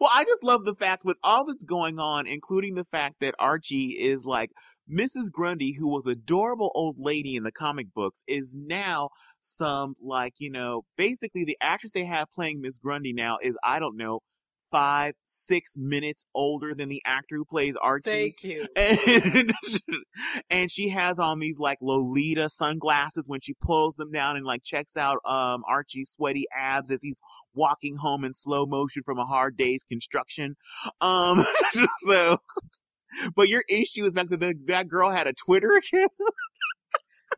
Well, 0.03 0.11
I 0.13 0.25
just 0.25 0.43
love 0.43 0.65
the 0.65 0.75
fact 0.75 1.05
with 1.05 1.15
all 1.23 1.45
that's 1.45 1.63
going 1.63 1.97
on, 1.97 2.27
including 2.27 2.75
the 2.75 2.83
fact 2.83 3.21
that 3.21 3.35
Archie 3.39 3.95
is 3.97 4.25
like 4.25 4.51
Mrs. 4.91 5.31
Grundy, 5.31 5.77
who 5.79 5.87
was 5.87 6.05
adorable 6.05 6.73
old 6.75 6.97
lady 6.99 7.37
in 7.37 7.43
the 7.43 7.53
comic 7.53 7.87
books, 7.95 8.21
is 8.27 8.53
now 8.53 9.11
some 9.39 9.95
like, 10.03 10.33
you 10.39 10.51
know, 10.51 10.81
basically 10.97 11.45
the 11.45 11.55
actress 11.61 11.93
they 11.93 12.03
have 12.03 12.29
playing 12.33 12.59
Miss 12.59 12.77
Grundy 12.77 13.13
now 13.13 13.37
is, 13.41 13.57
I 13.63 13.79
don't 13.79 13.95
know, 13.95 14.19
five, 14.73 15.13
six 15.23 15.77
minutes 15.77 16.25
older 16.33 16.73
than 16.73 16.89
the 16.89 17.01
actor 17.05 17.35
who 17.35 17.45
plays 17.45 17.75
Archie. 17.79 18.33
Thank 18.33 18.43
you. 18.43 18.67
and, 18.75 19.53
and 20.49 20.71
she 20.71 20.89
has 20.89 21.19
on 21.19 21.37
these 21.37 21.59
like 21.59 21.77
Lolita 21.79 22.49
sunglasses 22.49 23.29
when 23.29 23.39
she 23.39 23.53
pulls 23.53 23.97
them 23.97 24.11
down 24.11 24.35
and 24.35 24.45
like 24.45 24.63
checks 24.63 24.97
out 24.97 25.19
um 25.25 25.61
Archie's 25.69 26.09
sweaty 26.09 26.45
abs 26.57 26.89
as 26.89 27.03
he's 27.03 27.21
walking 27.53 27.97
home 27.97 28.25
in 28.25 28.33
slow 28.33 28.65
motion 28.65 29.03
from 29.03 29.19
a 29.19 29.25
hard 29.25 29.55
day's 29.55 29.83
construction. 29.83 30.55
Um 30.99 31.45
so 32.07 32.39
but 33.35 33.47
your 33.49 33.63
issue 33.69 34.03
is 34.05 34.15
back 34.15 34.29
to 34.29 34.37
that 34.37 34.87
girl 34.87 35.11
had 35.11 35.27
a 35.27 35.33
Twitter 35.33 35.73
account. 35.73 36.11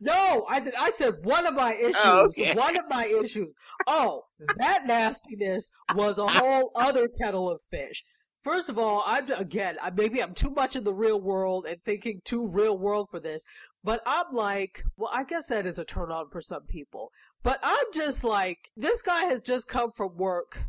No, 0.00 0.44
I 0.48 0.60
did. 0.60 0.74
I 0.74 0.90
said 0.90 1.14
one 1.22 1.46
of 1.46 1.54
my 1.54 1.76
oh, 1.80 1.88
issues. 1.88 2.02
Oh, 2.04 2.24
okay. 2.26 2.54
One 2.54 2.76
of 2.76 2.84
my 2.88 3.06
issues. 3.06 3.48
Oh, 3.86 4.22
that 4.56 4.86
nastiness 4.86 5.70
was 5.94 6.18
a 6.18 6.26
whole 6.26 6.70
other 6.74 7.08
kettle 7.08 7.50
of 7.50 7.60
fish. 7.70 8.02
First 8.42 8.68
of 8.68 8.78
all, 8.78 9.02
I'm 9.04 9.28
again, 9.32 9.76
maybe 9.96 10.22
I'm 10.22 10.32
too 10.32 10.50
much 10.50 10.76
in 10.76 10.84
the 10.84 10.94
real 10.94 11.20
world 11.20 11.66
and 11.66 11.82
thinking 11.82 12.20
too 12.24 12.46
real 12.46 12.78
world 12.78 13.08
for 13.10 13.18
this, 13.18 13.42
but 13.82 14.00
I'm 14.06 14.26
like, 14.32 14.84
well, 14.96 15.10
I 15.12 15.24
guess 15.24 15.48
that 15.48 15.66
is 15.66 15.80
a 15.80 15.84
turn 15.84 16.12
on 16.12 16.30
for 16.30 16.40
some 16.40 16.62
people. 16.68 17.10
But 17.42 17.58
I'm 17.64 17.86
just 17.92 18.22
like, 18.22 18.70
this 18.76 19.02
guy 19.02 19.24
has 19.24 19.40
just 19.40 19.66
come 19.66 19.90
from 19.90 20.16
work. 20.16 20.62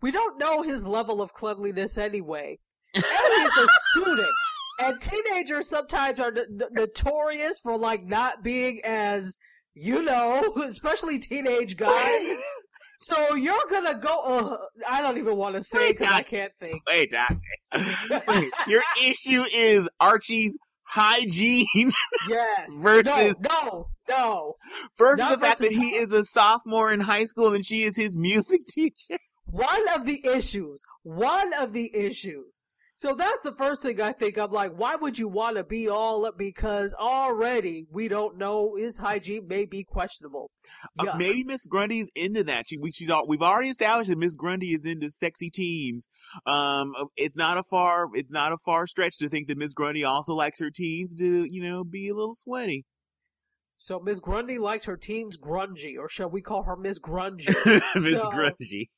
We 0.00 0.12
don't 0.12 0.38
know 0.38 0.62
his 0.62 0.86
level 0.86 1.20
of 1.20 1.32
cleanliness 1.32 1.98
anyway. 1.98 2.60
And 2.94 3.04
he's 3.04 3.56
a 3.56 3.66
student. 3.90 4.30
And 4.78 5.00
teenagers 5.00 5.68
sometimes 5.68 6.20
are 6.20 6.32
n- 6.36 6.60
notorious 6.72 7.60
for 7.60 7.78
like 7.78 8.04
not 8.04 8.42
being 8.42 8.80
as, 8.84 9.38
you 9.74 10.02
know, 10.02 10.54
especially 10.64 11.18
teenage 11.18 11.76
guys. 11.76 12.36
So 12.98 13.34
you're 13.34 13.54
gonna 13.68 13.98
go? 13.98 14.20
Uh, 14.24 14.56
I 14.88 15.02
don't 15.02 15.18
even 15.18 15.36
want 15.36 15.54
to 15.54 15.62
say 15.62 15.92
because 15.92 16.10
I 16.10 16.22
can't 16.22 16.52
think. 16.58 16.82
Wait, 16.86 17.10
Doc. 17.10 17.36
Your 18.66 18.82
issue 19.04 19.44
is 19.54 19.88
Archie's 20.00 20.56
hygiene. 20.84 21.92
Yes. 22.28 22.70
versus 22.78 23.34
no, 23.38 23.60
no, 23.62 23.88
no. 24.08 24.54
Versus 24.98 25.18
Not 25.18 25.38
the 25.38 25.46
fact 25.46 25.58
that 25.60 25.72
he 25.72 25.94
is 25.94 26.10
a 26.12 26.24
sophomore 26.24 26.92
in 26.92 27.00
high 27.00 27.24
school 27.24 27.52
and 27.52 27.64
she 27.64 27.82
is 27.82 27.96
his 27.96 28.16
music 28.16 28.62
teacher. 28.66 29.18
One 29.44 29.88
of 29.94 30.04
the 30.06 30.26
issues. 30.26 30.82
One 31.02 31.52
of 31.54 31.72
the 31.72 31.94
issues. 31.94 32.64
So 32.98 33.14
that's 33.14 33.42
the 33.42 33.52
first 33.52 33.82
thing 33.82 34.00
I 34.00 34.12
think. 34.12 34.38
I'm 34.38 34.50
like, 34.50 34.72
why 34.72 34.96
would 34.96 35.18
you 35.18 35.28
want 35.28 35.56
to 35.56 35.64
be 35.64 35.86
all 35.90 36.24
up? 36.24 36.38
Because 36.38 36.94
already 36.94 37.86
we 37.92 38.08
don't 38.08 38.38
know 38.38 38.74
his 38.74 38.96
hygiene 38.96 39.46
may 39.46 39.66
be 39.66 39.84
questionable. 39.84 40.50
Uh, 40.98 41.14
maybe 41.14 41.44
Miss 41.44 41.66
Grundy's 41.66 42.10
into 42.14 42.42
that. 42.44 42.64
She, 42.68 42.78
we, 42.78 42.90
she's 42.90 43.10
all, 43.10 43.26
we've 43.28 43.42
already 43.42 43.68
established 43.68 44.08
that 44.08 44.16
Miss 44.16 44.32
Grundy 44.34 44.68
is 44.72 44.86
into 44.86 45.10
sexy 45.10 45.50
teens. 45.50 46.08
Um, 46.46 46.94
it's 47.16 47.36
not 47.36 47.58
a 47.58 47.62
far 47.62 48.06
it's 48.14 48.32
not 48.32 48.52
a 48.52 48.56
far 48.64 48.86
stretch 48.86 49.18
to 49.18 49.28
think 49.28 49.48
that 49.48 49.58
Miss 49.58 49.74
Grundy 49.74 50.02
also 50.02 50.32
likes 50.32 50.58
her 50.60 50.70
teens 50.70 51.14
to 51.16 51.44
you 51.44 51.62
know 51.62 51.84
be 51.84 52.08
a 52.08 52.14
little 52.14 52.34
sweaty. 52.34 52.86
So 53.76 54.00
Miss 54.00 54.20
Grundy 54.20 54.58
likes 54.58 54.86
her 54.86 54.96
teens 54.96 55.36
grungy, 55.36 55.98
or 55.98 56.08
shall 56.08 56.30
we 56.30 56.40
call 56.40 56.62
her 56.62 56.76
Miss 56.76 56.98
Grungy? 57.08 57.46
Miss 57.96 58.22
So- 58.22 58.30
Grungy. 58.30 58.88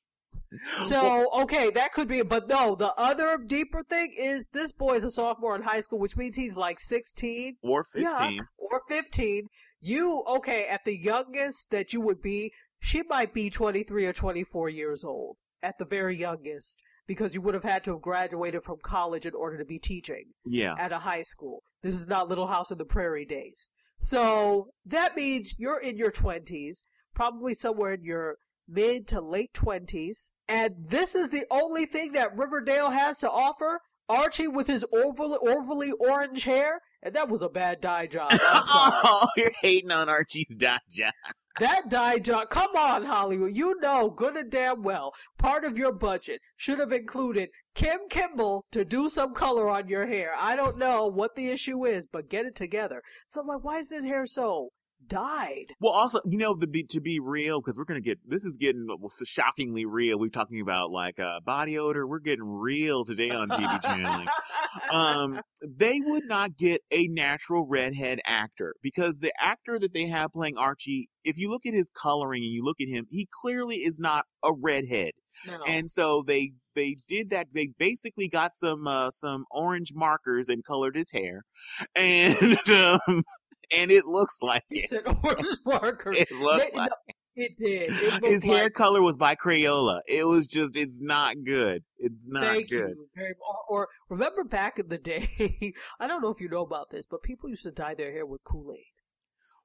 So 0.83 1.29
okay, 1.43 1.71
that 1.71 1.93
could 1.93 2.09
be, 2.09 2.23
but 2.23 2.49
no. 2.49 2.75
The 2.75 2.93
other 2.97 3.37
deeper 3.37 3.83
thing 3.83 4.15
is 4.19 4.47
this 4.53 4.73
boy 4.73 4.95
is 4.97 5.05
a 5.05 5.11
sophomore 5.11 5.55
in 5.57 5.63
high 5.63 5.81
school, 5.81 5.99
which 5.99 6.17
means 6.17 6.37
he's 6.37 6.57
like 6.57 6.81
sixteen 6.81 7.57
or 7.63 7.85
Yuck. 7.95 8.19
fifteen. 8.19 8.47
or 8.57 8.81
fifteen. 8.89 9.49
You 9.81 10.23
okay? 10.27 10.67
At 10.67 10.85
the 10.85 10.97
youngest 10.97 11.71
that 11.71 11.93
you 11.93 12.01
would 12.01 12.23
be, 12.23 12.53
she 12.81 13.03
might 13.09 13.35
be 13.35 13.51
twenty 13.51 13.83
three 13.83 14.07
or 14.07 14.13
twenty 14.15 14.43
four 14.43 14.69
years 14.69 15.05
old 15.05 15.37
at 15.63 15.77
the 15.79 15.85
very 15.85 16.17
youngest, 16.17 16.79
because 17.07 17.35
you 17.35 17.43
would 17.43 17.55
have 17.55 17.65
had 17.65 17.85
to 17.85 17.93
have 17.93 18.01
graduated 18.01 18.63
from 18.63 18.77
college 18.83 19.27
in 19.27 19.35
order 19.35 19.59
to 19.59 19.65
be 19.65 19.79
teaching 19.79 20.25
Yeah. 20.47 20.75
at 20.79 20.93
a 20.93 20.99
high 21.01 21.23
school. 21.23 21.63
This 21.83 21.95
is 21.95 22.07
not 22.07 22.29
Little 22.29 22.47
House 22.47 22.73
on 22.73 22.79
the 22.79 22.85
Prairie 22.85 23.27
days. 23.27 23.71
So 24.01 24.69
that 24.87 25.17
means 25.17 25.57
you're 25.59 25.81
in 25.81 25.97
your 25.97 26.11
20s, 26.13 26.85
probably 27.15 27.55
somewhere 27.55 27.93
in 27.95 28.05
your 28.05 28.37
mid 28.69 29.07
to 29.09 29.21
late 29.21 29.53
20s, 29.55 30.31
and 30.49 30.75
this 30.79 31.15
is 31.15 31.31
the 31.31 31.47
only 31.51 31.87
thing 31.87 32.13
that 32.13 32.37
Riverdale 32.37 32.91
has 32.91 33.19
to 33.19 33.31
offer. 33.31 33.81
Archie 34.11 34.49
with 34.49 34.67
his 34.67 34.87
overly, 34.93 35.37
overly 35.47 35.93
orange 35.93 36.45
hair, 36.45 36.81
and 37.03 37.15
that 37.15 37.29
was 37.29 37.43
a 37.43 37.49
bad 37.49 37.81
dye 37.81 38.07
job. 38.07 38.31
I'm 38.33 38.39
sorry. 38.65 38.65
oh, 39.05 39.29
you're 39.37 39.53
hating 39.61 39.91
on 39.91 40.09
Archie's 40.09 40.55
dye 40.57 40.79
job. 40.91 41.13
That 41.59 41.91
dye 41.91 42.19
job, 42.21 42.51
come 42.51 42.77
on, 42.77 43.05
Hollywood. 43.05 43.57
You 43.57 43.75
know 43.81 44.11
good 44.11 44.37
and 44.37 44.51
damn 44.51 44.83
well 44.83 45.13
part 45.39 45.65
of 45.65 45.77
your 45.77 45.93
budget 45.93 46.41
should 46.57 46.79
have 46.79 46.93
included 46.93 47.49
Kim 47.75 47.99
Kimble 48.09 48.65
to 48.71 48.85
do 48.85 49.09
some 49.09 49.35
color 49.35 49.69
on 49.69 49.89
your 49.89 50.07
hair. 50.07 50.33
I 50.39 50.55
don't 50.55 50.79
know 50.79 51.07
what 51.07 51.35
the 51.35 51.49
issue 51.49 51.85
is, 51.85 52.07
but 52.11 52.31
get 52.31 52.47
it 52.47 52.55
together. 52.55 53.03
So 53.31 53.41
I'm 53.41 53.47
like, 53.49 53.65
why 53.65 53.79
is 53.79 53.91
his 53.91 54.05
hair 54.05 54.25
so 54.25 54.69
dyed? 55.09 55.75
Well, 55.81 55.93
also, 55.93 56.21
you 56.25 56.39
know, 56.39 56.55
the 56.55 56.67
be, 56.67 56.85
to 56.85 57.01
be 57.01 57.21
real, 57.21 57.61
because 57.61 57.77
we're 57.77 57.85
gonna 57.85 58.01
get 58.01 58.19
this 58.27 58.45
is 58.45 58.57
getting 58.57 58.87
well, 58.87 59.09
so 59.09 59.25
shockingly 59.25 59.87
real. 59.87 60.19
We're 60.19 60.29
talking 60.29 60.61
about 60.61 60.91
like 60.91 61.19
uh, 61.19 61.41
body 61.41 61.79
odor. 61.79 62.07
We're 62.07 62.19
getting 62.19 62.45
real 62.45 63.05
today 63.05 63.31
on 63.31 63.49
TV 63.49 63.83
channeling. 63.83 64.29
um, 64.91 65.41
they 65.63 66.01
would 66.01 66.25
not 66.27 66.57
get 66.57 66.83
a 66.91 67.09
natural 67.09 67.67
redhead 67.67 68.21
actor 68.27 68.75
because 68.83 69.19
the 69.19 69.33
actor 69.41 69.79
that 69.79 69.95
they 69.95 70.07
have 70.07 70.33
playing 70.33 70.57
Archie, 70.57 71.09
if 71.25 71.39
you 71.39 71.51
look 71.51 71.67
at 71.67 71.75
his 71.75 71.91
coloring 71.91 72.43
and 72.43 72.53
you 72.53 72.65
look 72.65 72.81
at 72.81 72.89
him, 72.89 73.07
he 73.11 73.29
clearly 73.43 73.77
is 73.77 73.99
not 73.99 74.27
a 74.43 74.53
redhead. 74.53 75.13
no. 75.47 75.59
And 75.67 75.91
so 75.91 76.23
they 76.27 76.53
they 76.75 76.97
did 77.09 77.31
that. 77.31 77.49
They 77.53 77.71
basically 77.79 78.29
got 78.29 78.55
some 78.55 78.87
uh, 78.87 79.11
some 79.11 79.45
orange 79.51 79.93
markers 79.95 80.49
and 80.49 80.65
colored 80.65 80.97
his 80.97 81.11
hair, 81.11 81.43
and 81.95 82.59
um, 82.71 83.25
and 83.71 83.91
it 83.91 84.05
looks 84.07 84.39
like 84.43 84.65
he 84.71 84.81
it. 84.81 84.91
said 84.91 85.03
orange 85.07 85.47
marker. 85.67 86.13
It 86.13 86.31
looks 86.33 86.73
like 86.75 86.91
it 87.37 87.57
did. 87.59 87.91
It 87.93 88.25
his 88.25 88.43
hair 88.43 88.65
like- 88.65 88.73
color 88.75 89.01
was 89.03 89.17
by 89.17 89.35
Crayola. 89.37 90.01
It 90.09 90.27
was 90.27 90.47
just 90.47 90.77
it's 90.77 91.01
not 91.01 91.37
good. 91.45 91.83
It's 91.99 92.25
not 92.27 92.43
Thank 92.43 92.71
good. 92.71 92.97
you. 93.17 93.35
Or, 93.69 93.83
or 93.83 93.89
remember 94.09 94.43
back 94.45 94.79
in 94.79 94.89
the 94.89 94.99
day, 94.99 95.73
I 96.01 96.07
don't 96.07 96.21
know 96.23 96.31
if 96.31 96.41
you 96.41 96.49
know 96.49 96.63
about 96.63 96.91
this, 96.91 97.07
but 97.07 97.23
people 97.23 97.49
used 97.49 97.63
to 97.63 97.71
dye 97.71 97.95
their 97.95 98.11
hair 98.13 98.27
with 98.27 98.43
Kool 98.45 98.73
Aid. 98.75 98.85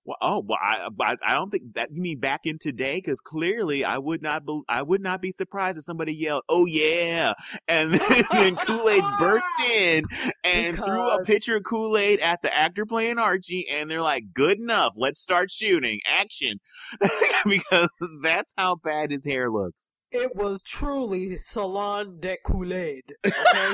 Well, 0.06 0.18
oh, 0.22 0.44
well, 0.46 0.60
I, 0.62 0.90
I 1.26 1.34
don't 1.34 1.50
think 1.50 1.76
that 1.76 1.92
you 1.94 2.02
mean 2.02 2.20
back 2.20 2.42
in 2.44 2.58
today, 2.60 2.96
because 2.96 3.22
clearly 3.22 3.86
I 3.86 3.98
would 3.98 4.22
not, 4.22 4.46
be, 4.46 4.62
I 4.68 4.82
would 4.82 5.02
not 5.02 5.22
be 5.22 5.32
surprised 5.32 5.78
if 5.78 5.86
somebody 5.86 6.14
yelled, 6.14 6.44
"Oh 6.50 6.66
yeah!" 6.66 7.34
and 7.70 7.94
then, 7.94 8.24
then 8.32 8.56
Kool 8.58 8.90
Aid 8.90 9.04
burst 9.18 9.48
in 9.66 10.04
and 10.44 10.76
threw 10.78 11.10
a 11.10 11.24
pitcher 11.24 11.56
of 11.56 11.64
Kool 11.64 11.98
Aid 11.98 12.20
at 12.20 12.42
the 12.42 12.54
actor 12.54 12.86
playing 12.86 13.18
Archie, 13.18 13.66
and 13.72 13.90
they're 13.90 14.02
like, 14.02 14.34
"Good 14.34 14.60
enough, 14.60 14.94
let's 14.98 15.22
start 15.22 15.50
shooting, 15.50 16.02
action," 16.06 16.60
because 17.46 17.90
that's 18.22 18.54
how 18.58 18.76
bad 18.76 19.12
his 19.12 19.26
hair 19.26 19.50
looks. 19.50 19.90
It 20.12 20.36
was 20.36 20.62
truly 20.62 21.38
Salon 21.38 22.20
de 22.20 22.38
Kool 22.46 22.74
Aid. 22.74 23.04
Okay, 23.26 23.34
Salon 23.52 23.74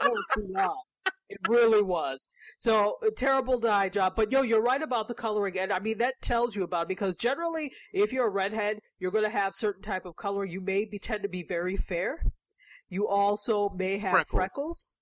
de 0.00 0.22
Kool-Aid. 0.34 0.91
It 1.32 1.48
really 1.48 1.82
was. 1.82 2.28
So 2.58 2.98
a 3.06 3.10
terrible 3.10 3.58
dye 3.58 3.88
job. 3.88 4.14
But 4.16 4.30
yo, 4.30 4.42
you're 4.42 4.62
right 4.62 4.82
about 4.82 5.08
the 5.08 5.14
coloring, 5.14 5.58
and 5.58 5.72
I 5.72 5.78
mean 5.78 5.98
that 5.98 6.14
tells 6.20 6.54
you 6.54 6.62
about 6.62 6.82
it 6.82 6.88
because 6.88 7.14
generally, 7.14 7.72
if 7.92 8.12
you're 8.12 8.28
a 8.28 8.30
redhead, 8.30 8.80
you're 8.98 9.10
going 9.10 9.24
to 9.24 9.30
have 9.30 9.54
certain 9.54 9.82
type 9.82 10.04
of 10.04 10.16
color. 10.16 10.44
You 10.44 10.60
may 10.60 10.84
be 10.84 10.98
tend 10.98 11.22
to 11.22 11.28
be 11.28 11.42
very 11.42 11.76
fair. 11.76 12.24
You 12.88 13.08
also 13.08 13.70
may 13.70 13.98
have 13.98 14.12
Freckles. 14.12 14.30
freckles. 14.30 14.98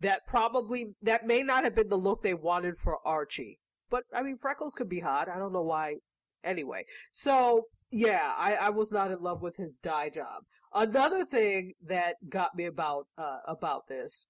That 0.00 0.26
probably 0.26 0.94
that 1.02 1.26
may 1.26 1.42
not 1.42 1.64
have 1.64 1.74
been 1.74 1.88
the 1.88 1.96
look 1.96 2.22
they 2.22 2.34
wanted 2.34 2.76
for 2.76 2.98
Archie. 3.04 3.58
But 3.90 4.04
I 4.14 4.22
mean, 4.22 4.38
freckles 4.38 4.74
could 4.74 4.88
be 4.88 5.00
hot. 5.00 5.28
I 5.28 5.38
don't 5.38 5.52
know 5.52 5.62
why. 5.62 5.96
Anyway, 6.44 6.84
so 7.12 7.64
yeah, 7.90 8.34
I, 8.36 8.54
I 8.54 8.70
was 8.70 8.92
not 8.92 9.10
in 9.10 9.20
love 9.20 9.42
with 9.42 9.56
his 9.56 9.72
dye 9.82 10.10
job. 10.10 10.44
Another 10.72 11.24
thing 11.24 11.72
that 11.86 12.16
got 12.28 12.54
me 12.54 12.66
about 12.66 13.06
uh, 13.16 13.38
about 13.46 13.88
this 13.88 14.26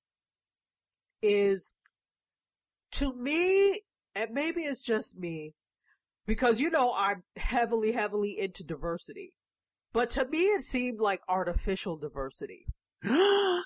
is 1.22 1.74
to 2.92 3.14
me, 3.14 3.80
and 4.14 4.30
maybe 4.32 4.62
it's 4.62 4.82
just 4.82 5.16
me, 5.16 5.54
because 6.26 6.60
you 6.60 6.70
know 6.70 6.92
I'm 6.94 7.22
heavily, 7.36 7.92
heavily 7.92 8.38
into 8.38 8.64
diversity. 8.64 9.32
But 9.92 10.10
to 10.10 10.26
me, 10.26 10.42
it 10.42 10.64
seemed 10.64 11.00
like 11.00 11.20
artificial 11.28 11.96
diversity. 11.96 12.66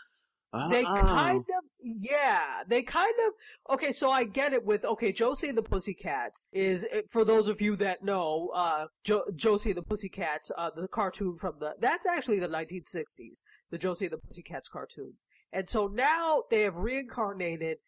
They 0.68 0.84
kind 0.84 1.38
of, 1.38 1.64
yeah, 1.80 2.62
they 2.68 2.82
kind 2.82 3.14
of, 3.26 3.74
okay, 3.74 3.90
so 3.90 4.10
I 4.10 4.24
get 4.24 4.52
it 4.52 4.66
with, 4.66 4.84
okay, 4.84 5.10
Josie 5.10 5.48
and 5.48 5.56
the 5.56 5.62
Pussycats 5.62 6.46
is, 6.52 6.86
eh, 6.90 7.00
for 7.08 7.24
those 7.24 7.48
of 7.48 7.62
you 7.62 7.74
that 7.76 8.04
know, 8.04 8.50
uh, 8.54 8.88
jo- 9.02 9.24
Josie 9.34 9.70
and 9.70 9.78
the 9.78 9.82
Pussycats, 9.82 10.50
uh, 10.58 10.68
the 10.76 10.88
cartoon 10.88 11.36
from 11.36 11.54
the, 11.58 11.74
that's 11.80 12.04
actually 12.04 12.38
the 12.38 12.48
1960s, 12.48 13.42
the 13.70 13.78
Josie 13.78 14.04
and 14.04 14.12
the 14.12 14.18
Pussycats 14.18 14.68
cartoon. 14.68 15.14
And 15.52 15.68
so 15.68 15.86
now 15.86 16.44
they 16.50 16.62
have 16.62 16.76
reincarnated 16.76 17.78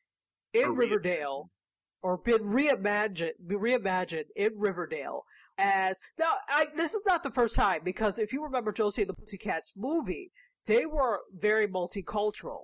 in 0.53 0.69
Or 0.69 0.73
Riverdale, 0.73 1.51
or 2.03 2.19
been 2.19 2.43
reimagined, 2.43 3.33
reimagined 3.47 4.27
in 4.37 4.53
Riverdale 4.57 5.25
as, 5.59 5.99
now, 6.19 6.33
I, 6.49 6.67
this 6.77 6.95
is 6.95 7.03
not 7.07 7.23
the 7.23 7.31
first 7.31 7.55
time, 7.55 7.81
because 7.85 8.19
if 8.19 8.33
you 8.33 8.43
remember 8.43 8.73
Josie 8.73 9.03
and 9.03 9.09
the 9.09 9.15
Pussycats 9.15 9.73
movie, 9.77 10.31
they 10.67 10.87
were 10.87 11.21
very 11.33 11.67
multicultural. 11.67 12.63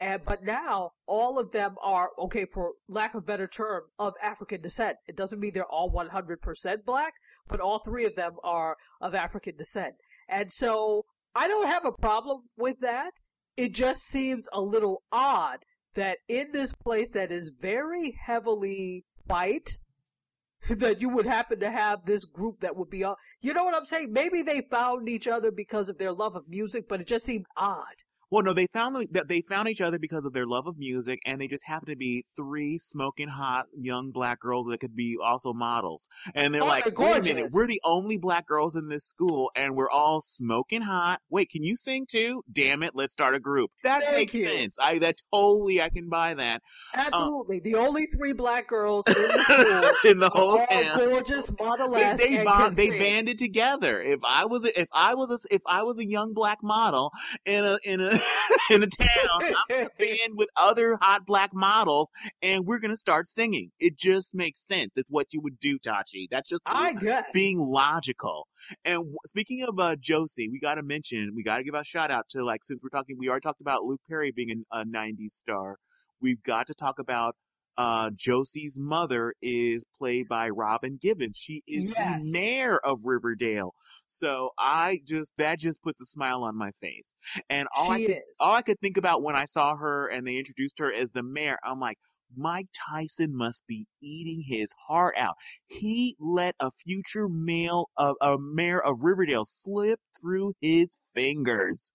And, 0.00 0.24
but 0.24 0.44
now 0.44 0.92
all 1.06 1.38
of 1.38 1.50
them 1.50 1.74
are, 1.82 2.10
okay, 2.18 2.44
for 2.44 2.74
lack 2.88 3.14
of 3.14 3.24
a 3.24 3.26
better 3.26 3.48
term, 3.48 3.82
of 3.98 4.14
African 4.22 4.62
descent. 4.62 4.96
It 5.08 5.16
doesn't 5.16 5.40
mean 5.40 5.52
they're 5.52 5.64
all 5.64 5.90
100% 5.90 6.84
black, 6.84 7.14
but 7.48 7.60
all 7.60 7.80
three 7.80 8.04
of 8.04 8.14
them 8.14 8.34
are 8.44 8.76
of 9.00 9.14
African 9.14 9.56
descent. 9.56 9.94
And 10.28 10.52
so 10.52 11.04
I 11.34 11.48
don't 11.48 11.66
have 11.66 11.84
a 11.84 11.92
problem 11.92 12.42
with 12.56 12.78
that. 12.80 13.12
It 13.58 13.74
just 13.74 14.02
seems 14.06 14.48
a 14.52 14.60
little 14.60 15.02
odd 15.10 15.64
that 15.94 16.18
in 16.28 16.52
this 16.52 16.72
place 16.72 17.10
that 17.10 17.32
is 17.32 17.50
very 17.60 18.12
heavily 18.12 19.04
white, 19.26 19.80
that 20.70 21.02
you 21.02 21.08
would 21.08 21.26
happen 21.26 21.58
to 21.58 21.68
have 21.68 22.04
this 22.04 22.24
group 22.24 22.60
that 22.60 22.76
would 22.76 22.88
be 22.88 23.02
all, 23.02 23.16
you 23.40 23.52
know 23.52 23.64
what 23.64 23.74
I'm 23.74 23.84
saying? 23.84 24.12
Maybe 24.12 24.42
they 24.42 24.60
found 24.70 25.08
each 25.08 25.26
other 25.26 25.50
because 25.50 25.88
of 25.88 25.98
their 25.98 26.12
love 26.12 26.36
of 26.36 26.48
music, 26.48 26.88
but 26.88 27.00
it 27.00 27.08
just 27.08 27.24
seemed 27.24 27.46
odd. 27.56 27.96
Well, 28.30 28.42
no, 28.42 28.52
they 28.52 28.66
found 28.72 29.08
that 29.12 29.28
they 29.28 29.40
found 29.42 29.68
each 29.68 29.80
other 29.80 29.98
because 29.98 30.24
of 30.24 30.32
their 30.32 30.46
love 30.46 30.66
of 30.66 30.76
music, 30.78 31.20
and 31.24 31.40
they 31.40 31.48
just 31.48 31.64
happened 31.66 31.90
to 31.90 31.96
be 31.96 32.24
three 32.36 32.76
smoking 32.78 33.28
hot 33.28 33.66
young 33.78 34.10
black 34.10 34.40
girls 34.40 34.68
that 34.68 34.80
could 34.80 34.94
be 34.94 35.16
also 35.22 35.52
models. 35.52 36.08
And 36.34 36.54
they're 36.54 36.62
Oh, 36.62 36.66
like, 36.66 36.84
they're 36.84 36.94
"Wait 36.96 37.26
a 37.30 37.34
minute, 37.34 37.52
we're 37.52 37.66
the 37.66 37.80
only 37.84 38.18
black 38.18 38.46
girls 38.46 38.76
in 38.76 38.88
this 38.88 39.04
school, 39.04 39.50
and 39.56 39.74
we're 39.74 39.90
all 39.90 40.20
smoking 40.20 40.82
hot. 40.82 41.20
Wait, 41.30 41.48
can 41.50 41.62
you 41.64 41.76
sing 41.76 42.06
too? 42.06 42.42
Damn 42.50 42.82
it, 42.82 42.92
let's 42.94 43.12
start 43.12 43.34
a 43.34 43.40
group. 43.40 43.70
That 43.82 44.02
Thank 44.04 44.16
makes 44.16 44.34
you. 44.34 44.46
sense. 44.48 44.76
I 44.80 44.98
that 44.98 45.16
totally 45.32 45.80
I 45.80 45.88
can 45.88 46.08
buy 46.08 46.34
that 46.34 46.62
um, 46.94 47.00
Absolutely. 47.06 47.60
the 47.60 47.76
only 47.76 48.06
three 48.06 48.32
black 48.32 48.66
girls 48.68 49.04
in 49.08 49.14
the 49.14 49.42
school. 50.02 50.10
in 50.10 50.18
the 50.18 50.30
whole 50.30 50.58
town." 50.66 50.98
gorgeous, 50.98 51.46
They, 51.46 51.64
model-esque, 51.64 52.22
they, 52.22 52.36
and 52.36 52.44
bond, 52.44 52.76
they 52.76 52.90
banded 52.90 53.38
together. 53.38 54.02
If 54.02 54.20
I 54.28 54.44
was 54.44 54.64
a, 54.64 54.80
if 54.80 54.88
I 54.92 55.14
was 55.14 55.30
a, 55.30 55.54
if 55.54 55.62
I 55.66 55.82
was 55.82 55.98
a 55.98 56.06
young 56.06 56.34
black 56.34 56.58
model 56.62 57.10
in 57.46 57.64
a 57.64 57.78
in 57.84 58.00
a 58.00 58.17
in 58.70 58.82
a 58.82 58.86
town, 58.86 59.54
I'm 59.70 59.86
a 59.86 59.88
band 59.98 60.32
with 60.34 60.48
other 60.56 60.98
hot 61.00 61.26
black 61.26 61.52
models 61.52 62.10
and 62.42 62.66
we're 62.66 62.78
going 62.78 62.90
to 62.90 62.96
start 62.96 63.26
singing. 63.26 63.70
It 63.78 63.96
just 63.96 64.34
makes 64.34 64.60
sense. 64.66 64.92
It's 64.96 65.10
what 65.10 65.28
you 65.32 65.40
would 65.40 65.58
do, 65.58 65.78
Tachi. 65.78 66.26
That's 66.30 66.48
just 66.48 66.62
I 66.66 66.94
guess. 66.94 67.24
being 67.32 67.58
logical. 67.58 68.46
And 68.84 68.96
w- 68.98 69.16
speaking 69.26 69.62
of 69.62 69.78
uh, 69.78 69.96
Josie, 69.96 70.48
we 70.48 70.60
got 70.60 70.74
to 70.74 70.82
mention, 70.82 71.32
we 71.34 71.42
got 71.42 71.58
to 71.58 71.64
give 71.64 71.74
a 71.74 71.84
shout 71.84 72.10
out 72.10 72.28
to 72.30 72.44
like, 72.44 72.64
since 72.64 72.82
we're 72.82 72.96
talking, 72.96 73.16
we 73.18 73.28
already 73.28 73.42
talked 73.42 73.60
about 73.60 73.84
Luke 73.84 74.00
Perry 74.08 74.32
being 74.32 74.64
a, 74.72 74.80
a 74.80 74.84
90s 74.84 75.30
star. 75.30 75.76
We've 76.20 76.42
got 76.42 76.66
to 76.66 76.74
talk 76.74 76.98
about 76.98 77.36
uh, 77.78 78.10
Josie's 78.14 78.76
mother 78.78 79.34
is 79.40 79.84
played 79.98 80.28
by 80.28 80.50
Robin 80.50 80.98
Givens. 81.00 81.36
She 81.38 81.62
is 81.66 81.84
Yes. 81.84 82.22
the 82.24 82.32
mayor 82.32 82.76
of 82.78 83.04
Riverdale. 83.04 83.72
So 84.08 84.50
I 84.58 85.00
just, 85.06 85.32
that 85.38 85.58
just 85.60 85.80
puts 85.82 86.02
a 86.02 86.04
smile 86.04 86.42
on 86.42 86.56
my 86.58 86.72
face. 86.72 87.14
And 87.48 87.68
all 87.74 87.92
I 87.92 88.00
could 88.02 88.10
is. 88.10 88.22
all 88.40 88.54
I 88.54 88.62
could 88.62 88.80
think 88.80 88.96
about 88.96 89.22
when 89.22 89.36
I 89.36 89.44
saw 89.44 89.76
her 89.76 90.08
and 90.08 90.26
they 90.26 90.36
introduced 90.36 90.78
her 90.80 90.92
as 90.92 91.12
the 91.12 91.22
mayor, 91.22 91.56
I'm 91.64 91.78
like, 91.80 91.98
Mike 92.36 92.66
Tyson 92.74 93.34
must 93.34 93.62
be 93.66 93.86
eating 94.02 94.44
his 94.46 94.68
heart 94.88 95.14
out. 95.16 95.36
He 95.66 96.14
let 96.20 96.56
a 96.60 96.70
future 96.70 97.26
male 97.28 97.88
of 97.96 98.16
a 98.20 98.36
mayor 98.38 98.80
of 98.80 99.02
Riverdale 99.02 99.46
slip 99.46 100.00
through 100.20 100.52
his 100.60 100.98
fingers. 101.14 101.90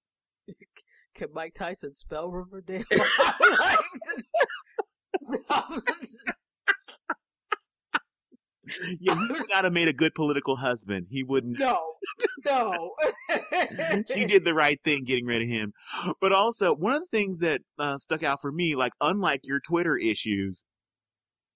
Can 1.16 1.28
Mike 1.34 1.54
Tyson 1.54 1.94
spell 1.94 2.32
Riverdale? 2.32 2.84
Yeah, 9.00 9.16
he 9.28 9.34
would 9.34 9.44
not 9.50 9.64
have 9.66 9.74
made 9.74 9.88
a 9.88 9.94
good 9.94 10.16
political 10.16 10.56
husband. 10.56 11.08
He 11.10 11.24
wouldn't. 11.24 11.60
no, 11.60 11.80
no. 12.46 12.96
she 14.14 14.26
did 14.26 14.46
the 14.46 14.54
right 14.54 14.80
thing 14.84 15.04
getting 15.04 15.26
rid 15.26 15.42
of 15.42 15.50
him. 15.50 15.74
But 16.22 16.32
also, 16.32 16.74
one 16.74 16.94
of 16.94 17.02
the 17.02 17.08
things 17.18 17.40
that 17.40 17.62
uh, 17.78 17.98
stuck 17.98 18.24
out 18.24 18.42
for 18.42 18.52
me, 18.52 18.76
like 18.76 18.94
unlike 19.02 19.42
your 19.44 19.60
Twitter 19.60 19.98
issues, 19.98 20.64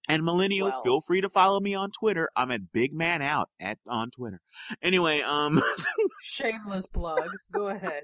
and 0.10 0.24
millennials, 0.24 0.72
Well. 0.72 0.84
feel 0.84 1.02
free 1.02 1.22
to 1.22 1.30
follow 1.30 1.60
me 1.60 1.76
on 1.76 1.92
Twitter. 1.92 2.30
I'm 2.36 2.52
at 2.52 2.72
Big 2.72 2.94
Man 2.94 3.22
Out 3.22 3.50
at 3.60 3.78
on 3.88 4.10
Twitter. 4.12 4.40
Anyway, 4.82 5.22
um, 5.22 5.62
Shameless 6.22 6.88
plug. 6.88 7.30
Go 7.52 7.68
ahead. 7.68 8.04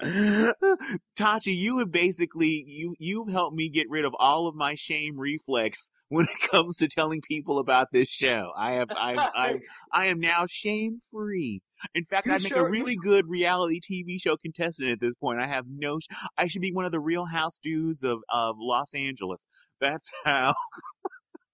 Tachi, 1.18 1.56
you 1.56 1.78
have 1.78 1.90
basically 1.90 2.64
you 2.66 2.94
you've 2.98 3.28
helped 3.30 3.56
me 3.56 3.68
get 3.68 3.88
rid 3.90 4.04
of 4.04 4.14
all 4.18 4.46
of 4.46 4.54
my 4.54 4.74
shame 4.74 5.18
reflex 5.18 5.90
when 6.08 6.24
it 6.26 6.50
comes 6.50 6.76
to 6.76 6.88
telling 6.88 7.20
people 7.20 7.58
about 7.58 7.88
this 7.92 8.08
show. 8.08 8.50
I 8.56 8.72
have 8.72 8.88
I 8.90 9.14
I 9.34 9.54
I 9.92 10.06
am 10.06 10.20
now 10.20 10.46
shame 10.48 11.00
free. 11.12 11.62
In 11.94 12.04
fact, 12.04 12.26
You 12.26 12.32
I 12.32 12.38
make 12.38 12.46
sure- 12.48 12.66
a 12.66 12.70
really 12.70 12.96
good 12.96 13.28
reality 13.28 13.80
TV 13.80 14.20
show 14.20 14.36
contestant 14.36 14.90
at 14.90 15.00
this 15.00 15.14
point. 15.14 15.40
I 15.40 15.46
have 15.46 15.66
no. 15.68 16.00
sh- 16.00 16.06
I 16.36 16.48
should 16.48 16.62
be 16.62 16.72
one 16.72 16.84
of 16.84 16.92
the 16.92 16.98
Real 17.00 17.26
House 17.26 17.58
dudes 17.62 18.02
of 18.04 18.20
of 18.28 18.56
Los 18.58 18.94
Angeles. 18.94 19.46
That's 19.80 20.10
how. 20.24 20.54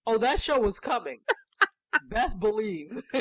Oh, 0.07 0.19
that 0.19 0.41
show 0.41 0.59
was 0.61 0.81
coming. 0.81 1.21
Best 2.09 2.39
believe. 2.41 3.03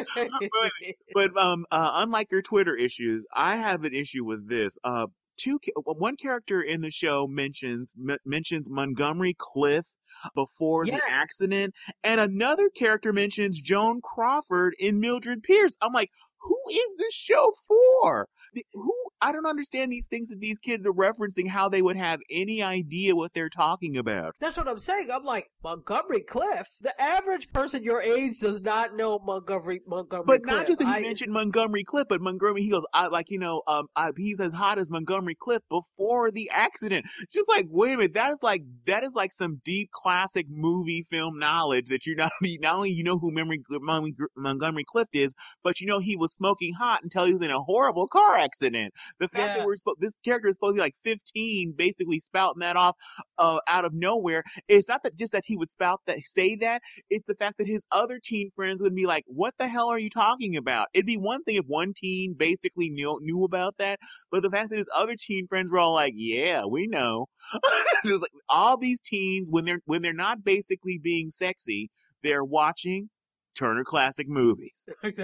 But 1.13 1.37
um, 1.37 1.65
uh, 1.71 1.91
unlike 1.95 2.31
your 2.31 2.41
Twitter 2.41 2.75
issues, 2.75 3.25
I 3.33 3.55
have 3.57 3.83
an 3.83 3.93
issue 3.93 4.25
with 4.25 4.49
this. 4.49 4.77
Uh, 4.83 5.07
two, 5.37 5.59
one 5.75 6.15
character 6.15 6.61
in 6.61 6.81
the 6.81 6.91
show 6.91 7.27
mentions 7.27 7.93
m- 8.09 8.17
mentions 8.25 8.69
Montgomery 8.69 9.35
Clift 9.37 9.95
before 10.35 10.85
Yes. 10.85 10.99
the 11.01 11.11
accident, 11.11 11.73
and 12.03 12.19
another 12.19 12.69
character 12.69 13.13
mentions 13.13 13.61
Joan 13.61 14.01
Crawford 14.01 14.73
in 14.79 14.99
Mildred 14.99 15.43
Pierce. 15.43 15.75
I'm 15.81 15.93
like, 15.93 16.09
who 16.41 16.57
is 16.71 16.95
this 16.97 17.13
show 17.13 17.53
for? 17.67 18.27
Who? 18.73 18.93
I 19.21 19.31
don't 19.31 19.45
understand 19.45 19.89
these 19.89 20.07
things 20.07 20.27
that 20.29 20.41
these 20.41 20.59
kids 20.59 20.85
are 20.85 20.91
referencing. 20.91 21.47
How 21.47 21.69
they 21.69 21.81
would 21.81 21.95
have 21.95 22.19
any 22.29 22.61
idea 22.61 23.15
what 23.15 23.33
they're 23.33 23.47
talking 23.47 23.95
about? 23.95 24.35
That's 24.41 24.57
what 24.57 24.67
I'm 24.67 24.79
saying. 24.79 25.09
I'm 25.11 25.23
like 25.23 25.49
Montgomery 25.63 26.21
Clift. 26.21 26.71
The 26.81 26.99
average 27.01 27.53
person 27.53 27.83
your 27.83 28.01
age 28.01 28.39
does 28.39 28.61
not 28.61 28.97
know 28.97 29.19
Montgomery 29.19 29.79
Montgomery 29.87 30.25
But 30.27 30.43
Clift. 30.43 30.57
not 30.57 30.67
just 30.67 30.79
that 30.79 30.87
he 30.87 30.93
I- 30.95 31.01
mentioned 31.01 31.31
Montgomery 31.31 31.85
Clift, 31.85 32.09
but 32.09 32.19
Montgomery, 32.19 32.63
he 32.63 32.69
goes, 32.69 32.85
I 32.93 33.07
like, 33.07 33.29
you 33.29 33.39
know, 33.39 33.61
um, 33.65 33.87
I, 33.95 34.11
he's 34.17 34.41
as 34.41 34.51
hot 34.53 34.77
as 34.77 34.91
Montgomery 34.91 35.37
Clift 35.39 35.63
before 35.69 36.29
the 36.29 36.49
accident. 36.51 37.05
Just 37.31 37.47
like, 37.47 37.67
wait 37.69 37.93
a 37.93 37.97
minute, 37.97 38.13
that 38.15 38.31
is 38.33 38.39
like, 38.43 38.63
that 38.87 39.05
is 39.05 39.13
like 39.15 39.31
some 39.31 39.61
deep 39.63 39.89
classic 39.93 40.47
movie 40.49 41.01
film 41.09 41.39
knowledge 41.39 41.85
that 41.87 42.05
you're 42.05 42.17
not, 42.17 42.31
not 42.41 42.75
only 42.75 42.91
you 42.91 43.03
know 43.05 43.19
who 43.19 43.31
Montgomery, 43.31 43.61
Montgomery, 43.69 44.13
Montgomery 44.35 44.83
Clift 44.85 45.15
is, 45.15 45.33
but 45.63 45.79
you 45.79 45.87
know 45.87 45.99
he 45.99 46.17
was 46.17 46.33
smoking 46.33 46.73
hot 46.73 47.03
until 47.03 47.23
he 47.23 47.31
was 47.31 47.41
in 47.41 47.51
a 47.51 47.61
horrible 47.61 48.07
car 48.07 48.35
accident. 48.43 48.93
The 49.19 49.27
fact 49.27 49.57
that 49.57 49.65
we're, 49.65 49.75
this 49.99 50.15
character 50.23 50.49
is 50.49 50.55
supposed 50.55 50.73
to 50.73 50.75
be 50.75 50.81
like 50.81 50.95
15, 51.03 51.73
basically 51.77 52.19
spouting 52.19 52.59
that 52.59 52.75
off, 52.75 52.95
uh, 53.37 53.59
out 53.67 53.85
of 53.85 53.93
nowhere. 53.93 54.43
It's 54.67 54.87
not 54.87 55.03
that 55.03 55.17
just 55.17 55.31
that 55.31 55.43
he 55.45 55.55
would 55.55 55.69
spout 55.69 56.01
that, 56.07 56.19
say 56.23 56.55
that, 56.57 56.81
it's 57.09 57.25
the 57.27 57.35
fact 57.35 57.57
that 57.57 57.67
his 57.67 57.83
other 57.91 58.19
teen 58.23 58.51
friends 58.55 58.81
would 58.81 58.95
be 58.95 59.05
like, 59.05 59.23
"What 59.27 59.55
the 59.57 59.67
hell 59.67 59.89
are 59.89 59.99
you 59.99 60.09
talking 60.09 60.55
about?" 60.55 60.87
It'd 60.93 61.05
be 61.05 61.17
one 61.17 61.43
thing 61.43 61.55
if 61.55 61.65
one 61.65 61.93
teen 61.95 62.33
basically 62.33 62.89
knew 62.89 63.19
knew 63.21 63.43
about 63.43 63.77
that, 63.77 63.99
but 64.31 64.41
the 64.43 64.49
fact 64.49 64.69
that 64.69 64.77
his 64.77 64.89
other 64.95 65.15
teen 65.17 65.47
friends 65.47 65.71
were 65.71 65.79
all 65.79 65.93
like, 65.93 66.13
"Yeah, 66.15 66.65
we 66.65 66.87
know," 66.87 67.27
just 68.05 68.21
like 68.21 68.31
all 68.49 68.77
these 68.77 68.99
teens 69.01 69.47
when 69.49 69.65
they're 69.65 69.81
when 69.85 70.01
they're 70.01 70.13
not 70.13 70.43
basically 70.43 70.97
being 70.97 71.31
sexy, 71.31 71.89
they're 72.23 72.43
watching 72.43 73.09
Turner 73.55 73.83
Classic 73.83 74.27
Movies. 74.27 74.85
Doesn't 75.03 75.19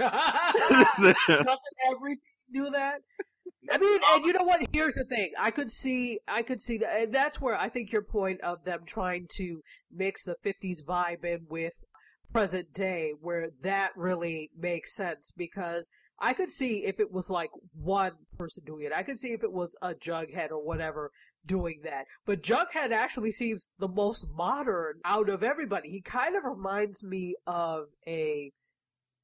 everything 1.28 2.20
do 2.54 2.70
that? 2.72 3.02
I 3.72 3.78
mean, 3.78 4.00
and 4.14 4.26
you 4.26 4.34
know 4.34 4.44
what? 4.44 4.62
Here's 4.72 4.94
the 4.94 5.04
thing. 5.04 5.32
I 5.38 5.52
could 5.52 5.72
see, 5.72 6.20
I 6.28 6.42
could 6.42 6.62
see 6.62 6.78
that, 6.80 7.02
and 7.02 7.14
that's 7.14 7.42
where 7.42 7.56
I 7.56 7.70
think 7.70 7.92
your 7.92 8.02
point 8.02 8.42
of 8.42 8.64
them 8.64 8.82
trying 8.86 9.28
to 9.36 9.62
mix 9.92 10.24
the 10.24 10.36
'50s 10.44 10.84
vibe 10.84 11.26
in 11.26 11.46
with 11.50 11.74
present 12.32 12.74
day, 12.74 13.14
where 13.20 13.50
that 13.62 13.92
really 13.96 14.50
makes 14.58 14.96
sense 14.96 15.34
because 15.36 15.90
I 16.22 16.34
could 16.34 16.52
see 16.52 16.86
if 16.86 17.00
it 17.00 17.12
was 17.12 17.30
like 17.30 17.50
one 17.74 18.14
person 18.38 18.64
doing 18.66 18.86
it. 18.86 18.94
I 18.94 19.04
could 19.04 19.18
see 19.18 19.34
if 19.34 19.44
it 19.44 19.52
was 19.52 19.76
a 19.82 19.94
Jughead 19.94 20.52
or 20.52 20.64
whatever 20.64 21.12
doing 21.46 21.82
that. 21.84 22.06
But 22.26 22.44
Jughead 22.44 22.92
actually 22.92 23.32
seems 23.32 23.70
the 23.80 23.88
most 23.88 24.26
modern 24.36 24.96
out 25.06 25.30
of 25.30 25.44
everybody. 25.44 25.90
He 25.90 26.02
kind 26.02 26.36
of 26.36 26.44
reminds 26.44 27.04
me 27.04 27.36
of 27.48 27.86
a 28.08 28.52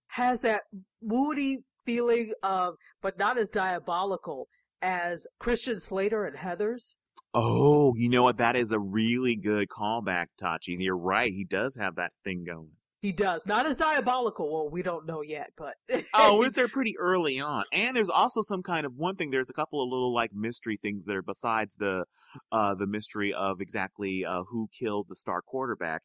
has 0.08 0.42
that 0.42 0.64
moody 1.02 1.60
feeling 1.86 2.34
of, 2.44 2.76
but 3.02 3.18
not 3.18 3.38
as 3.38 3.50
diabolical 3.50 4.48
as 4.82 5.28
Christian 5.40 5.80
Slater 5.80 6.26
and 6.26 6.38
Heathers. 6.38 6.96
oh, 7.34 7.94
you 7.96 8.10
know 8.10 8.24
what? 8.24 8.38
That 8.38 8.56
is 8.56 8.72
a 8.72 8.80
really 8.80 9.36
good 9.36 9.68
callback, 9.68 10.28
Tachi. 10.42 10.78
You're 10.80 10.98
right. 10.98 11.32
He 11.34 11.44
does 11.44 11.76
have 11.76 11.96
that 11.96 12.12
thing 12.24 12.44
going. 12.46 12.70
He 13.02 13.12
does. 13.12 13.46
Not 13.46 13.68
as 13.68 13.76
diabolical. 13.76 14.52
Well, 14.52 14.70
we 14.72 14.82
don't 14.82 15.06
know 15.06 15.22
yet, 15.22 15.52
but. 15.56 15.76
oh, 16.16 16.42
it's 16.42 16.56
there 16.56 16.68
pretty 16.68 16.98
early 16.98 17.40
on. 17.40 17.64
And 17.72 17.96
there's 17.96 18.10
also 18.10 18.42
some 18.42 18.64
kind 18.64 18.84
of 18.84 18.96
one 18.96 19.16
thing. 19.16 19.30
There's 19.30 19.50
a 19.50 19.54
couple 19.54 19.84
of 19.84 19.90
little 19.90 20.12
like 20.12 20.32
mystery 20.34 20.76
things 20.76 21.06
there 21.06 21.22
besides 21.22 21.76
the 21.76 22.06
uh 22.52 22.74
the 22.74 22.88
mystery 22.88 23.32
of 23.32 23.62
exactly 23.62 24.26
uh 24.26 24.42
who 24.50 24.70
killed 24.76 25.06
the 25.08 25.16
star 25.16 25.44
quarterback. 25.44 26.02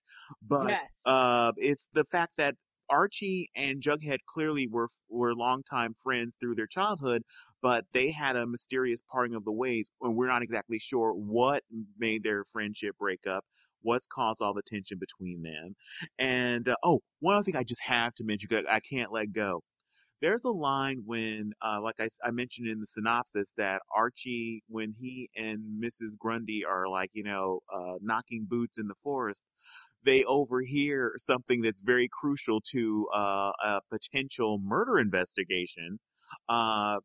But 0.47 0.69
yes. 0.69 1.01
uh 1.07 1.53
it's 1.57 1.89
the 1.95 2.05
fact 2.05 2.33
that 2.37 2.57
Archie 2.91 3.51
and 3.55 3.81
Jughead 3.81 4.19
clearly 4.27 4.67
were 4.67 4.89
were 5.09 5.35
longtime 5.35 5.95
friends 5.95 6.37
through 6.39 6.57
their 6.57 6.67
childhood, 6.67 7.23
but 7.63 7.85
they 7.93 8.11
had 8.11 8.37
a 8.37 8.47
mysterious 8.47 9.01
parting 9.11 9.35
of 9.35 9.45
the 9.45 9.53
ways, 9.53 9.91
and 10.03 10.17
we're 10.17 10.29
not 10.29 10.43
exactly 10.43 10.79
sure 10.79 11.13
what 11.13 11.63
made 11.99 12.23
their 12.25 12.45
friendship 12.45 12.97
break 12.99 13.27
up. 13.27 13.45
What's 13.83 14.07
caused 14.07 14.43
all 14.43 14.53
the 14.53 14.63
tension 14.63 14.99
between 14.99 15.43
them? 15.43 15.75
And 16.19 16.69
uh, 16.69 16.77
oh, 16.83 17.01
one 17.21 17.37
other 17.37 17.45
thing 17.45 17.57
I 17.57 17.63
just 17.63 17.83
have 17.85 18.15
to 18.17 18.25
mention 18.25 18.49
because 18.51 18.67
I 18.71 18.81
can't 18.81 19.13
let 19.13 19.33
go. 19.33 19.63
There's 20.21 20.45
a 20.45 20.51
line 20.51 21.05
when, 21.07 21.53
uh, 21.65 21.81
like 21.83 21.95
I 21.99 22.31
mentioned 22.31 22.69
in 22.69 22.81
the 22.81 22.87
synopsis, 22.87 23.55
that 23.57 23.81
Archie, 23.97 24.63
when 24.69 24.95
he 24.99 25.31
and 25.35 25.83
Mrs. 25.83 26.19
Grundy 26.19 26.63
are 26.63 26.89
like, 26.89 27.09
you 27.15 27.25
know, 27.25 27.61
uh, 27.75 27.95
knocking 28.03 28.45
boots 28.47 28.79
in 28.79 28.89
the 28.89 28.95
forest, 28.95 29.41
they 30.05 30.25
overhear 30.25 31.15
something 31.19 31.63
that's 31.63 31.81
very 31.81 32.09
crucial 32.11 32.61
to 32.73 33.09
uh, 33.15 33.53
a 33.63 33.81
potential 33.91 34.59
murder 34.63 34.99
investigation. 34.99 35.99
Uh, 36.49 36.99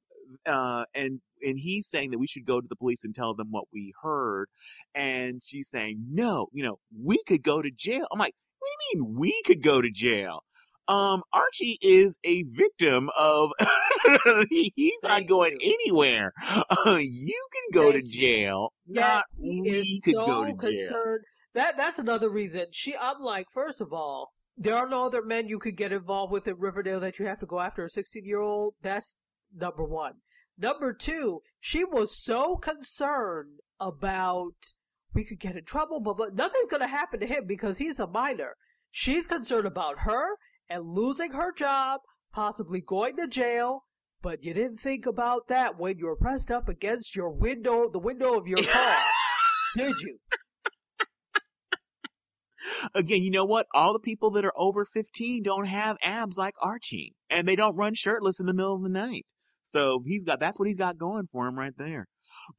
uh, 0.46 0.86
and 0.94 1.22
and 1.42 1.60
he's 1.60 1.88
saying 1.88 2.12
that 2.12 2.18
we 2.18 2.28
should 2.28 2.46
go 2.46 2.60
to 2.60 2.68
the 2.68 2.76
police 2.76 3.04
and 3.04 3.14
tell 3.14 3.36
them 3.36 3.48
what 3.52 3.66
we 3.72 3.94
heard, 4.02 4.50
and 4.94 5.42
she's 5.46 5.70
saying 5.70 6.06
no, 6.10 6.48
you 6.52 6.64
know, 6.64 6.80
we 7.04 7.22
could 7.28 7.44
go 7.44 7.62
to 7.62 7.70
jail. 7.72 8.08
I'm 8.12 8.20
like, 8.20 8.34
what 8.60 8.70
do 8.70 9.00
you 9.00 9.04
mean 9.06 9.20
we 9.20 9.42
could 9.46 9.62
go 9.62 9.82
to 9.82 9.92
jail? 9.92 10.44
Um, 10.88 11.24
Archie 11.34 11.80
is 11.82 12.18
a 12.24 12.44
victim 12.44 13.10
of. 13.18 13.52
he's 14.50 14.94
Thank 15.02 15.04
not 15.04 15.28
going 15.28 15.58
you. 15.60 15.76
anywhere. 15.80 16.32
Uh, 16.48 16.98
you 17.02 17.48
can 17.52 17.82
go 17.82 17.92
Thank 17.92 18.06
to 18.06 18.12
jail. 18.12 18.74
Yeah, 18.88 19.02
not 19.02 19.26
we 19.40 20.00
could 20.04 20.14
so 20.14 20.26
go 20.26 20.46
to 20.46 20.54
concerned. 20.54 21.24
That 21.56 21.78
that's 21.78 22.00
another 22.00 22.30
reason. 22.30 22.66
She, 22.72 22.96
I'm 22.98 23.22
like, 23.22 23.48
first 23.50 23.80
of 23.80 23.94
all, 23.94 24.34
there 24.58 24.76
are 24.76 24.90
no 24.90 25.04
other 25.06 25.24
men 25.24 25.48
you 25.48 25.58
could 25.58 25.78
get 25.78 25.94
involved 25.94 26.32
with 26.34 26.50
in 26.50 26.56
Riverdale 26.58 27.00
that 27.00 27.18
you 27.18 27.26
have 27.26 27.40
to 27.40 27.46
go 27.46 27.62
after 27.62 27.86
a 27.86 27.90
16 27.90 28.26
year 28.26 28.42
old. 28.42 28.76
That's 28.82 29.16
number 29.56 29.86
one. 29.86 30.16
Number 30.58 30.94
two, 30.94 31.42
she 31.62 31.86
was 31.86 32.22
so 32.22 32.58
concerned 32.58 33.60
about 33.80 34.74
we 35.14 35.24
could 35.24 35.40
get 35.40 35.56
in 35.56 35.64
trouble, 35.64 36.02
but, 36.02 36.18
but 36.18 36.36
nothing's 36.36 36.68
going 36.68 36.82
to 36.82 36.88
happen 36.88 37.22
to 37.22 37.26
him 37.26 37.46
because 37.48 37.78
he's 37.78 38.00
a 38.00 38.08
minor. 38.08 38.56
She's 38.92 39.26
concerned 39.26 39.66
about 39.66 40.00
her 40.00 40.36
and 40.70 40.84
losing 40.84 41.32
her 41.32 41.54
job, 41.54 42.02
possibly 42.34 42.82
going 42.82 43.16
to 43.16 43.28
jail. 43.28 43.86
But 44.22 44.44
you 44.44 44.54
didn't 44.54 44.80
think 44.80 45.06
about 45.06 45.48
that 45.48 45.78
when 45.80 46.00
you 46.00 46.08
were 46.08 46.18
pressed 46.18 46.52
up 46.52 46.68
against 46.68 47.16
your 47.16 47.32
window, 47.32 47.90
the 47.90 48.00
window 48.00 48.38
of 48.38 48.46
your 48.48 48.64
car, 48.64 48.96
did 49.76 49.96
you? 50.02 50.18
Again, 52.94 53.24
you 53.24 53.32
know 53.32 53.46
what? 53.46 53.68
All 53.74 53.94
the 53.94 54.00
people 54.00 54.32
that 54.32 54.46
are 54.46 54.54
over 54.56 54.86
15 54.86 55.44
don't 55.44 55.66
have 55.66 55.98
abs 56.02 56.38
like 56.38 56.56
Archie, 56.62 57.14
and 57.30 57.48
they 57.48 57.56
don't 57.56 57.76
run 57.76 57.94
shirtless 57.94 58.40
in 58.40 58.46
the 58.46 58.54
middle 58.54 58.76
of 58.76 58.84
the 58.84 58.90
night. 58.90 59.26
So 59.64 60.02
he's 60.06 60.24
got 60.24 60.40
that's 60.40 60.60
what 60.60 60.68
he's 60.68 60.78
got 60.78 60.98
going 60.98 61.28
for 61.32 61.48
him 61.48 61.58
right 61.58 61.74
there. 61.76 62.08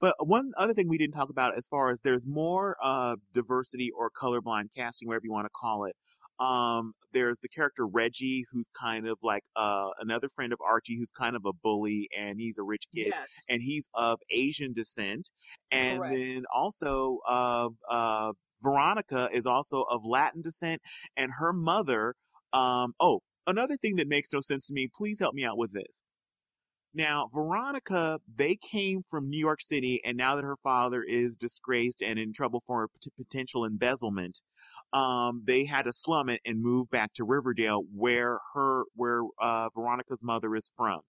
But 0.00 0.14
one 0.18 0.52
other 0.56 0.74
thing 0.74 0.88
we 0.88 0.98
didn't 0.98 1.14
talk 1.14 1.30
about 1.30 1.56
as 1.56 1.66
far 1.66 1.90
as 1.90 2.00
there's 2.00 2.26
more 2.26 2.76
uh, 2.82 3.16
diversity 3.32 3.90
or 3.96 4.10
colorblind 4.10 4.66
casting, 4.76 5.08
whatever 5.08 5.24
you 5.24 5.32
want 5.32 5.46
to 5.46 5.50
call 5.50 5.84
it. 5.84 5.96
Um, 6.38 6.92
there's 7.12 7.40
the 7.40 7.48
character 7.48 7.86
Reggie, 7.86 8.44
who's 8.52 8.66
kind 8.78 9.08
of 9.08 9.18
like 9.22 9.44
uh, 9.54 9.88
another 9.98 10.28
friend 10.28 10.52
of 10.52 10.58
Archie, 10.60 10.98
who's 10.98 11.10
kind 11.10 11.34
of 11.34 11.46
a 11.46 11.52
bully, 11.52 12.08
and 12.16 12.38
he's 12.38 12.58
a 12.58 12.62
rich 12.62 12.84
kid, 12.94 13.08
yes. 13.08 13.26
and 13.48 13.62
he's 13.62 13.88
of 13.94 14.20
Asian 14.30 14.74
descent. 14.74 15.30
And 15.70 16.00
Correct. 16.00 16.14
then 16.14 16.44
also, 16.54 17.20
uh, 17.26 17.68
uh, 17.90 18.32
Veronica 18.66 19.28
is 19.32 19.46
also 19.46 19.82
of 19.82 20.04
Latin 20.04 20.42
descent, 20.42 20.82
and 21.16 21.32
her 21.38 21.52
mother. 21.52 22.14
Um, 22.52 22.94
oh, 22.98 23.20
another 23.46 23.76
thing 23.76 23.96
that 23.96 24.08
makes 24.08 24.32
no 24.32 24.40
sense 24.40 24.66
to 24.66 24.72
me. 24.72 24.88
Please 24.92 25.20
help 25.20 25.34
me 25.34 25.44
out 25.44 25.56
with 25.56 25.72
this. 25.72 26.00
Now, 26.92 27.28
Veronica, 27.32 28.20
they 28.26 28.56
came 28.56 29.02
from 29.06 29.28
New 29.28 29.38
York 29.38 29.60
City, 29.60 30.00
and 30.02 30.16
now 30.16 30.34
that 30.34 30.44
her 30.44 30.56
father 30.56 31.02
is 31.06 31.36
disgraced 31.36 32.02
and 32.02 32.18
in 32.18 32.32
trouble 32.32 32.62
for 32.66 32.88
potential 33.18 33.66
embezzlement, 33.66 34.40
um, 34.94 35.42
they 35.44 35.66
had 35.66 35.82
to 35.82 35.92
slum 35.92 36.30
it 36.30 36.40
and 36.46 36.62
move 36.62 36.88
back 36.88 37.12
to 37.14 37.24
Riverdale, 37.24 37.82
where 37.94 38.38
her, 38.54 38.84
where 38.94 39.20
uh, 39.42 39.68
Veronica's 39.76 40.24
mother 40.24 40.56
is 40.56 40.72
from. 40.74 41.00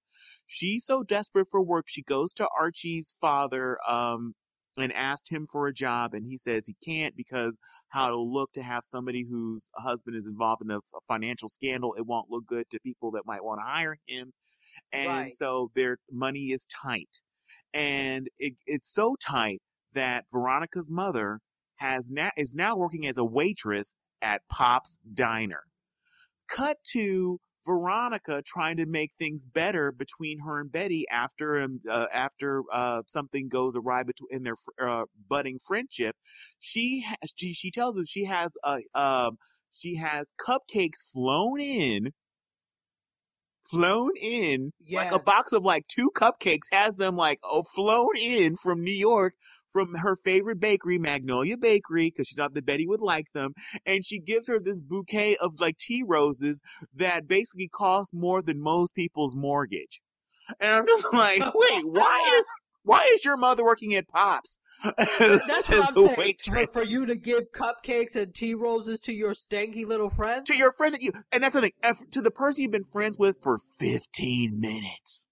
She's 0.45 0.85
so 0.85 1.03
desperate 1.03 1.47
for 1.49 1.63
work, 1.63 1.85
she 1.87 2.03
goes 2.03 2.33
to 2.33 2.49
Archie's 2.59 3.15
father, 3.21 3.77
um, 3.87 4.33
and 4.78 4.93
asked 4.93 5.30
him 5.30 5.45
for 5.45 5.67
a 5.67 5.73
job, 5.73 6.13
and 6.13 6.25
he 6.25 6.38
says 6.38 6.67
he 6.67 6.75
can't 6.84 7.15
because 7.15 7.57
how 7.89 8.07
it'll 8.07 8.32
look 8.32 8.51
to 8.53 8.63
have 8.63 8.84
somebody 8.86 9.25
whose 9.30 9.69
husband 9.75 10.15
is 10.15 10.28
involved 10.28 10.61
in 10.63 10.71
a 10.71 10.80
financial 11.07 11.49
scandal. 11.49 11.95
It 11.97 12.05
won't 12.05 12.30
look 12.30 12.45
good 12.45 12.69
to 12.71 12.80
people 12.80 13.11
that 13.11 13.25
might 13.25 13.43
want 13.43 13.59
to 13.59 13.65
hire 13.65 13.97
him 14.07 14.34
and 14.91 15.07
right. 15.07 15.34
so 15.34 15.71
their 15.75 15.97
money 16.11 16.51
is 16.51 16.65
tight, 16.65 17.21
and 17.73 18.30
it, 18.39 18.53
it's 18.65 18.91
so 18.93 19.15
tight 19.19 19.61
that 19.93 20.25
Veronica's 20.32 20.91
mother 20.91 21.39
has 21.78 22.09
now 22.09 22.32
is 22.38 22.55
now 22.55 22.75
working 22.75 23.07
as 23.07 23.17
a 23.17 23.23
waitress 23.23 23.95
at 24.21 24.41
Pop's 24.49 24.99
Diner. 25.13 25.63
Cut 26.47 26.78
to 26.91 27.39
Veronica 27.68 28.41
trying 28.43 28.78
to 28.78 28.86
make 28.86 29.11
things 29.20 29.45
better 29.45 29.91
between 29.91 30.39
her 30.39 30.59
and 30.59 30.72
Betty 30.72 31.05
after 31.11 31.61
um, 31.61 31.82
uh, 31.89 32.07
after 32.13 32.63
uh, 32.74 33.03
something 33.07 33.49
goes 33.49 33.76
awry 33.76 34.03
between 34.03 34.30
in 34.32 34.43
their 34.43 34.55
uh, 34.82 35.03
budding 35.30 35.59
friendship. 35.59 36.15
She 36.57 37.01
has, 37.01 37.34
she 37.36 37.53
she 37.53 37.70
tells 37.70 37.97
us 37.97 38.09
she 38.09 38.24
has 38.24 38.57
a 38.63 38.80
um, 38.95 39.38
she 39.72 39.97
has 39.97 40.32
cupcakes 40.39 41.03
flown 41.13 41.59
in 41.59 42.13
flown 43.63 44.11
in 44.20 44.72
yes. 44.86 45.11
like 45.11 45.11
a 45.11 45.24
box 45.24 45.51
of 45.51 45.63
like 45.63 45.86
two 45.88 46.09
cupcakes 46.15 46.68
has 46.72 46.95
them 46.95 47.18
like 47.18 47.39
oh 47.43 47.63
flown 47.63 48.15
in 48.18 48.55
from 48.55 48.82
New 48.82 48.93
York 48.95 49.34
from 49.72 49.95
her 49.95 50.15
favorite 50.15 50.59
bakery, 50.59 50.97
Magnolia 50.97 51.57
Bakery, 51.57 52.09
because 52.09 52.28
she 52.28 52.36
thought 52.36 52.53
that 52.53 52.65
Betty 52.65 52.88
would 52.88 53.01
like 53.01 53.28
them. 53.34 53.53
And 53.86 54.05
she 54.05 54.20
gives 54.20 54.47
her 54.47 54.59
this 54.59 54.82
bouquet 54.82 55.38
of 55.38 55.59
like 55.59 55.78
tea 55.78 56.03
roses 56.05 56.61
that 56.95 57.28
basically 57.28 57.68
cost 57.68 58.13
more 58.13 58.41
than 58.41 58.61
most 58.61 58.95
people's 58.95 59.36
mortgage. 59.36 60.01
And 60.59 60.72
I'm 60.72 60.88
just 60.88 61.05
like, 61.13 61.41
wait, 61.53 61.84
why 61.86 62.34
is 62.38 62.45
why 62.84 63.09
is 63.13 63.26
your 63.26 63.36
mother 63.36 63.65
working 63.65 63.93
at 63.95 64.07
Pops? 64.07 64.59
That's 64.97 65.68
what 65.68 65.89
I'm 65.89 66.15
saying. 66.15 66.36
For, 66.45 66.68
for, 66.68 66.84
you 66.84 67.05
to 67.05 67.15
give 67.15 67.51
cupcakes 67.51 68.15
and 68.15 68.34
tea 68.34 68.53
roses 68.53 69.01
to 69.01 69.13
your 69.13 69.32
stanky 69.32 69.86
little 69.86 70.09
friend? 70.09 70.45
To 70.45 70.55
your 70.55 70.72
friend 70.72 70.93
that 70.93 71.01
you, 71.01 71.11
and 71.34 71.43
that's 71.43 71.53
the 71.53 71.61
thing, 71.61 71.72
to 72.11 72.22
the 72.22 72.32
person 72.32 72.61
you've 72.61 72.72
been 72.72 72.86
friends 72.86 73.18
with 73.20 73.39
for 73.41 73.59
15 73.80 74.57
minutes. 74.57 75.26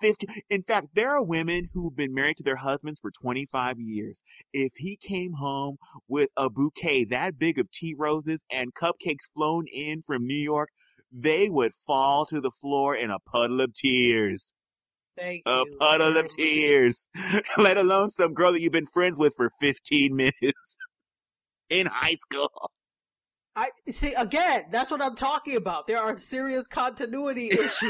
50. 0.00 0.26
In 0.50 0.62
fact, 0.62 0.88
there 0.94 1.10
are 1.10 1.22
women 1.22 1.70
who've 1.72 1.96
been 1.96 2.14
married 2.14 2.36
to 2.38 2.42
their 2.42 2.56
husbands 2.56 3.00
for 3.00 3.10
25 3.10 3.78
years. 3.78 4.22
If 4.52 4.72
he 4.76 4.96
came 4.96 5.34
home 5.34 5.76
with 6.08 6.30
a 6.36 6.50
bouquet 6.50 7.04
that 7.04 7.38
big 7.38 7.58
of 7.58 7.70
tea 7.70 7.94
roses 7.96 8.42
and 8.50 8.74
cupcakes 8.74 9.30
flown 9.32 9.66
in 9.72 10.02
from 10.02 10.26
New 10.26 10.34
York, 10.34 10.70
they 11.12 11.48
would 11.48 11.74
fall 11.74 12.26
to 12.26 12.40
the 12.40 12.50
floor 12.50 12.96
in 12.96 13.10
a 13.10 13.18
puddle 13.18 13.60
of 13.60 13.72
tears. 13.72 14.52
Thank 15.16 15.42
a 15.46 15.62
you. 15.64 15.76
puddle 15.78 16.16
of 16.16 16.28
tears. 16.28 17.08
Let 17.56 17.76
alone 17.76 18.10
some 18.10 18.34
girl 18.34 18.52
that 18.52 18.60
you've 18.60 18.72
been 18.72 18.86
friends 18.86 19.18
with 19.18 19.34
for 19.36 19.50
15 19.60 20.14
minutes 20.14 20.76
in 21.70 21.86
high 21.86 22.16
school. 22.16 22.72
I 23.56 23.68
see 23.88 24.12
again, 24.14 24.64
that's 24.70 24.90
what 24.90 25.00
I'm 25.00 25.14
talking 25.14 25.56
about. 25.56 25.86
There 25.86 26.00
are 26.00 26.16
serious 26.16 26.66
continuity 26.66 27.48
issues 27.52 27.80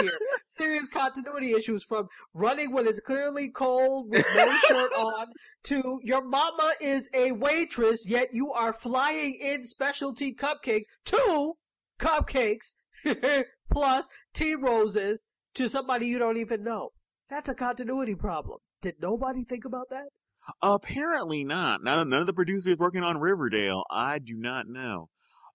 here. 0.00 0.10
serious 0.46 0.88
continuity 0.88 1.52
issues 1.52 1.82
from 1.82 2.08
running 2.34 2.72
when 2.72 2.86
it's 2.86 3.00
clearly 3.00 3.48
cold 3.48 4.10
with 4.10 4.26
no 4.34 4.54
shirt 4.68 4.92
on 4.98 5.28
to 5.64 5.98
your 6.02 6.22
mama 6.22 6.72
is 6.80 7.08
a 7.14 7.32
waitress, 7.32 8.06
yet 8.06 8.28
you 8.32 8.52
are 8.52 8.72
flying 8.74 9.34
in 9.40 9.64
specialty 9.64 10.34
cupcakes, 10.34 10.84
two 11.06 11.54
cupcakes 11.98 12.76
plus 13.70 14.08
tea 14.34 14.54
roses 14.54 15.24
to 15.54 15.68
somebody 15.68 16.06
you 16.06 16.18
don't 16.18 16.36
even 16.36 16.62
know. 16.62 16.90
That's 17.30 17.48
a 17.48 17.54
continuity 17.54 18.14
problem. 18.14 18.58
Did 18.82 18.96
nobody 19.00 19.44
think 19.44 19.64
about 19.64 19.88
that? 19.88 20.08
Apparently 20.60 21.42
not. 21.44 21.82
None, 21.82 22.10
none 22.10 22.20
of 22.20 22.26
the 22.26 22.34
producers 22.34 22.76
working 22.76 23.02
on 23.02 23.16
Riverdale. 23.16 23.84
I 23.90 24.18
do 24.18 24.34
not 24.36 24.68
know. 24.68 25.08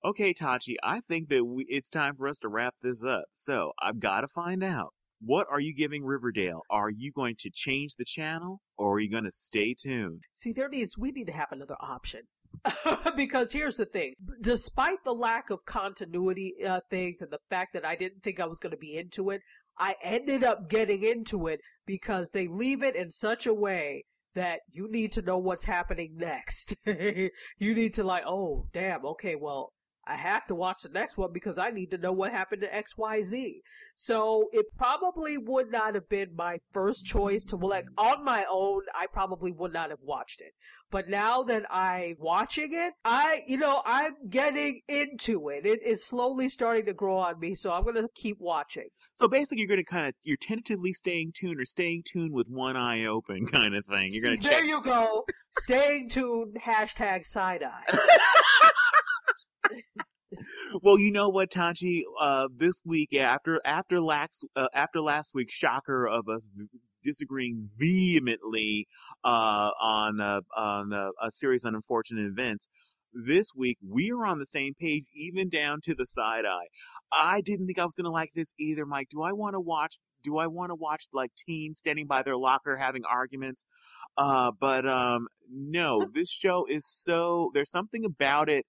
Okay, 0.03 0.34
Tachi, 0.34 0.76
I 0.81 1.01
think 1.01 1.27
that 1.30 1.43
we, 1.43 1.65
it's 1.67 1.89
time 1.89 2.15
for 2.15 2.27
us 2.27 2.38
to 2.39 2.47
wrap 2.47 2.76
this 2.81 3.03
up. 3.03 3.26
So 3.34 3.73
I've 3.81 3.99
got 3.99 4.21
to 4.21 4.27
find 4.27 4.63
out. 4.63 4.93
What 5.21 5.47
are 5.51 5.59
you 5.59 5.73
giving 5.76 6.05
Riverdale? 6.05 6.61
Are 6.69 6.89
you 6.89 7.11
going 7.11 7.35
to 7.39 7.49
change 7.49 7.95
the 7.95 8.05
channel 8.05 8.61
or 8.77 8.95
are 8.95 8.99
you 9.01 9.11
going 9.11 9.26
to 9.26 9.31
stay 9.31 9.73
tuned? 9.77 10.23
See, 10.31 10.53
there 10.53 10.69
needs, 10.69 10.97
we 10.97 11.11
need 11.11 11.27
to 11.27 11.34
have 11.34 11.51
another 11.51 11.76
option. 11.81 12.21
because 13.15 13.51
here's 13.51 13.77
the 13.77 13.85
thing 13.85 14.15
despite 14.41 14.97
the 15.03 15.13
lack 15.13 15.51
of 15.51 15.63
continuity 15.65 16.55
uh, 16.67 16.80
things 16.89 17.21
and 17.21 17.30
the 17.30 17.39
fact 17.49 17.73
that 17.73 17.85
I 17.85 17.95
didn't 17.95 18.23
think 18.23 18.39
I 18.39 18.47
was 18.47 18.59
going 18.59 18.71
to 18.71 18.77
be 18.77 18.97
into 18.97 19.30
it, 19.30 19.41
I 19.77 19.95
ended 20.03 20.43
up 20.43 20.69
getting 20.69 21.03
into 21.03 21.47
it 21.47 21.59
because 21.85 22.31
they 22.31 22.47
leave 22.47 22.81
it 22.81 22.95
in 22.95 23.11
such 23.11 23.45
a 23.45 23.53
way 23.53 24.05
that 24.35 24.61
you 24.71 24.89
need 24.89 25.11
to 25.13 25.21
know 25.21 25.38
what's 25.38 25.65
happening 25.65 26.13
next. 26.15 26.76
you 26.85 27.30
need 27.59 27.93
to 27.95 28.03
like, 28.03 28.23
oh, 28.26 28.67
damn, 28.73 29.05
okay, 29.05 29.35
well, 29.35 29.73
I 30.07 30.15
have 30.15 30.47
to 30.47 30.55
watch 30.55 30.81
the 30.81 30.89
next 30.89 31.17
one 31.17 31.31
because 31.31 31.57
I 31.57 31.69
need 31.69 31.91
to 31.91 31.97
know 31.97 32.11
what 32.11 32.31
happened 32.31 32.63
to 32.63 32.67
XYZ. 32.67 33.61
So 33.95 34.49
it 34.51 34.65
probably 34.77 35.38
would 35.38 35.71
not 35.71 35.93
have 35.95 36.09
been 36.09 36.35
my 36.35 36.59
first 36.71 37.05
choice 37.05 37.43
to 37.45 37.55
like 37.57 37.85
on 37.97 38.23
my 38.23 38.45
own, 38.49 38.81
I 38.95 39.05
probably 39.11 39.51
would 39.51 39.73
not 39.73 39.89
have 39.91 39.99
watched 40.01 40.41
it. 40.41 40.51
But 40.91 41.09
now 41.09 41.43
that 41.43 41.63
I'm 41.69 42.15
watching 42.19 42.69
it, 42.71 42.93
I, 43.05 43.41
you 43.47 43.57
know, 43.57 43.81
I'm 43.85 44.15
getting 44.30 44.81
into 44.88 45.49
it. 45.49 45.65
It 45.65 45.81
is 45.85 46.05
slowly 46.05 46.49
starting 46.49 46.85
to 46.88 46.93
grow 46.93 47.17
on 47.17 47.39
me, 47.39 47.53
so 47.53 47.71
I'm 47.71 47.84
going 47.84 47.95
to 47.95 48.09
keep 48.15 48.38
watching. 48.39 48.88
So 49.13 49.27
basically, 49.27 49.59
you're 49.59 49.67
going 49.67 49.77
to 49.77 49.84
kind 49.84 50.07
of, 50.07 50.15
you're 50.23 50.38
tentatively 50.38 50.93
staying 50.93 51.34
tuned 51.35 51.59
or 51.61 51.65
staying 51.65 52.03
tuned 52.05 52.34
with 52.34 52.47
one 52.49 52.76
eye 52.76 53.05
open 53.05 53.45
kind 53.51 53.76
of 53.76 53.85
thing. 53.85 54.09
You're 54.11 54.23
going 54.23 54.39
to 54.39 54.49
There 54.49 54.63
you 54.63 54.81
go. 54.81 55.26
staying 55.59 56.09
tuned, 56.09 56.57
hashtag 56.59 57.26
side 57.26 57.61
eye. 57.63 57.97
well, 60.81 60.99
you 60.99 61.11
know 61.11 61.29
what, 61.29 61.51
Tachi? 61.51 62.01
Uh, 62.19 62.47
this 62.55 62.81
week 62.85 63.15
after 63.15 63.59
after 63.65 64.01
last 64.01 64.45
uh, 64.55 64.67
after 64.73 65.01
last 65.01 65.31
week's 65.33 65.53
shocker 65.53 66.07
of 66.07 66.27
us 66.27 66.47
disagreeing 67.03 67.69
vehemently 67.77 68.87
uh, 69.23 69.71
on 69.81 70.19
uh, 70.21 70.41
on 70.55 70.93
uh, 70.93 71.09
a 71.21 71.31
series 71.31 71.65
of 71.65 71.73
unfortunate 71.73 72.25
events. 72.25 72.67
This 73.11 73.47
week 73.55 73.79
we 73.87 74.11
are 74.11 74.25
on 74.25 74.37
the 74.37 74.45
same 74.45 74.73
page, 74.79 75.05
even 75.15 75.49
down 75.49 75.79
to 75.81 75.95
the 75.95 76.05
side 76.05 76.45
eye. 76.45 76.67
I 77.11 77.41
didn't 77.41 77.65
think 77.65 77.79
I 77.79 77.85
was 77.85 77.95
going 77.95 78.05
to 78.05 78.11
like 78.11 78.31
this 78.35 78.53
either, 78.59 78.85
Mike. 78.85 79.07
Do 79.09 79.23
I 79.23 79.31
want 79.31 79.55
to 79.55 79.59
watch? 79.59 79.97
Do 80.21 80.37
I 80.37 80.47
want 80.47 80.69
to 80.69 80.75
watch 80.75 81.05
like 81.11 81.31
teens 81.35 81.79
standing 81.79 82.05
by 82.05 82.21
their 82.21 82.37
locker 82.37 82.77
having 82.77 83.03
arguments? 83.05 83.63
Uh, 84.15 84.51
but 84.51 84.87
um, 84.87 85.27
no, 85.51 86.05
this 86.13 86.29
show 86.29 86.65
is 86.69 86.85
so. 86.85 87.49
There's 87.53 87.71
something 87.71 88.05
about 88.05 88.47
it 88.47 88.65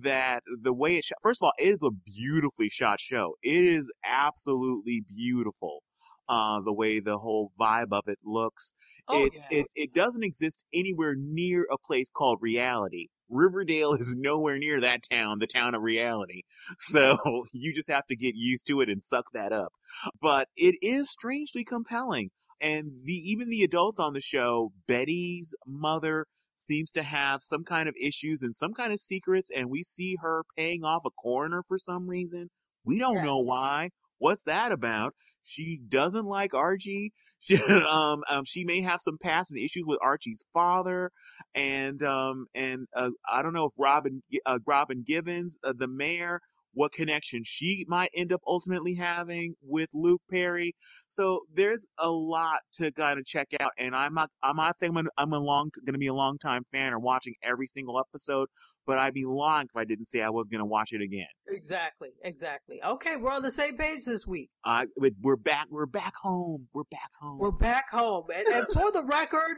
that 0.00 0.42
the 0.62 0.72
way 0.72 0.96
it 0.96 1.04
shot, 1.04 1.18
first 1.22 1.42
of 1.42 1.46
all, 1.46 1.52
it 1.58 1.74
is 1.74 1.82
a 1.82 1.90
beautifully 1.90 2.68
shot 2.68 3.00
show. 3.00 3.34
It 3.42 3.64
is 3.64 3.92
absolutely 4.04 5.02
beautiful. 5.06 5.82
Uh, 6.28 6.60
the 6.60 6.72
way 6.72 6.98
the 6.98 7.18
whole 7.18 7.52
vibe 7.60 7.92
of 7.92 8.02
it 8.08 8.18
looks. 8.24 8.72
Oh, 9.06 9.24
it's, 9.24 9.40
yeah. 9.48 9.60
it, 9.60 9.66
it 9.76 9.94
doesn't 9.94 10.24
exist 10.24 10.64
anywhere 10.74 11.14
near 11.16 11.68
a 11.70 11.78
place 11.78 12.10
called 12.10 12.38
reality. 12.40 13.06
Riverdale 13.28 13.92
is 13.98 14.16
nowhere 14.16 14.58
near 14.58 14.80
that 14.80 15.02
town, 15.08 15.38
the 15.38 15.46
town 15.46 15.76
of 15.76 15.82
reality. 15.82 16.42
So 16.78 17.44
you 17.52 17.72
just 17.72 17.88
have 17.88 18.06
to 18.08 18.16
get 18.16 18.34
used 18.34 18.66
to 18.66 18.80
it 18.80 18.88
and 18.88 19.04
suck 19.04 19.26
that 19.34 19.52
up. 19.52 19.72
But 20.20 20.48
it 20.56 20.74
is 20.82 21.10
strangely 21.10 21.64
compelling. 21.64 22.30
And 22.60 23.02
the, 23.04 23.12
even 23.12 23.48
the 23.48 23.62
adults 23.62 23.98
on 23.98 24.14
the 24.14 24.20
show, 24.20 24.72
Betty's 24.88 25.54
mother 25.66 26.26
seems 26.56 26.90
to 26.92 27.02
have 27.02 27.42
some 27.42 27.64
kind 27.64 27.88
of 27.88 27.94
issues 28.00 28.42
and 28.42 28.56
some 28.56 28.74
kind 28.74 28.92
of 28.92 29.00
secrets. 29.00 29.50
And 29.54 29.70
we 29.70 29.82
see 29.82 30.16
her 30.20 30.42
paying 30.56 30.84
off 30.84 31.02
a 31.06 31.10
coroner 31.10 31.62
for 31.66 31.78
some 31.78 32.08
reason. 32.08 32.50
We 32.84 32.98
don't 32.98 33.22
know 33.22 33.42
why. 33.42 33.90
What's 34.18 34.42
that 34.44 34.72
about? 34.72 35.14
She 35.42 35.78
doesn't 35.88 36.26
like 36.26 36.54
Archie. 36.54 37.12
She, 37.38 37.56
um, 37.58 38.24
um, 38.30 38.44
she 38.44 38.64
may 38.64 38.80
have 38.80 39.00
some 39.00 39.18
past 39.22 39.52
and 39.52 39.60
issues 39.60 39.84
with 39.86 39.98
Archie's 40.02 40.44
father, 40.52 41.12
and 41.54 42.02
um, 42.02 42.46
and 42.54 42.88
uh, 42.96 43.10
I 43.30 43.42
don't 43.42 43.52
know 43.52 43.66
if 43.66 43.72
Robin, 43.78 44.22
uh, 44.46 44.58
Robin 44.66 45.04
Givens, 45.06 45.58
uh, 45.62 45.74
the 45.76 45.86
mayor, 45.86 46.40
what 46.76 46.92
connection 46.92 47.42
she 47.42 47.86
might 47.88 48.10
end 48.14 48.32
up 48.32 48.42
ultimately 48.46 48.94
having 48.94 49.54
with 49.62 49.88
Luke 49.94 50.20
Perry. 50.30 50.76
So 51.08 51.40
there's 51.52 51.86
a 51.98 52.10
lot 52.10 52.58
to 52.74 52.92
kind 52.92 53.18
of 53.18 53.24
check 53.24 53.48
out, 53.58 53.72
and 53.78 53.96
I'm 53.96 54.12
not, 54.12 54.30
I'm 54.42 54.56
not 54.56 54.78
saying 54.78 54.94
I'm, 54.94 55.08
I'm 55.16 55.32
a 55.32 55.38
long, 55.38 55.70
going 55.86 55.94
to 55.94 55.98
be 55.98 56.06
a 56.08 56.14
long 56.14 56.36
time 56.36 56.64
fan 56.70 56.92
or 56.92 56.98
watching 56.98 57.34
every 57.42 57.66
single 57.66 57.98
episode, 57.98 58.48
but 58.86 58.98
I'd 58.98 59.14
be 59.14 59.24
lying 59.24 59.68
if 59.72 59.76
I 59.76 59.84
didn't 59.84 60.06
say 60.06 60.20
I 60.20 60.28
was 60.28 60.48
going 60.48 60.58
to 60.58 60.66
watch 60.66 60.92
it 60.92 61.00
again. 61.00 61.26
Exactly, 61.48 62.10
exactly. 62.22 62.80
Okay, 62.84 63.16
we're 63.16 63.32
on 63.32 63.42
the 63.42 63.50
same 63.50 63.78
page 63.78 64.04
this 64.04 64.26
week. 64.26 64.50
Uh, 64.62 64.84
we're 65.22 65.36
back, 65.36 65.66
we're 65.70 65.86
back 65.86 66.14
home, 66.14 66.68
we're 66.74 66.84
back 66.90 67.10
home. 67.18 67.38
We're 67.38 67.52
back 67.52 67.90
home. 67.90 68.24
And, 68.34 68.46
and 68.48 68.66
for 68.66 68.92
the 68.92 69.02
record, 69.04 69.56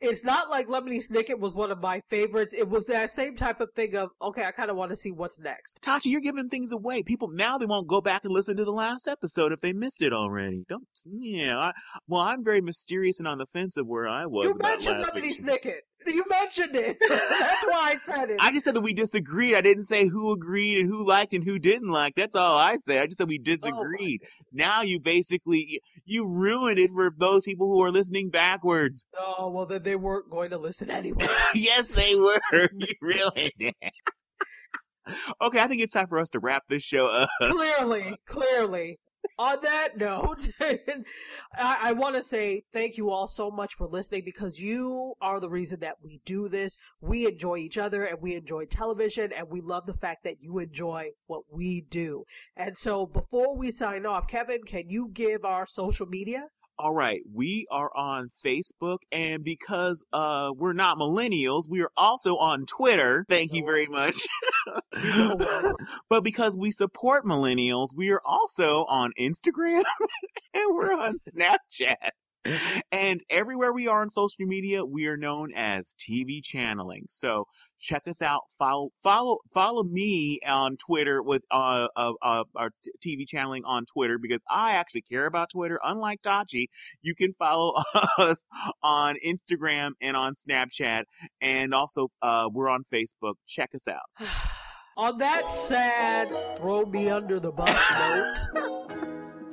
it's 0.00 0.24
not 0.24 0.50
like 0.50 0.68
Lemony 0.68 1.02
Snicket 1.04 1.38
was 1.38 1.54
one 1.54 1.70
of 1.70 1.80
my 1.80 2.00
favorites. 2.08 2.54
It 2.56 2.68
was 2.68 2.86
that 2.86 3.10
same 3.10 3.36
type 3.36 3.60
of 3.60 3.72
thing 3.74 3.96
of, 3.96 4.10
okay, 4.22 4.44
I 4.44 4.50
kind 4.50 4.70
of 4.70 4.76
want 4.76 4.90
to 4.90 4.96
see 4.96 5.10
what's 5.10 5.38
next. 5.40 5.80
Tachi, 5.82 6.06
you're 6.06 6.20
giving 6.20 6.48
things 6.48 6.72
away. 6.72 7.02
People 7.02 7.28
now 7.28 7.58
they 7.58 7.66
won't 7.66 7.88
go 7.88 8.00
back 8.00 8.24
and 8.24 8.32
listen 8.32 8.56
to 8.56 8.64
the 8.64 8.72
last 8.72 9.08
episode 9.08 9.52
if 9.52 9.60
they 9.60 9.72
missed 9.72 10.02
it 10.02 10.12
already. 10.12 10.64
Don't 10.68 10.86
yeah. 11.04 11.58
I, 11.58 11.72
well, 12.06 12.22
I'm 12.22 12.44
very 12.44 12.60
mysterious 12.60 13.18
and 13.18 13.28
on 13.28 13.38
the 13.38 13.46
fence 13.46 13.76
of 13.76 13.86
where 13.86 14.08
I 14.08 14.26
was. 14.26 14.46
You 14.46 14.56
mentioned 14.60 15.04
Lemony. 15.04 15.34
Snicket. 15.34 15.80
You 16.08 16.24
mentioned 16.28 16.74
it. 16.74 16.96
That's 17.08 17.66
why 17.66 17.92
I 17.92 17.96
said 18.02 18.30
it. 18.30 18.38
I 18.40 18.50
just 18.50 18.64
said 18.64 18.74
that 18.74 18.80
we 18.80 18.92
disagreed. 18.92 19.54
I 19.54 19.60
didn't 19.60 19.84
say 19.84 20.06
who 20.06 20.32
agreed 20.32 20.78
and 20.78 20.88
who 20.88 21.06
liked 21.06 21.34
and 21.34 21.44
who 21.44 21.58
didn't 21.58 21.90
like. 21.90 22.14
That's 22.14 22.34
all 22.34 22.56
I 22.56 22.76
said. 22.76 23.02
I 23.02 23.06
just 23.06 23.18
said 23.18 23.28
we 23.28 23.38
oh 23.38 23.44
disagreed. 23.44 24.22
now 24.52 24.82
you 24.82 25.00
basically 25.00 25.80
you 26.04 26.26
ruined 26.26 26.78
it 26.78 26.90
for 26.92 27.12
those 27.16 27.44
people 27.44 27.68
who 27.68 27.82
are 27.82 27.90
listening 27.90 28.30
backwards. 28.30 29.06
Oh, 29.18 29.50
well, 29.50 29.66
then 29.66 29.82
they 29.82 29.96
weren't 29.96 30.30
going 30.30 30.50
to 30.50 30.58
listen 30.58 30.90
anyway. 30.90 31.26
yes, 31.54 31.94
they 31.94 32.14
were. 32.14 32.40
you 32.52 32.94
ruined 33.00 33.52
it. 33.58 33.76
okay, 35.40 35.60
I 35.60 35.68
think 35.68 35.82
it's 35.82 35.92
time 35.92 36.08
for 36.08 36.18
us 36.18 36.30
to 36.30 36.38
wrap 36.38 36.64
this 36.68 36.82
show 36.82 37.06
up. 37.06 37.28
clearly, 37.40 38.16
clearly. 38.26 38.98
On 39.38 39.56
that 39.62 39.96
note, 39.96 40.50
I, 40.60 41.04
I 41.56 41.92
want 41.92 42.16
to 42.16 42.22
say 42.22 42.64
thank 42.72 42.96
you 42.96 43.10
all 43.10 43.28
so 43.28 43.52
much 43.52 43.74
for 43.74 43.86
listening 43.86 44.22
because 44.24 44.58
you 44.58 45.14
are 45.20 45.38
the 45.38 45.48
reason 45.48 45.78
that 45.80 45.94
we 46.02 46.20
do 46.24 46.48
this. 46.48 46.76
We 47.00 47.24
enjoy 47.24 47.58
each 47.58 47.78
other 47.78 48.04
and 48.04 48.20
we 48.20 48.34
enjoy 48.34 48.64
television 48.64 49.32
and 49.32 49.48
we 49.48 49.60
love 49.60 49.86
the 49.86 49.94
fact 49.94 50.24
that 50.24 50.42
you 50.42 50.58
enjoy 50.58 51.10
what 51.28 51.42
we 51.52 51.82
do. 51.82 52.24
And 52.56 52.76
so 52.76 53.06
before 53.06 53.56
we 53.56 53.70
sign 53.70 54.06
off, 54.06 54.26
Kevin, 54.26 54.64
can 54.64 54.90
you 54.90 55.10
give 55.12 55.44
our 55.44 55.66
social 55.66 56.06
media? 56.06 56.48
All 56.80 56.94
right, 56.94 57.22
we 57.34 57.66
are 57.72 57.90
on 57.96 58.30
Facebook, 58.44 58.98
and 59.10 59.42
because 59.42 60.04
uh 60.12 60.52
we're 60.56 60.72
not 60.74 60.96
millennials, 60.96 61.68
we 61.68 61.82
are 61.82 61.90
also 61.96 62.36
on 62.36 62.66
Twitter. 62.66 63.26
Thank 63.28 63.52
you 63.52 63.64
very 63.64 63.86
much. 63.86 64.14
but 66.08 66.22
because 66.22 66.56
we 66.56 66.70
support 66.70 67.24
millennials, 67.24 67.88
we 67.96 68.10
are 68.12 68.22
also 68.24 68.84
on 68.84 69.10
Instagram 69.18 69.82
and 70.54 70.76
we're 70.76 70.92
on 70.92 71.14
Snapchat. 71.18 72.10
And 72.90 73.20
everywhere 73.28 73.72
we 73.72 73.86
are 73.86 74.00
on 74.00 74.10
social 74.10 74.46
media, 74.46 74.84
we 74.84 75.06
are 75.06 75.16
known 75.16 75.52
as 75.54 75.94
TV 75.94 76.42
channeling. 76.42 77.04
So 77.08 77.46
check 77.78 78.02
us 78.06 78.22
out. 78.22 78.42
Follow, 78.58 78.90
follow, 78.96 79.38
follow 79.52 79.84
me 79.84 80.40
on 80.46 80.76
Twitter 80.76 81.22
with 81.22 81.44
uh, 81.50 81.88
uh, 81.94 82.12
uh 82.22 82.44
our 82.56 82.70
t- 82.82 83.20
TV 83.20 83.28
channeling 83.28 83.64
on 83.64 83.84
Twitter 83.84 84.18
because 84.18 84.42
I 84.50 84.72
actually 84.72 85.02
care 85.02 85.26
about 85.26 85.50
Twitter. 85.50 85.78
Unlike 85.84 86.22
Tachi, 86.22 86.66
you 87.02 87.14
can 87.14 87.32
follow 87.32 87.74
us 88.18 88.42
on 88.82 89.16
Instagram 89.24 89.92
and 90.00 90.16
on 90.16 90.34
Snapchat, 90.34 91.04
and 91.40 91.74
also 91.74 92.10
uh 92.22 92.48
we're 92.52 92.68
on 92.68 92.84
Facebook. 92.84 93.34
Check 93.46 93.70
us 93.74 93.86
out. 93.86 94.08
On 94.96 95.16
that 95.18 95.48
sad 95.48 96.56
throw 96.56 96.84
me 96.84 97.08
under 97.08 97.38
the 97.38 97.52
bus 97.52 97.70
note, 98.50 99.07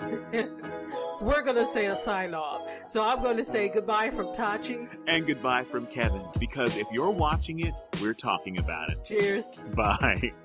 we're 1.21 1.41
going 1.41 1.55
to 1.55 1.65
say 1.65 1.87
a 1.87 1.95
sign 1.95 2.33
off. 2.33 2.61
So 2.87 3.03
I'm 3.03 3.21
going 3.21 3.37
to 3.37 3.43
say 3.43 3.69
goodbye 3.69 4.09
from 4.09 4.27
Tachi. 4.27 4.87
And 5.07 5.25
goodbye 5.25 5.63
from 5.63 5.87
Kevin 5.87 6.23
because 6.39 6.77
if 6.77 6.87
you're 6.91 7.11
watching 7.11 7.59
it, 7.59 7.73
we're 8.01 8.13
talking 8.13 8.59
about 8.59 8.91
it. 8.91 9.03
Cheers. 9.03 9.59
Bye. 9.73 10.31